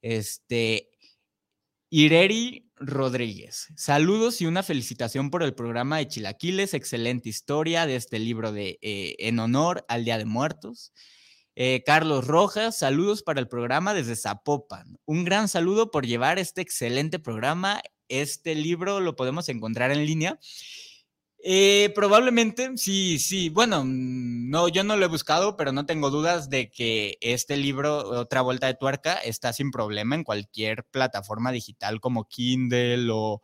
Este, 0.00 0.90
Ireri 1.94 2.72
Rodríguez. 2.76 3.68
Saludos 3.76 4.40
y 4.40 4.46
una 4.46 4.62
felicitación 4.62 5.28
por 5.28 5.42
el 5.42 5.54
programa 5.54 5.98
de 5.98 6.08
Chilaquiles. 6.08 6.72
Excelente 6.72 7.28
historia 7.28 7.84
de 7.84 7.96
este 7.96 8.18
libro 8.18 8.50
de 8.50 8.78
eh, 8.80 9.14
En 9.18 9.38
honor 9.38 9.84
al 9.88 10.06
Día 10.06 10.16
de 10.16 10.24
Muertos. 10.24 10.94
Eh, 11.54 11.82
Carlos 11.84 12.26
Rojas, 12.26 12.78
saludos 12.78 13.22
para 13.22 13.40
el 13.40 13.48
programa 13.48 13.92
desde 13.92 14.16
Zapopan. 14.16 14.96
Un 15.04 15.24
gran 15.26 15.48
saludo 15.48 15.90
por 15.90 16.06
llevar 16.06 16.38
este 16.38 16.62
excelente 16.62 17.18
programa. 17.18 17.82
Este 18.08 18.54
libro 18.54 19.00
lo 19.00 19.14
podemos 19.14 19.50
encontrar 19.50 19.92
en 19.92 20.06
línea 20.06 20.38
eh, 21.44 21.92
probablemente, 21.94 22.70
sí, 22.76 23.18
sí. 23.18 23.48
Bueno, 23.48 23.84
mm, 23.84 24.48
no, 24.50 24.68
yo 24.68 24.84
no 24.84 24.96
lo 24.96 25.04
he 25.04 25.08
buscado, 25.08 25.56
pero 25.56 25.72
no 25.72 25.86
tengo 25.86 26.10
dudas 26.10 26.50
de 26.50 26.70
que 26.70 27.18
este 27.20 27.56
libro, 27.56 27.98
Otra 28.20 28.42
Vuelta 28.42 28.68
de 28.68 28.74
Tuerca, 28.74 29.14
está 29.14 29.52
sin 29.52 29.70
problema 29.70 30.14
en 30.14 30.24
cualquier 30.24 30.84
plataforma 30.84 31.50
digital 31.50 32.00
como 32.00 32.28
Kindle 32.28 33.08
o, 33.10 33.40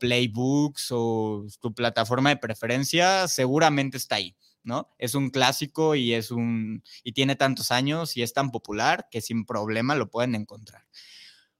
Playbooks 0.00 0.88
o 0.92 1.46
tu 1.60 1.74
plataforma 1.74 2.30
de 2.30 2.36
preferencia, 2.38 3.28
seguramente 3.28 3.96
está 3.98 4.16
ahí. 4.16 4.34
¿no? 4.62 4.88
Es 4.98 5.14
un 5.14 5.28
clásico 5.28 5.94
y 5.94 6.14
es 6.14 6.30
un 6.30 6.82
y 7.02 7.12
tiene 7.12 7.36
tantos 7.36 7.70
años 7.70 8.16
y 8.16 8.22
es 8.22 8.32
tan 8.32 8.50
popular 8.50 9.08
que 9.10 9.20
sin 9.20 9.44
problema 9.44 9.94
lo 9.94 10.10
pueden 10.10 10.34
encontrar. 10.34 10.86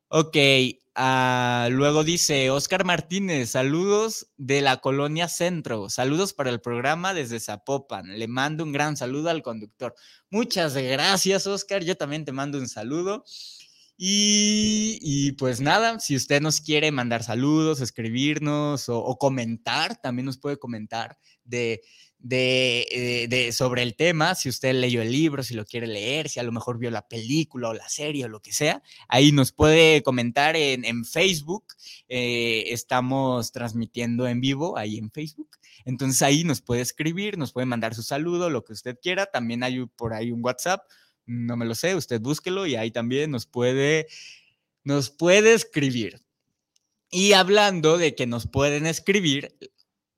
Ok, 0.09 0.37
Ah, 0.97 1.67
luego 1.73 2.05
dice 2.05 2.51
Oscar 2.51 2.85
Martínez, 2.85 3.51
saludos 3.51 4.29
de 4.37 4.61
la 4.61 4.77
colonia 4.77 5.27
Centro, 5.27 5.91
saludos 5.91 6.33
para 6.35 6.51
el 6.51 6.61
programa 6.61 7.15
desde 7.15 7.41
Zapopan. 7.41 8.17
Le 8.17 8.29
mando 8.29 8.63
un 8.63 8.71
gran 8.71 8.97
saludo 8.97 9.29
al 9.29 9.43
conductor. 9.43 9.97
Muchas 10.31 10.77
gracias, 10.77 11.49
Oscar. 11.49 11.83
Yo 11.83 11.97
también 11.97 12.25
te 12.25 12.31
mando 12.31 12.59
un 12.59 12.69
saludo. 12.69 13.25
Y, 13.97 15.33
pues 15.33 15.61
nada, 15.61 15.99
si 16.01 16.17
usted 16.17 16.41
nos 16.41 16.61
quiere 16.61 16.93
mandar 16.93 17.25
saludos, 17.25 17.81
escribirnos 17.81 18.89
o 18.89 19.17
comentar, 19.19 20.01
también 20.01 20.27
nos 20.27 20.39
puede 20.39 20.59
comentar 20.59 21.19
de 21.45 21.83
eh, 22.31 23.27
de, 23.29 23.53
sobre 23.53 23.83
el 23.83 23.97
tema, 23.97 24.35
si 24.35 24.49
usted 24.49 24.75
leyó 24.75 25.03
el 25.03 25.13
libro, 25.13 25.43
si 25.43 25.55
lo 25.55 25.67
quiere 25.67 25.87
leer, 25.87 26.29
si 26.31 26.41
a 26.41 26.43
lo 26.43 26.53
mejor 26.53 26.79
vio 26.79 26.91
la 26.91 27.07
película 27.07 27.69
o 27.69 27.75
la 27.75 27.89
serie 27.89 28.25
o 28.25 28.29
lo 28.29 28.41
que 28.41 28.53
sea, 28.53 28.83
ahí 29.09 29.31
nos 29.31 29.53
puede 29.53 30.03
comentar 30.03 30.57
en, 30.57 31.05
Facebook. 31.05 31.75
Eh, 32.09 32.65
estamos 32.69 33.53
transmitiendo 33.53 34.27
en 34.27 34.41
vivo 34.41 34.79
ahí 34.79 34.97
en 34.97 35.11
Facebook. 35.11 35.51
Entonces 35.85 36.23
ahí 36.23 36.45
nos 36.45 36.63
puede 36.63 36.81
escribir, 36.81 37.37
nos 37.37 37.53
puede 37.53 37.67
mandar 37.67 37.95
su 37.95 38.03
saludo, 38.03 38.49
lo 38.49 38.65
que 38.65 38.73
usted 38.73 38.99
quiera. 39.03 39.27
También 39.27 39.63
hay 39.63 39.85
por 39.85 40.15
ahí 40.15 40.31
un 40.33 40.43
WhatsApp, 40.43 40.83
no 41.27 41.57
me 41.57 41.67
lo 41.67 41.75
sé, 41.75 41.95
usted 41.95 42.21
búsquelo 42.21 42.67
y 42.67 42.77
ahí 42.77 42.91
también 42.91 43.31
nos 43.31 43.47
puede, 43.47 44.07
nos 44.83 45.11
puede 45.11 45.53
escribir. 45.53 46.21
Y 47.11 47.35
hablando 47.35 47.99
de 47.99 48.15
que 48.15 48.27
nos 48.27 48.47
pueden 48.47 48.87
escribir, 48.87 49.55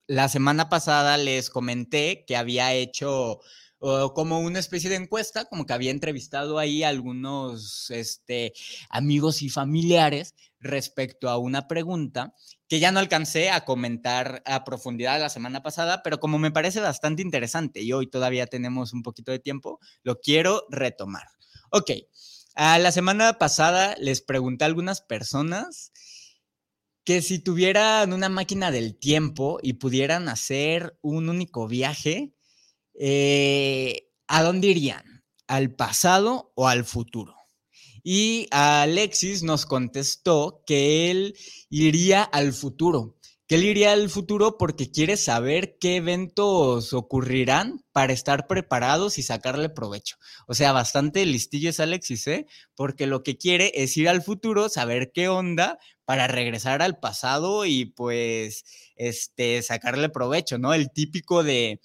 la 0.06 0.28
semana 0.28 0.68
pasada 0.68 1.16
les 1.16 1.50
comenté 1.50 2.24
que 2.26 2.36
había 2.36 2.72
hecho 2.72 3.40
como 4.14 4.40
una 4.40 4.58
especie 4.58 4.88
de 4.90 4.96
encuesta, 4.96 5.44
como 5.44 5.66
que 5.66 5.72
había 5.72 5.90
entrevistado 5.90 6.58
ahí 6.58 6.82
algunos 6.82 7.90
este, 7.90 8.52
amigos 8.88 9.42
y 9.42 9.50
familiares 9.50 10.34
respecto 10.60 11.28
a 11.28 11.38
una 11.38 11.68
pregunta 11.68 12.34
que 12.68 12.80
ya 12.80 12.90
no 12.90 12.98
alcancé 12.98 13.50
a 13.50 13.64
comentar 13.64 14.42
a 14.46 14.64
profundidad 14.64 15.20
la 15.20 15.28
semana 15.28 15.62
pasada, 15.62 16.02
pero 16.02 16.18
como 16.18 16.38
me 16.38 16.50
parece 16.50 16.80
bastante 16.80 17.22
interesante 17.22 17.82
y 17.82 17.92
hoy 17.92 18.08
todavía 18.08 18.46
tenemos 18.46 18.92
un 18.92 19.02
poquito 19.02 19.30
de 19.30 19.38
tiempo, 19.38 19.78
lo 20.02 20.20
quiero 20.20 20.64
retomar. 20.70 21.26
Ok, 21.70 21.90
a 22.54 22.78
la 22.78 22.90
semana 22.90 23.34
pasada 23.34 23.94
les 23.98 24.22
pregunté 24.22 24.64
a 24.64 24.68
algunas 24.68 25.02
personas 25.02 25.92
que 27.06 27.22
si 27.22 27.38
tuvieran 27.38 28.12
una 28.12 28.28
máquina 28.28 28.72
del 28.72 28.98
tiempo 28.98 29.60
y 29.62 29.74
pudieran 29.74 30.28
hacer 30.28 30.98
un 31.02 31.28
único 31.28 31.68
viaje, 31.68 32.34
eh, 32.98 34.10
¿a 34.26 34.42
dónde 34.42 34.66
irían? 34.66 35.24
¿Al 35.46 35.72
pasado 35.72 36.52
o 36.56 36.66
al 36.66 36.84
futuro? 36.84 37.36
Y 38.02 38.48
Alexis 38.50 39.44
nos 39.44 39.66
contestó 39.66 40.64
que 40.66 41.12
él 41.12 41.36
iría 41.70 42.24
al 42.24 42.52
futuro, 42.52 43.16
que 43.46 43.54
él 43.54 43.64
iría 43.64 43.92
al 43.92 44.10
futuro 44.10 44.58
porque 44.58 44.90
quiere 44.90 45.16
saber 45.16 45.78
qué 45.78 45.96
eventos 45.96 46.92
ocurrirán 46.92 47.84
para 47.92 48.12
estar 48.12 48.46
preparados 48.48 49.18
y 49.18 49.22
sacarle 49.22 49.68
provecho. 49.68 50.16
O 50.48 50.54
sea, 50.54 50.72
bastante 50.72 51.24
listillo 51.24 51.70
es 51.70 51.78
Alexis, 51.78 52.26
¿eh? 52.26 52.46
Porque 52.74 53.06
lo 53.06 53.22
que 53.22 53.38
quiere 53.38 53.72
es 53.74 53.96
ir 53.96 54.08
al 54.08 54.22
futuro, 54.22 54.68
saber 54.68 55.12
qué 55.12 55.28
onda 55.28 55.78
para 56.04 56.26
regresar 56.26 56.82
al 56.82 56.98
pasado 56.98 57.66
y 57.66 57.86
pues, 57.86 58.64
este, 58.96 59.62
sacarle 59.62 60.08
provecho, 60.08 60.58
¿no? 60.58 60.74
El 60.74 60.90
típico 60.90 61.44
de, 61.44 61.80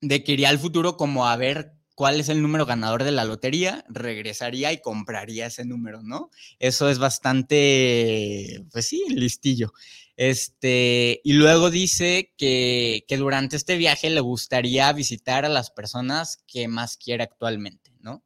de 0.00 0.24
que 0.24 0.32
iría 0.32 0.50
al 0.50 0.58
futuro 0.58 0.96
como 0.96 1.26
a 1.26 1.36
ver 1.36 1.72
cuál 2.00 2.18
es 2.18 2.30
el 2.30 2.40
número 2.40 2.64
ganador 2.64 3.04
de 3.04 3.10
la 3.12 3.26
lotería, 3.26 3.84
regresaría 3.88 4.72
y 4.72 4.80
compraría 4.80 5.46
ese 5.46 5.66
número, 5.66 6.02
¿no? 6.02 6.30
Eso 6.58 6.88
es 6.88 6.98
bastante, 6.98 8.64
pues 8.72 8.86
sí, 8.86 9.04
listillo. 9.10 9.72
Este, 10.20 11.22
y 11.24 11.32
luego 11.32 11.70
dice 11.70 12.34
que, 12.36 13.06
que 13.08 13.16
durante 13.16 13.56
este 13.56 13.78
viaje 13.78 14.10
le 14.10 14.20
gustaría 14.20 14.92
visitar 14.92 15.46
a 15.46 15.48
las 15.48 15.70
personas 15.70 16.44
que 16.46 16.68
más 16.68 16.98
quiere 16.98 17.22
actualmente, 17.22 17.94
¿no? 18.00 18.22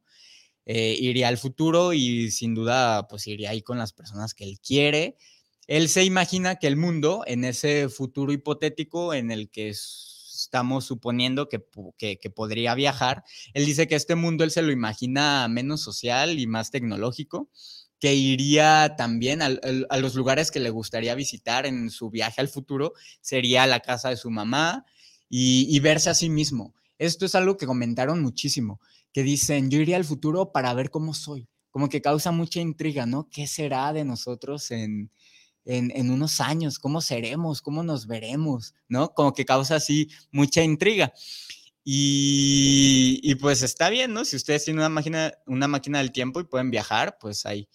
Eh, 0.65 0.97
iría 0.99 1.29
al 1.29 1.37
futuro 1.37 1.93
y 1.93 2.31
sin 2.31 2.53
duda, 2.53 3.07
pues 3.07 3.27
iría 3.27 3.51
ahí 3.51 3.61
con 3.61 3.77
las 3.77 3.93
personas 3.93 4.33
que 4.33 4.43
él 4.43 4.59
quiere. 4.59 5.15
Él 5.67 5.87
se 5.87 6.03
imagina 6.03 6.57
que 6.57 6.67
el 6.67 6.75
mundo, 6.75 7.23
en 7.27 7.45
ese 7.45 7.87
futuro 7.87 8.33
hipotético 8.33 9.13
en 9.13 9.31
el 9.31 9.49
que 9.49 9.69
estamos 9.69 10.83
suponiendo 10.83 11.47
que, 11.47 11.63
que, 11.97 12.29
podría 12.29 12.75
viajar, 12.75 13.23
él 13.53 13.65
dice 13.65 13.87
que 13.87 13.95
este 13.95 14.15
mundo 14.15 14.43
él 14.43 14.51
se 14.51 14.63
lo 14.63 14.73
imagina 14.73 15.47
menos 15.47 15.79
social 15.79 16.39
y 16.39 16.45
más 16.45 16.71
tecnológico 16.71 17.49
que 17.99 18.13
iría 18.13 18.95
también 18.97 19.41
a, 19.41 19.49
los 19.49 20.15
lugares 20.15 20.51
que 20.51 20.59
le 20.59 20.69
gustaría 20.69 21.15
visitar 21.15 21.65
en 21.65 21.89
su 21.89 22.09
viaje 22.09 22.41
al 22.41 22.49
futuro, 22.49 22.93
sería 23.21 23.65
la 23.67 23.79
casa 23.79 24.09
de 24.09 24.17
su 24.17 24.29
mamá 24.29 24.85
y, 25.29 25.79
verse 25.79 26.09
a 26.09 26.13
sí 26.13 26.29
mismo. 26.29 26.73
Esto 26.97 27.25
es 27.25 27.35
algo 27.35 27.57
que 27.57 27.65
comentaron 27.65 28.21
muchísimo, 28.21 28.79
que 29.11 29.23
dicen, 29.23 29.69
yo 29.69 29.79
iría 29.79 29.97
al 29.97 30.05
futuro 30.05 30.51
para 30.51 30.73
ver 30.73 30.89
cómo 30.89 31.13
soy, 31.13 31.47
como 31.71 31.89
que 31.89 32.01
causa 32.01 32.31
mucha 32.31 32.59
intriga, 32.59 33.05
¿no? 33.05 33.29
¿Qué 33.29 33.47
será 33.47 33.91
de 33.91 34.05
nosotros 34.05 34.71
en, 34.71 35.11
en, 35.65 36.11
unos 36.11 36.41
años? 36.41 36.79
¿Cómo 36.79 37.01
seremos? 37.01 37.61
¿Cómo 37.61 37.83
nos 37.83 38.07
veremos? 38.07 38.75
¿No? 38.87 39.13
Como 39.13 39.33
que 39.33 39.45
causa 39.45 39.75
así 39.75 40.09
mucha 40.31 40.61
intriga. 40.61 41.13
Y, 41.83 43.19
y, 43.23 43.35
pues 43.35 43.61
está 43.61 43.89
bien, 43.89 44.13
¿no? 44.13 44.25
Si 44.25 44.35
ustedes 44.35 44.65
tienen 44.65 44.79
una 44.79 44.89
máquina, 44.89 45.33
una 45.45 45.67
máquina 45.67 45.99
del 45.99 46.11
tiempo 46.11 46.39
y 46.39 46.45
pueden 46.45 46.71
viajar, 46.71 47.17
pues 47.19 47.45
ahí 47.45 47.67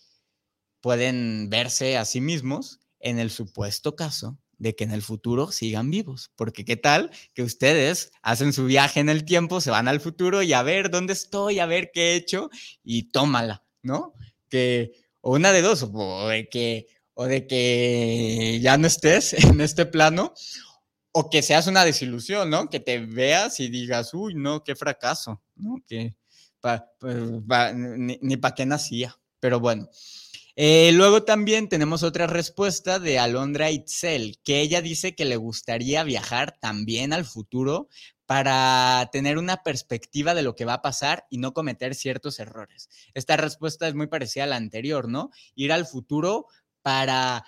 pueden 0.80 1.48
verse 1.50 1.96
a 1.96 2.04
sí 2.04 2.20
mismos 2.20 2.80
en 3.00 3.18
el 3.18 3.30
supuesto 3.30 3.96
caso 3.96 4.38
de 4.60 4.76
que 4.76 4.84
en 4.84 4.92
el 4.92 5.02
futuro 5.02 5.50
sigan 5.50 5.90
vivos. 5.90 6.30
Porque 6.36 6.64
qué 6.64 6.76
tal 6.76 7.10
que 7.34 7.42
ustedes 7.42 8.12
hacen 8.22 8.52
su 8.52 8.66
viaje 8.66 9.00
en 9.00 9.08
el 9.08 9.24
tiempo, 9.24 9.60
se 9.60 9.70
van 9.70 9.88
al 9.88 10.00
futuro 10.00 10.42
y 10.42 10.52
a 10.52 10.62
ver 10.62 10.90
dónde 10.90 11.14
estoy, 11.14 11.58
a 11.58 11.66
ver 11.66 11.90
qué 11.92 12.12
he 12.12 12.14
hecho 12.14 12.50
y 12.84 13.04
tómala, 13.04 13.64
¿no? 13.82 14.12
Que 14.48 14.92
o 15.22 15.34
una 15.34 15.52
de 15.52 15.62
dos, 15.62 15.88
o 15.92 16.28
de 16.28 16.48
que 16.48 16.86
o 17.14 17.24
de 17.24 17.46
que 17.46 18.60
ya 18.62 18.76
no 18.78 18.86
estés 18.86 19.32
en 19.44 19.60
este 19.60 19.86
plano 19.86 20.34
o 21.12 21.28
que 21.30 21.42
seas 21.42 21.66
una 21.66 21.84
desilusión, 21.84 22.50
¿no? 22.50 22.68
Que 22.68 22.80
te 22.80 22.98
veas 22.98 23.60
y 23.60 23.68
digas, 23.68 24.14
uy, 24.14 24.34
no, 24.34 24.62
qué 24.62 24.76
fracaso, 24.76 25.42
¿no? 25.56 25.82
Que 25.86 26.14
pa, 26.60 26.86
ni, 27.74 28.18
ni 28.20 28.36
para 28.36 28.54
qué 28.54 28.66
nacía. 28.66 29.18
Pero 29.40 29.58
bueno, 29.58 29.88
eh, 30.62 30.92
luego 30.92 31.22
también 31.22 31.70
tenemos 31.70 32.02
otra 32.02 32.26
respuesta 32.26 32.98
de 32.98 33.18
Alondra 33.18 33.70
Itzel, 33.70 34.38
que 34.44 34.60
ella 34.60 34.82
dice 34.82 35.14
que 35.14 35.24
le 35.24 35.36
gustaría 35.36 36.04
viajar 36.04 36.58
también 36.60 37.14
al 37.14 37.24
futuro 37.24 37.88
para 38.26 39.08
tener 39.10 39.38
una 39.38 39.62
perspectiva 39.62 40.34
de 40.34 40.42
lo 40.42 40.56
que 40.56 40.66
va 40.66 40.74
a 40.74 40.82
pasar 40.82 41.24
y 41.30 41.38
no 41.38 41.54
cometer 41.54 41.94
ciertos 41.94 42.38
errores. 42.40 42.90
Esta 43.14 43.38
respuesta 43.38 43.88
es 43.88 43.94
muy 43.94 44.08
parecida 44.08 44.44
a 44.44 44.48
la 44.48 44.56
anterior, 44.56 45.08
¿no? 45.08 45.30
Ir 45.54 45.72
al 45.72 45.86
futuro 45.86 46.46
para, 46.82 47.42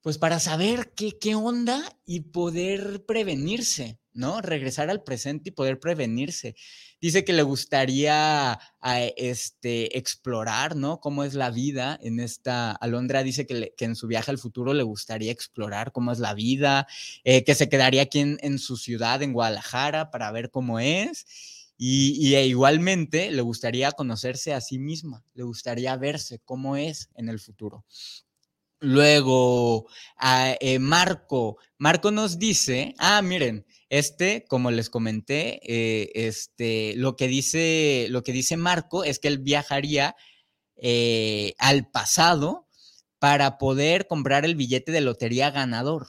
pues 0.00 0.18
para 0.18 0.40
saber 0.40 0.92
qué, 0.96 1.16
qué 1.16 1.36
onda 1.36 1.96
y 2.06 2.22
poder 2.22 3.06
prevenirse, 3.06 4.00
¿no? 4.18 4.40
Regresar 4.40 4.90
al 4.90 5.04
presente 5.04 5.50
y 5.50 5.52
poder 5.52 5.78
prevenirse. 5.78 6.56
Dice 7.00 7.24
que 7.24 7.32
le 7.32 7.42
gustaría 7.42 8.58
este, 9.16 9.96
explorar, 9.96 10.74
¿no? 10.74 11.00
Cómo 11.00 11.22
es 11.22 11.34
la 11.34 11.50
vida 11.50 11.96
en 12.02 12.18
esta, 12.18 12.72
Alondra 12.72 13.22
dice 13.22 13.46
que, 13.46 13.74
que 13.76 13.84
en 13.84 13.94
su 13.94 14.08
viaje 14.08 14.32
al 14.32 14.38
futuro 14.38 14.74
le 14.74 14.82
gustaría 14.82 15.30
explorar 15.30 15.92
cómo 15.92 16.10
es 16.10 16.18
la 16.18 16.34
vida, 16.34 16.88
eh, 17.22 17.44
que 17.44 17.54
se 17.54 17.68
quedaría 17.68 18.02
aquí 18.02 18.18
en, 18.18 18.58
su 18.58 18.76
ciudad, 18.76 19.22
en 19.22 19.32
Guadalajara, 19.32 20.10
para 20.10 20.32
ver 20.32 20.50
cómo 20.50 20.80
es. 20.80 21.24
Y, 21.76 22.34
e 22.34 22.44
igualmente 22.44 23.30
le 23.30 23.42
gustaría 23.42 23.92
conocerse 23.92 24.52
a 24.52 24.60
sí 24.60 24.80
misma, 24.80 25.22
le 25.34 25.44
gustaría 25.44 25.96
verse 25.96 26.40
cómo 26.44 26.76
es 26.76 27.08
en 27.14 27.28
el 27.28 27.38
futuro. 27.38 27.84
Luego, 28.80 29.86
ah, 30.16 30.56
eh, 30.58 30.80
Marco, 30.80 31.58
Marco 31.78 32.10
nos 32.10 32.36
dice, 32.38 32.96
ah, 32.98 33.22
miren, 33.22 33.64
este, 33.90 34.44
como 34.48 34.70
les 34.70 34.90
comenté, 34.90 35.60
eh, 35.64 36.10
este, 36.14 36.94
lo 36.96 37.16
que 37.16 37.26
dice, 37.26 38.06
lo 38.10 38.22
que 38.22 38.32
dice 38.32 38.56
Marco 38.56 39.04
es 39.04 39.18
que 39.18 39.28
él 39.28 39.38
viajaría 39.38 40.14
eh, 40.76 41.54
al 41.58 41.90
pasado 41.90 42.66
para 43.18 43.58
poder 43.58 44.06
comprar 44.06 44.44
el 44.44 44.56
billete 44.56 44.92
de 44.92 45.00
lotería 45.00 45.50
ganador. 45.50 46.08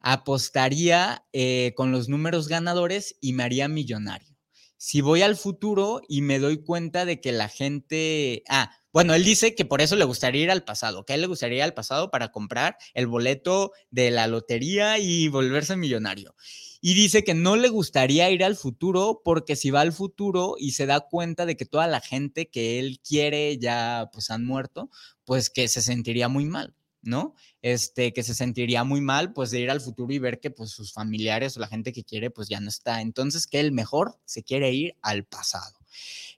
Apostaría 0.00 1.26
eh, 1.32 1.72
con 1.76 1.90
los 1.90 2.08
números 2.08 2.48
ganadores 2.48 3.16
y 3.20 3.32
me 3.32 3.42
haría 3.42 3.68
millonario. 3.68 4.36
Si 4.76 5.00
voy 5.00 5.22
al 5.22 5.36
futuro 5.36 6.00
y 6.08 6.22
me 6.22 6.38
doy 6.38 6.62
cuenta 6.62 7.04
de 7.04 7.20
que 7.20 7.32
la 7.32 7.48
gente, 7.48 8.44
ah, 8.48 8.70
bueno, 8.92 9.12
él 9.12 9.24
dice 9.24 9.56
que 9.56 9.64
por 9.64 9.80
eso 9.80 9.96
le 9.96 10.04
gustaría 10.04 10.44
ir 10.44 10.50
al 10.52 10.62
pasado, 10.62 11.04
que 11.04 11.14
a 11.14 11.16
él 11.16 11.22
le 11.22 11.26
gustaría 11.26 11.58
ir 11.58 11.62
al 11.64 11.74
pasado 11.74 12.12
para 12.12 12.30
comprar 12.30 12.76
el 12.94 13.08
boleto 13.08 13.72
de 13.90 14.12
la 14.12 14.28
lotería 14.28 14.98
y 15.00 15.26
volverse 15.26 15.76
millonario 15.76 16.36
y 16.80 16.94
dice 16.94 17.24
que 17.24 17.34
no 17.34 17.56
le 17.56 17.68
gustaría 17.68 18.30
ir 18.30 18.44
al 18.44 18.56
futuro 18.56 19.20
porque 19.24 19.56
si 19.56 19.70
va 19.70 19.80
al 19.80 19.92
futuro 19.92 20.54
y 20.58 20.72
se 20.72 20.86
da 20.86 21.00
cuenta 21.00 21.46
de 21.46 21.56
que 21.56 21.66
toda 21.66 21.86
la 21.86 22.00
gente 22.00 22.48
que 22.48 22.78
él 22.78 23.00
quiere 23.06 23.58
ya 23.58 24.10
pues 24.12 24.30
han 24.30 24.44
muerto, 24.44 24.90
pues 25.24 25.50
que 25.50 25.68
se 25.68 25.82
sentiría 25.82 26.28
muy 26.28 26.44
mal. 26.44 26.74
¿no? 27.00 27.34
Este, 27.62 28.12
que 28.12 28.22
se 28.22 28.34
sentiría 28.34 28.84
muy 28.84 29.00
mal, 29.00 29.32
pues, 29.32 29.50
de 29.50 29.60
ir 29.60 29.70
al 29.70 29.80
futuro 29.80 30.12
y 30.12 30.18
ver 30.18 30.40
que, 30.40 30.50
pues, 30.50 30.70
sus 30.70 30.92
familiares 30.92 31.56
o 31.56 31.60
la 31.60 31.68
gente 31.68 31.92
que 31.92 32.04
quiere, 32.04 32.28
pues, 32.30 32.48
ya 32.48 32.60
no 32.60 32.68
está. 32.68 33.00
Entonces, 33.00 33.46
que 33.46 33.60
él 33.60 33.72
mejor 33.72 34.18
se 34.24 34.42
quiere 34.42 34.72
ir 34.72 34.96
al 35.00 35.24
pasado. 35.24 35.78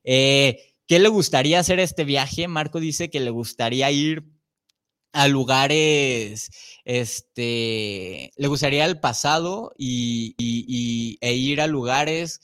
Eh, 0.05 0.75
¿Qué 0.87 0.99
le 0.99 1.09
gustaría 1.09 1.61
hacer 1.61 1.81
este 1.81 2.05
viaje? 2.05 2.49
Marco 2.49 2.81
dice 2.81 3.11
que 3.11 3.21
le 3.21 3.31
gustaría 3.31 3.91
ir 3.91 4.25
a 5.13 5.29
lugares, 5.29 6.51
este, 6.85 8.33
le 8.37 8.49
gustaría 8.49 8.85
el 8.85 9.01
pasado 9.01 9.73
y, 9.77 10.37
e 11.21 11.35
ir 11.35 11.61
a 11.61 11.67
lugares 11.67 12.41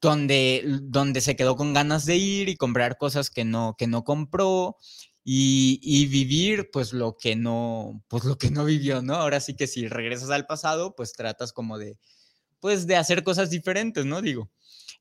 donde, 0.00 0.62
donde 0.82 1.20
se 1.20 1.36
quedó 1.36 1.56
con 1.56 1.72
ganas 1.72 2.04
de 2.04 2.16
ir 2.16 2.48
y 2.48 2.56
comprar 2.56 2.98
cosas 2.98 3.30
que 3.30 3.44
no, 3.44 3.76
que 3.78 3.86
no 3.86 4.04
compró 4.04 4.76
y, 5.24 6.06
vivir 6.06 6.70
pues 6.72 6.92
lo 6.92 7.16
que 7.16 7.36
no, 7.36 8.02
pues 8.08 8.24
lo 8.24 8.36
que 8.36 8.50
no 8.50 8.64
vivió, 8.64 9.02
¿no? 9.02 9.14
Ahora 9.14 9.40
sí 9.40 9.54
que 9.54 9.66
si 9.66 9.88
regresas 9.88 10.30
al 10.30 10.46
pasado, 10.46 10.94
pues 10.96 11.12
tratas 11.12 11.52
como 11.52 11.78
de, 11.78 11.98
pues 12.60 12.86
de 12.86 12.96
hacer 12.96 13.22
cosas 13.24 13.50
diferentes, 13.50 14.04
¿no? 14.06 14.22
Digo, 14.22 14.50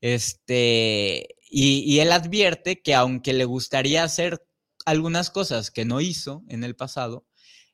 este, 0.02 1.36
y, 1.50 1.80
y 1.80 2.00
él 2.00 2.12
advierte 2.12 2.82
que 2.82 2.96
aunque 2.96 3.34
le 3.34 3.46
gustaría 3.46 4.04
hacer 4.04 4.46
algunas 4.86 5.30
cosas 5.30 5.72
que 5.72 5.86
no 5.86 6.02
hizo 6.02 6.44
en 6.50 6.64
el 6.64 6.76
pasado, 6.76 7.26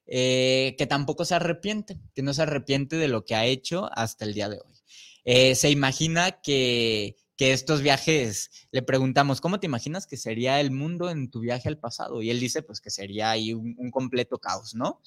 eh, 0.08 0.76
que 0.78 0.86
tampoco 0.86 1.26
se 1.26 1.36
arrepiente, 1.36 2.00
que 2.14 2.22
no 2.22 2.34
se 2.34 2.44
arrepiente 2.44 2.96
de 2.96 3.08
lo 3.08 3.26
que 3.26 3.36
ha 3.36 3.46
hecho 3.46 3.90
hasta 3.94 4.26
el 4.26 4.34
día 4.34 4.50
de 4.50 4.58
hoy. 4.58 4.76
Eh, 5.24 5.56
se 5.56 5.72
imagina 5.72 6.40
que, 6.42 7.16
estos 7.38 7.82
viajes, 7.82 8.50
le 8.72 8.82
preguntamos, 8.82 9.42
¿cómo 9.42 9.60
te 9.60 9.66
imaginas 9.66 10.08
que 10.08 10.18
sería 10.18 10.62
el 10.62 10.72
mundo 10.72 11.10
en 11.10 11.30
tu 11.30 11.40
viaje 11.42 11.68
al 11.68 11.80
pasado? 11.80 12.22
Y 12.22 12.30
él 12.30 12.40
dice, 12.40 12.62
pues 12.62 12.80
que 12.80 12.92
sería 12.92 13.32
ahí 13.32 13.54
un, 13.54 13.92
completo 13.92 14.38
caos, 14.38 14.76
¿no? 14.76 15.02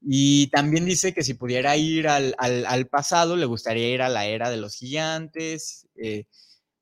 Y 0.00 0.48
también 0.48 0.84
dice 0.84 1.14
que 1.14 1.22
si 1.22 1.34
pudiera 1.34 1.76
ir 1.76 2.08
al, 2.08 2.86
pasado, 2.90 3.36
le 3.36 3.46
gustaría 3.46 3.90
ir 3.90 4.02
a 4.02 4.08
la 4.08 4.26
era 4.26 4.50
de 4.50 4.56
los 4.56 4.74
gigantes, 4.74 5.86
eh, 5.96 6.26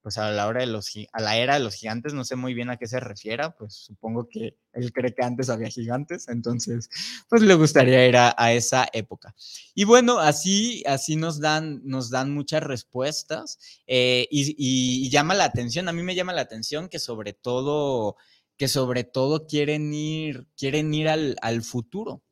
pues 0.03 0.19
a 0.19 0.31
la 0.33 0.49
hora 0.49 0.61
de 0.61 0.67
los 0.67 0.93
a 1.13 1.21
la 1.21 1.37
era 1.37 1.55
de 1.55 1.61
los 1.61 1.75
gigantes, 1.75 2.13
no 2.13 2.25
sé 2.25 2.35
muy 2.35 2.55
bien 2.55 2.71
a 2.71 2.77
qué 2.77 2.89
se 2.89 2.99
refiera, 2.99 3.57
pues 3.57 3.75
supongo 3.75 4.29
que 4.29 4.57
él 4.73 4.93
cree 4.93 5.15
que 5.15 5.23
antes 5.23 5.49
había 5.49 5.69
gigantes, 5.69 6.29
entonces 6.29 6.91
pues 7.29 7.43
le 7.43 7.55
gustaría 7.55 8.07
ir 8.07 8.17
a, 8.17 8.53
esa 8.53 8.89
época. 8.93 9.35
Y 9.75 9.85
bueno, 9.85 10.19
así, 10.19 10.83
así 10.87 11.17
nos 11.17 11.41
dan, 11.41 11.81
nos 11.85 12.11
dan 12.11 12.35
muchas 12.35 12.63
respuestas 12.63 13.59
eh, 13.87 14.27
y, 14.31 15.09
llama 15.11 15.35
la 15.35 15.45
atención, 15.45 15.89
a 15.89 15.93
mí 15.93 16.03
me 16.03 16.15
llama 16.15 16.33
la 16.33 16.43
atención 16.43 16.89
que 16.89 16.99
sobre 16.99 17.33
todo, 17.33 18.17
que 18.57 18.69
sobre 18.69 19.05
todo 19.05 19.47
quieren 19.47 19.95
ir, 19.95 20.49
quieren 20.57 20.93
ir 20.95 21.09
al, 21.09 21.37
al 21.43 21.63
futuro. 21.63 22.23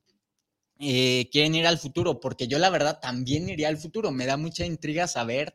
Eh, 0.83 1.29
quieren 1.31 1.53
ir 1.53 1.67
al 1.67 1.77
futuro, 1.77 2.19
porque 2.19 2.47
yo 2.47 2.57
la 2.57 2.71
verdad 2.71 2.99
también 2.99 3.47
iría 3.47 3.67
al 3.67 3.77
futuro. 3.77 4.09
Me 4.09 4.25
da 4.25 4.35
mucha 4.35 4.65
intriga 4.65 5.07
saber 5.07 5.53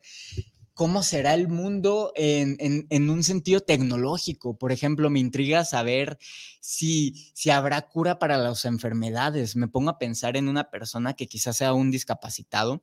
cómo 0.76 1.02
será 1.02 1.32
el 1.32 1.48
mundo 1.48 2.12
en, 2.16 3.10
un 3.10 3.24
sentido 3.24 3.60
tecnológico. 3.60 4.58
Por 4.58 4.72
ejemplo, 4.72 5.08
me 5.08 5.20
intriga 5.20 5.64
saber 5.64 6.18
si, 6.60 7.30
si 7.32 7.48
habrá 7.48 7.88
cura 7.88 8.18
para 8.18 8.36
las 8.36 8.66
enfermedades. 8.66 9.56
Me 9.56 9.68
pongo 9.68 9.88
a 9.88 9.98
pensar 9.98 10.36
en 10.36 10.48
una 10.48 10.68
persona 10.68 11.14
que 11.14 11.28
quizás 11.28 11.56
sea 11.56 11.72
un 11.72 11.90
discapacitado 11.90 12.82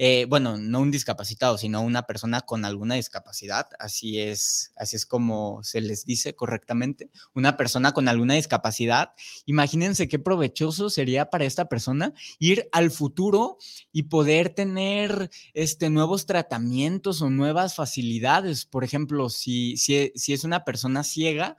eh, 0.00 0.26
bueno, 0.28 0.56
no 0.56 0.78
un 0.78 0.92
discapacitado, 0.92 1.58
sino 1.58 1.82
una 1.82 2.04
persona 2.04 2.42
con 2.42 2.64
alguna 2.64 2.94
discapacidad, 2.94 3.66
así 3.80 4.20
es, 4.20 4.72
así 4.76 4.94
es 4.94 5.04
como 5.04 5.64
se 5.64 5.80
les 5.80 6.04
dice 6.04 6.36
correctamente, 6.36 7.10
una 7.34 7.56
persona 7.56 7.90
con 7.90 8.06
alguna 8.06 8.34
discapacidad, 8.34 9.10
imagínense 9.44 10.06
qué 10.06 10.20
provechoso 10.20 10.88
sería 10.88 11.30
para 11.30 11.46
esta 11.46 11.68
persona 11.68 12.14
ir 12.38 12.68
al 12.70 12.92
futuro 12.92 13.58
y 13.90 14.04
poder 14.04 14.50
tener 14.50 15.30
este, 15.52 15.90
nuevos 15.90 16.26
tratamientos 16.26 17.20
o 17.20 17.28
nuevas 17.28 17.74
facilidades. 17.74 18.66
Por 18.66 18.84
ejemplo, 18.84 19.28
si, 19.28 19.76
si, 19.78 20.12
si 20.14 20.32
es 20.32 20.44
una 20.44 20.64
persona 20.64 21.02
ciega, 21.02 21.56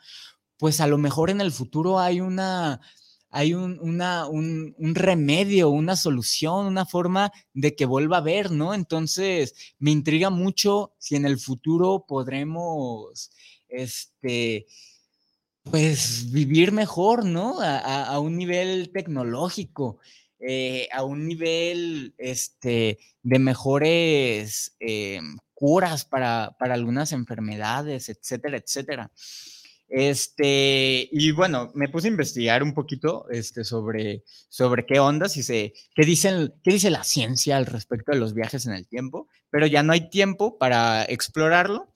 pues 0.55 0.79
a 0.79 0.87
lo 0.87 0.97
mejor 0.97 1.29
en 1.29 1.41
el 1.41 1.51
futuro 1.51 1.99
hay 1.99 2.21
una 2.21 2.79
hay 3.31 3.53
un, 3.53 3.79
un, 3.79 4.95
remedio, 4.95 5.69
una 5.69 5.95
solución, 5.95 6.65
una 6.65 6.85
forma 6.85 7.31
de 7.53 7.75
que 7.75 7.85
vuelva 7.85 8.17
a 8.17 8.21
ver, 8.21 8.51
¿no? 8.51 8.73
Entonces, 8.73 9.75
me 9.77 9.91
intriga 9.91 10.29
mucho 10.29 10.93
si 10.97 11.15
en 11.15 11.25
el 11.25 11.39
futuro 11.39 12.05
podremos, 12.07 13.31
este, 13.67 14.65
pues, 15.63 16.31
vivir 16.31 16.71
mejor, 16.71 17.23
¿no? 17.23 17.57
A, 17.61 18.19
un 18.19 18.37
nivel 18.37 18.91
tecnológico. 18.91 19.99
Eh, 20.41 20.87
a 20.93 21.03
un 21.03 21.27
nivel 21.27 22.15
este, 22.17 22.97
de 23.23 23.39
mejores 23.39 24.73
eh, 24.79 25.19
curas 25.53 26.05
para, 26.05 26.55
para 26.57 26.75
algunas 26.75 27.11
enfermedades, 27.11 28.07
etcétera, 28.07 28.55
etcétera. 28.55 29.11
Este, 29.89 31.09
y 31.11 31.31
bueno, 31.31 31.71
me 31.73 31.89
puse 31.89 32.07
a 32.07 32.11
investigar 32.11 32.61
un 32.61 32.75
poquito 32.75 33.27
este, 33.31 33.63
sobre, 33.63 34.23
sobre 34.47 34.85
qué 34.85 34.99
ondas 34.99 35.35
y 35.35 35.41
se, 35.41 35.73
qué, 35.95 36.05
dicen, 36.05 36.53
qué 36.63 36.73
dice 36.73 36.91
la 36.91 37.03
ciencia 37.03 37.57
al 37.57 37.65
respecto 37.65 38.11
de 38.11 38.19
los 38.19 38.35
viajes 38.35 38.67
en 38.67 38.73
el 38.73 38.87
tiempo, 38.87 39.27
pero 39.49 39.65
ya 39.65 39.81
no 39.81 39.91
hay 39.91 40.09
tiempo 40.11 40.59
para 40.59 41.03
explorarlo. 41.05 41.91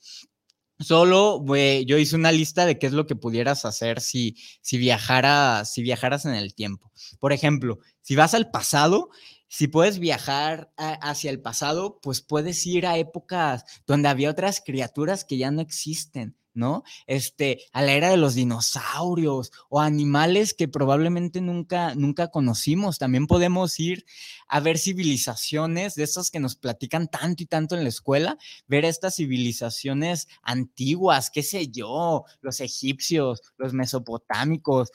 Solo 0.79 1.45
yo 1.85 1.97
hice 1.99 2.15
una 2.15 2.31
lista 2.31 2.65
de 2.65 2.79
qué 2.79 2.87
es 2.87 2.93
lo 2.93 3.05
que 3.05 3.15
pudieras 3.15 3.63
hacer 3.63 4.01
si, 4.01 4.35
si, 4.61 4.79
viajara, 4.79 5.63
si 5.63 5.83
viajaras 5.83 6.25
en 6.25 6.33
el 6.33 6.55
tiempo. 6.55 6.91
Por 7.19 7.31
ejemplo, 7.31 7.77
si 8.01 8.15
vas 8.15 8.33
al 8.33 8.49
pasado, 8.49 9.09
si 9.47 9.67
puedes 9.67 9.99
viajar 9.99 10.73
hacia 10.77 11.29
el 11.29 11.41
pasado, 11.41 11.99
pues 12.01 12.21
puedes 12.21 12.65
ir 12.65 12.87
a 12.87 12.97
épocas 12.97 13.65
donde 13.85 14.09
había 14.09 14.31
otras 14.31 14.61
criaturas 14.65 15.23
que 15.25 15.37
ya 15.37 15.51
no 15.51 15.61
existen 15.61 16.35
¿no? 16.53 16.83
Este, 17.07 17.65
a 17.71 17.81
la 17.81 17.93
era 17.93 18.09
de 18.09 18.17
los 18.17 18.35
dinosaurios 18.35 19.51
o 19.69 19.79
animales 19.79 20.53
que 20.53 20.67
probablemente 20.67 21.41
nunca, 21.41 21.95
nunca 21.95 22.29
conocimos. 22.29 22.99
También 22.99 23.27
podemos 23.27 23.79
ir 23.79 24.05
a 24.47 24.59
ver 24.59 24.77
civilizaciones 24.77 25.95
de 25.95 26.03
esas 26.03 26.29
que 26.29 26.39
nos 26.39 26.55
platican 26.55 27.07
tanto 27.07 27.43
y 27.43 27.45
tanto 27.45 27.75
en 27.75 27.83
la 27.83 27.89
escuela, 27.89 28.37
ver 28.67 28.85
estas 28.85 29.15
civilizaciones 29.15 30.27
antiguas, 30.41 31.29
qué 31.29 31.43
sé 31.43 31.69
yo, 31.69 32.25
los 32.41 32.59
egipcios, 32.59 33.41
los 33.57 33.73
mesopotámicos, 33.73 34.91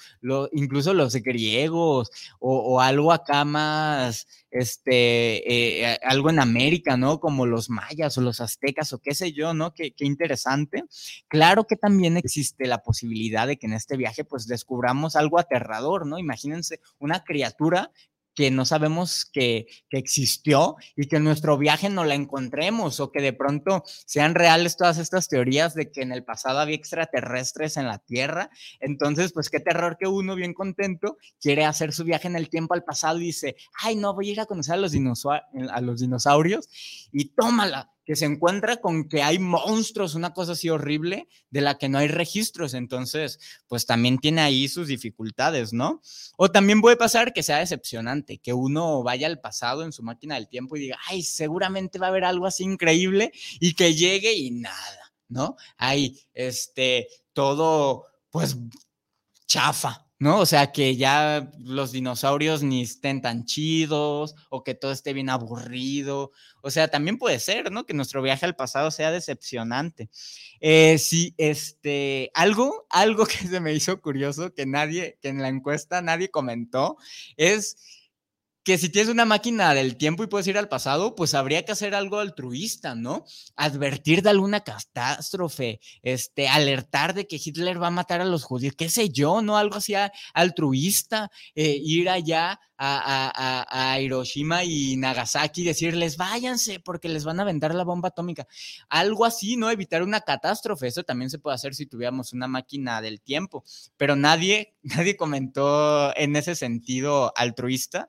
incluso 0.52 0.94
los 0.94 1.14
griegos 1.14 2.11
o, 2.38 2.80
algo 2.80 3.12
acá 3.12 3.44
más, 3.44 4.26
este, 4.51 5.82
eh, 5.82 5.99
algo 6.03 6.30
en 6.30 6.40
América, 6.40 6.96
¿no? 6.96 7.20
Como 7.20 7.46
los 7.46 7.70
mayas 7.70 8.16
o 8.18 8.20
los 8.20 8.40
aztecas 8.40 8.92
o 8.92 8.99
qué 8.99 9.14
sé 9.14 9.32
yo, 9.32 9.55
¿no? 9.55 9.72
Qué, 9.74 9.92
qué 9.92 10.05
interesante. 10.05 10.84
Claro 11.28 11.64
que 11.64 11.76
también 11.76 12.16
existe 12.16 12.66
la 12.66 12.78
posibilidad 12.78 13.46
de 13.46 13.57
que 13.57 13.66
en 13.66 13.74
este 13.74 13.96
viaje 13.96 14.24
pues 14.24 14.46
descubramos 14.46 15.16
algo 15.16 15.38
aterrador, 15.38 16.07
¿no? 16.07 16.18
Imagínense 16.18 16.80
una 16.99 17.24
criatura 17.24 17.90
que 18.39 18.53
no 18.53 18.64
sabemos 18.64 19.24
que, 19.24 19.66
existió 19.91 20.76
y 20.95 21.09
que 21.09 21.16
en 21.16 21.24
nuestro 21.24 21.59
viaje 21.59 21.89
no 21.89 22.05
la 22.05 22.14
encontremos 22.14 23.01
o 23.01 23.11
que 23.11 23.20
de 23.20 23.32
pronto 23.32 23.82
sean 24.07 24.36
reales 24.36 24.76
todas 24.76 24.99
estas 24.99 25.26
teorías 25.26 25.74
de 25.74 25.91
que 25.91 26.03
en 26.03 26.12
el 26.12 26.22
pasado 26.22 26.61
había 26.61 26.76
extraterrestres 26.76 27.76
en 27.76 27.89
la 27.89 27.99
Tierra. 27.99 28.49
Entonces, 28.78 29.32
pues 29.32 29.51
qué 29.51 29.59
terror 29.59 29.97
que 29.99 30.07
uno 30.07 30.36
bien 30.36 30.55
contento 30.55 31.18
quiere 31.41 31.64
hacer 31.64 31.93
su 31.93 32.05
viaje 32.05 32.28
en 32.28 32.36
el 32.36 32.49
tiempo 32.49 32.74
al 32.74 32.84
pasado 32.84 33.18
y 33.18 33.24
dice, 33.24 33.57
ay, 33.82 33.97
no, 33.97 34.14
voy 34.14 34.28
a 34.28 34.32
ir 34.34 34.41
a 34.41 34.47
conocer 34.47 34.74
a 34.74 34.76
los, 34.76 34.95
a 34.95 35.80
los 35.80 35.99
dinosaurios 35.99 36.68
y 37.11 37.30
tómala 37.30 37.91
que 38.09 38.16
se 38.16 38.24
encuentra 38.24 38.78
con 38.78 39.06
que 39.06 39.22
hay 39.22 39.38
monstruos, 39.38 40.14
una 40.14 40.32
cosa 40.32 40.52
así 40.52 40.70
horrible 40.70 41.28
de 41.50 41.61
la 41.61 41.76
que 41.76 41.90
no 41.90 41.98
hay 41.98 42.09
registros. 42.09 42.72
Entonces, 42.72 43.38
pues 43.66 43.84
también 43.84 44.16
tiene 44.16 44.40
ahí 44.40 44.66
sus 44.66 44.88
dificultades, 44.88 45.74
¿no? 45.74 46.00
O 46.38 46.50
también 46.50 46.80
puede 46.80 46.96
pasar 46.96 47.34
que 47.34 47.42
sea 47.42 47.59
decepcionante, 47.59 48.38
que 48.38 48.54
uno 48.54 49.02
vaya 49.02 49.26
al 49.26 49.40
pasado 49.40 49.84
en 49.84 49.92
su 49.92 50.02
máquina 50.02 50.36
del 50.36 50.48
tiempo 50.48 50.74
y 50.74 50.80
diga, 50.80 50.96
ay, 51.06 51.22
seguramente 51.22 51.98
va 51.98 52.06
a 52.06 52.09
haber 52.09 52.24
algo 52.24 52.46
así 52.46 52.64
increíble 52.64 53.30
y 53.61 53.74
que 53.74 53.94
llegue 53.94 54.32
y 54.32 54.52
nada, 54.52 55.12
¿no? 55.28 55.56
Hay 55.76 56.18
este, 56.32 57.09
todo, 57.34 58.06
pues, 58.30 58.56
chafa, 59.46 60.07
¿no? 60.19 60.41
O 60.41 60.47
sea, 60.47 60.73
que 60.73 60.97
ya 60.97 61.51
los 61.59 61.93
dinosaurios 61.93 62.62
ni 62.62 62.83
estén 62.83 63.23
tan 63.23 63.45
chidos 63.45 64.35
o 64.51 64.64
que 64.64 64.75
todo 64.75 64.91
esté 64.91 65.12
bien 65.12 65.31
aburrido. 65.31 66.33
O 66.61 66.71
sea, 66.71 66.89
también 66.89 67.19
puede 67.19 67.39
ser, 67.39 67.71
¿no? 67.71 67.87
Que 67.87 67.95
nuestro 67.95 68.21
viaje 68.21 68.45
al 68.45 68.57
pasado 68.57 68.91
sea 68.91 69.12
decepcionante. 69.12 70.11
Eh, 70.61 70.99
sí, 70.99 71.35
este, 71.39 72.31
algo, 72.35 72.87
algo 72.91 73.27
que 73.27 73.47
se 73.47 73.61
me 73.61 73.73
hizo 73.73 74.01
curioso 74.01 74.53
que 74.55 74.66
nadie, 74.66 75.19
que 75.23 75.29
en 75.29 75.41
la 75.41 75.49
encuesta 75.49 76.03
nadie 76.03 76.31
comentó, 76.31 76.97
es 77.37 77.97
que 78.64 78.78
si 78.78 78.88
tienes 78.90 79.11
una 79.11 79.24
máquina 79.24 79.72
del 79.74 79.96
tiempo 79.96 80.22
y 80.22 80.26
puedes 80.26 80.46
ir 80.46 80.59
al 80.59 80.68
pasado, 80.68 81.14
pues 81.14 81.34
habría 81.34 81.64
que 81.64 81.72
hacer 81.72 81.94
algo 81.94 82.18
altruista, 82.18 82.94
¿no? 82.94 83.24
Advertir 83.56 84.22
de 84.22 84.30
alguna 84.30 84.61
catástrofe, 84.61 85.80
este, 86.02 86.48
alertar 86.48 87.14
de 87.14 87.26
que 87.26 87.40
Hitler 87.42 87.82
va 87.82 87.88
a 87.88 87.90
matar 87.90 88.20
a 88.20 88.26
los 88.26 88.44
judíos, 88.44 88.74
qué 88.76 88.88
sé 88.90 89.11
yo, 89.11 89.42
¿no? 89.42 89.56
Algo 89.56 89.76
así 89.76 89.94
altruista, 90.34 91.30
eh, 91.54 91.78
ir 91.82 92.11
allá 92.11 92.61
a, 92.79 93.99
Hiroshima 94.01 94.64
y 94.64 94.97
Nagasaki 94.97 95.64
decirles, 95.64 96.16
váyanse 96.16 96.81
porque 96.81 97.09
les 97.09 97.24
van 97.24 97.41
a 97.41 97.43
aventar 97.43 97.74
la 97.74 97.85
bomba 97.85 98.09
atómica. 98.09 98.47
Algo 98.89 99.24
así, 99.24 99.57
¿no? 99.57 99.70
Evitar 99.70 100.03
una 100.03 100.20
catástrofe. 100.20 100.87
Eso 100.87 101.03
también 101.03 101.31
se 101.31 101.39
puede 101.39 101.55
hacer 101.55 101.74
si 101.74 101.87
tuviéramos 101.87 102.33
una 102.33 102.49
máquina 102.49 103.01
del 103.01 103.20
tiempo. 103.20 103.64
Pero 103.97 104.16
nadie, 104.16 104.74
nadie 104.83 105.16
comentó 105.16 106.16
en 106.16 106.37
ese 106.37 106.55
sentido 106.55 107.33
altruista 107.37 108.09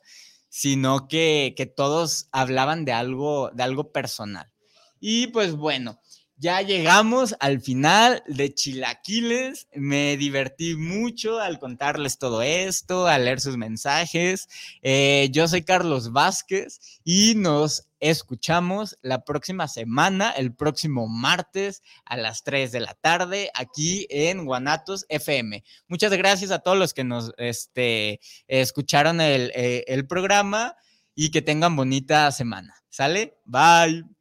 sino 0.49 1.07
que, 1.07 1.74
todos 1.76 2.28
hablaban 2.32 2.84
de 2.84 2.91
algo, 2.91 3.51
de 3.53 3.63
algo 3.63 3.91
personal. 3.91 4.51
Y 4.99 5.28
pues 5.28 5.55
bueno, 5.55 6.01
ya 6.39 6.61
llegamos 6.61 7.35
al 7.41 7.59
final 7.59 8.23
de 8.25 8.53
Chilaquiles. 8.53 9.67
Me 9.73 10.15
divertí 10.15 10.75
mucho 10.75 11.39
al 11.39 11.59
contarles 11.59 12.17
todo 12.17 12.41
esto, 12.41 13.07
al 13.07 13.25
leer 13.25 13.41
sus 13.41 13.57
mensajes. 13.57 14.47
Eh, 14.81 15.27
yo 15.33 15.49
soy 15.49 15.63
Carlos 15.63 16.13
Vázquez 16.13 17.01
y 17.03 17.35
nos 17.35 17.89
escuchamos 17.99 18.97
la 19.01 19.25
próxima 19.25 19.67
semana, 19.67 20.31
el 20.31 20.55
próximo 20.55 21.09
martes 21.09 21.83
a 22.05 22.15
las 22.15 22.45
3 22.45 22.71
de 22.71 22.79
la 22.79 22.93
tarde, 22.93 23.51
aquí 23.53 24.07
en 24.09 24.45
Guanatos 24.45 25.05
FM. 25.09 25.65
Muchas 25.89 26.13
gracias 26.13 26.51
a 26.51 26.59
todos 26.59 26.77
los 26.77 26.93
que 26.93 27.03
nos 27.03 27.33
este, 27.37 28.21
escucharon 28.47 29.19
el, 29.19 29.51
eh, 29.53 29.83
el 29.87 30.07
programa 30.07 30.77
y 31.15 31.31
que 31.31 31.41
tengan 31.41 31.75
bonita 31.75 32.31
semana. 32.31 32.75
¿Sale? 32.89 33.37
Bye. 33.43 34.18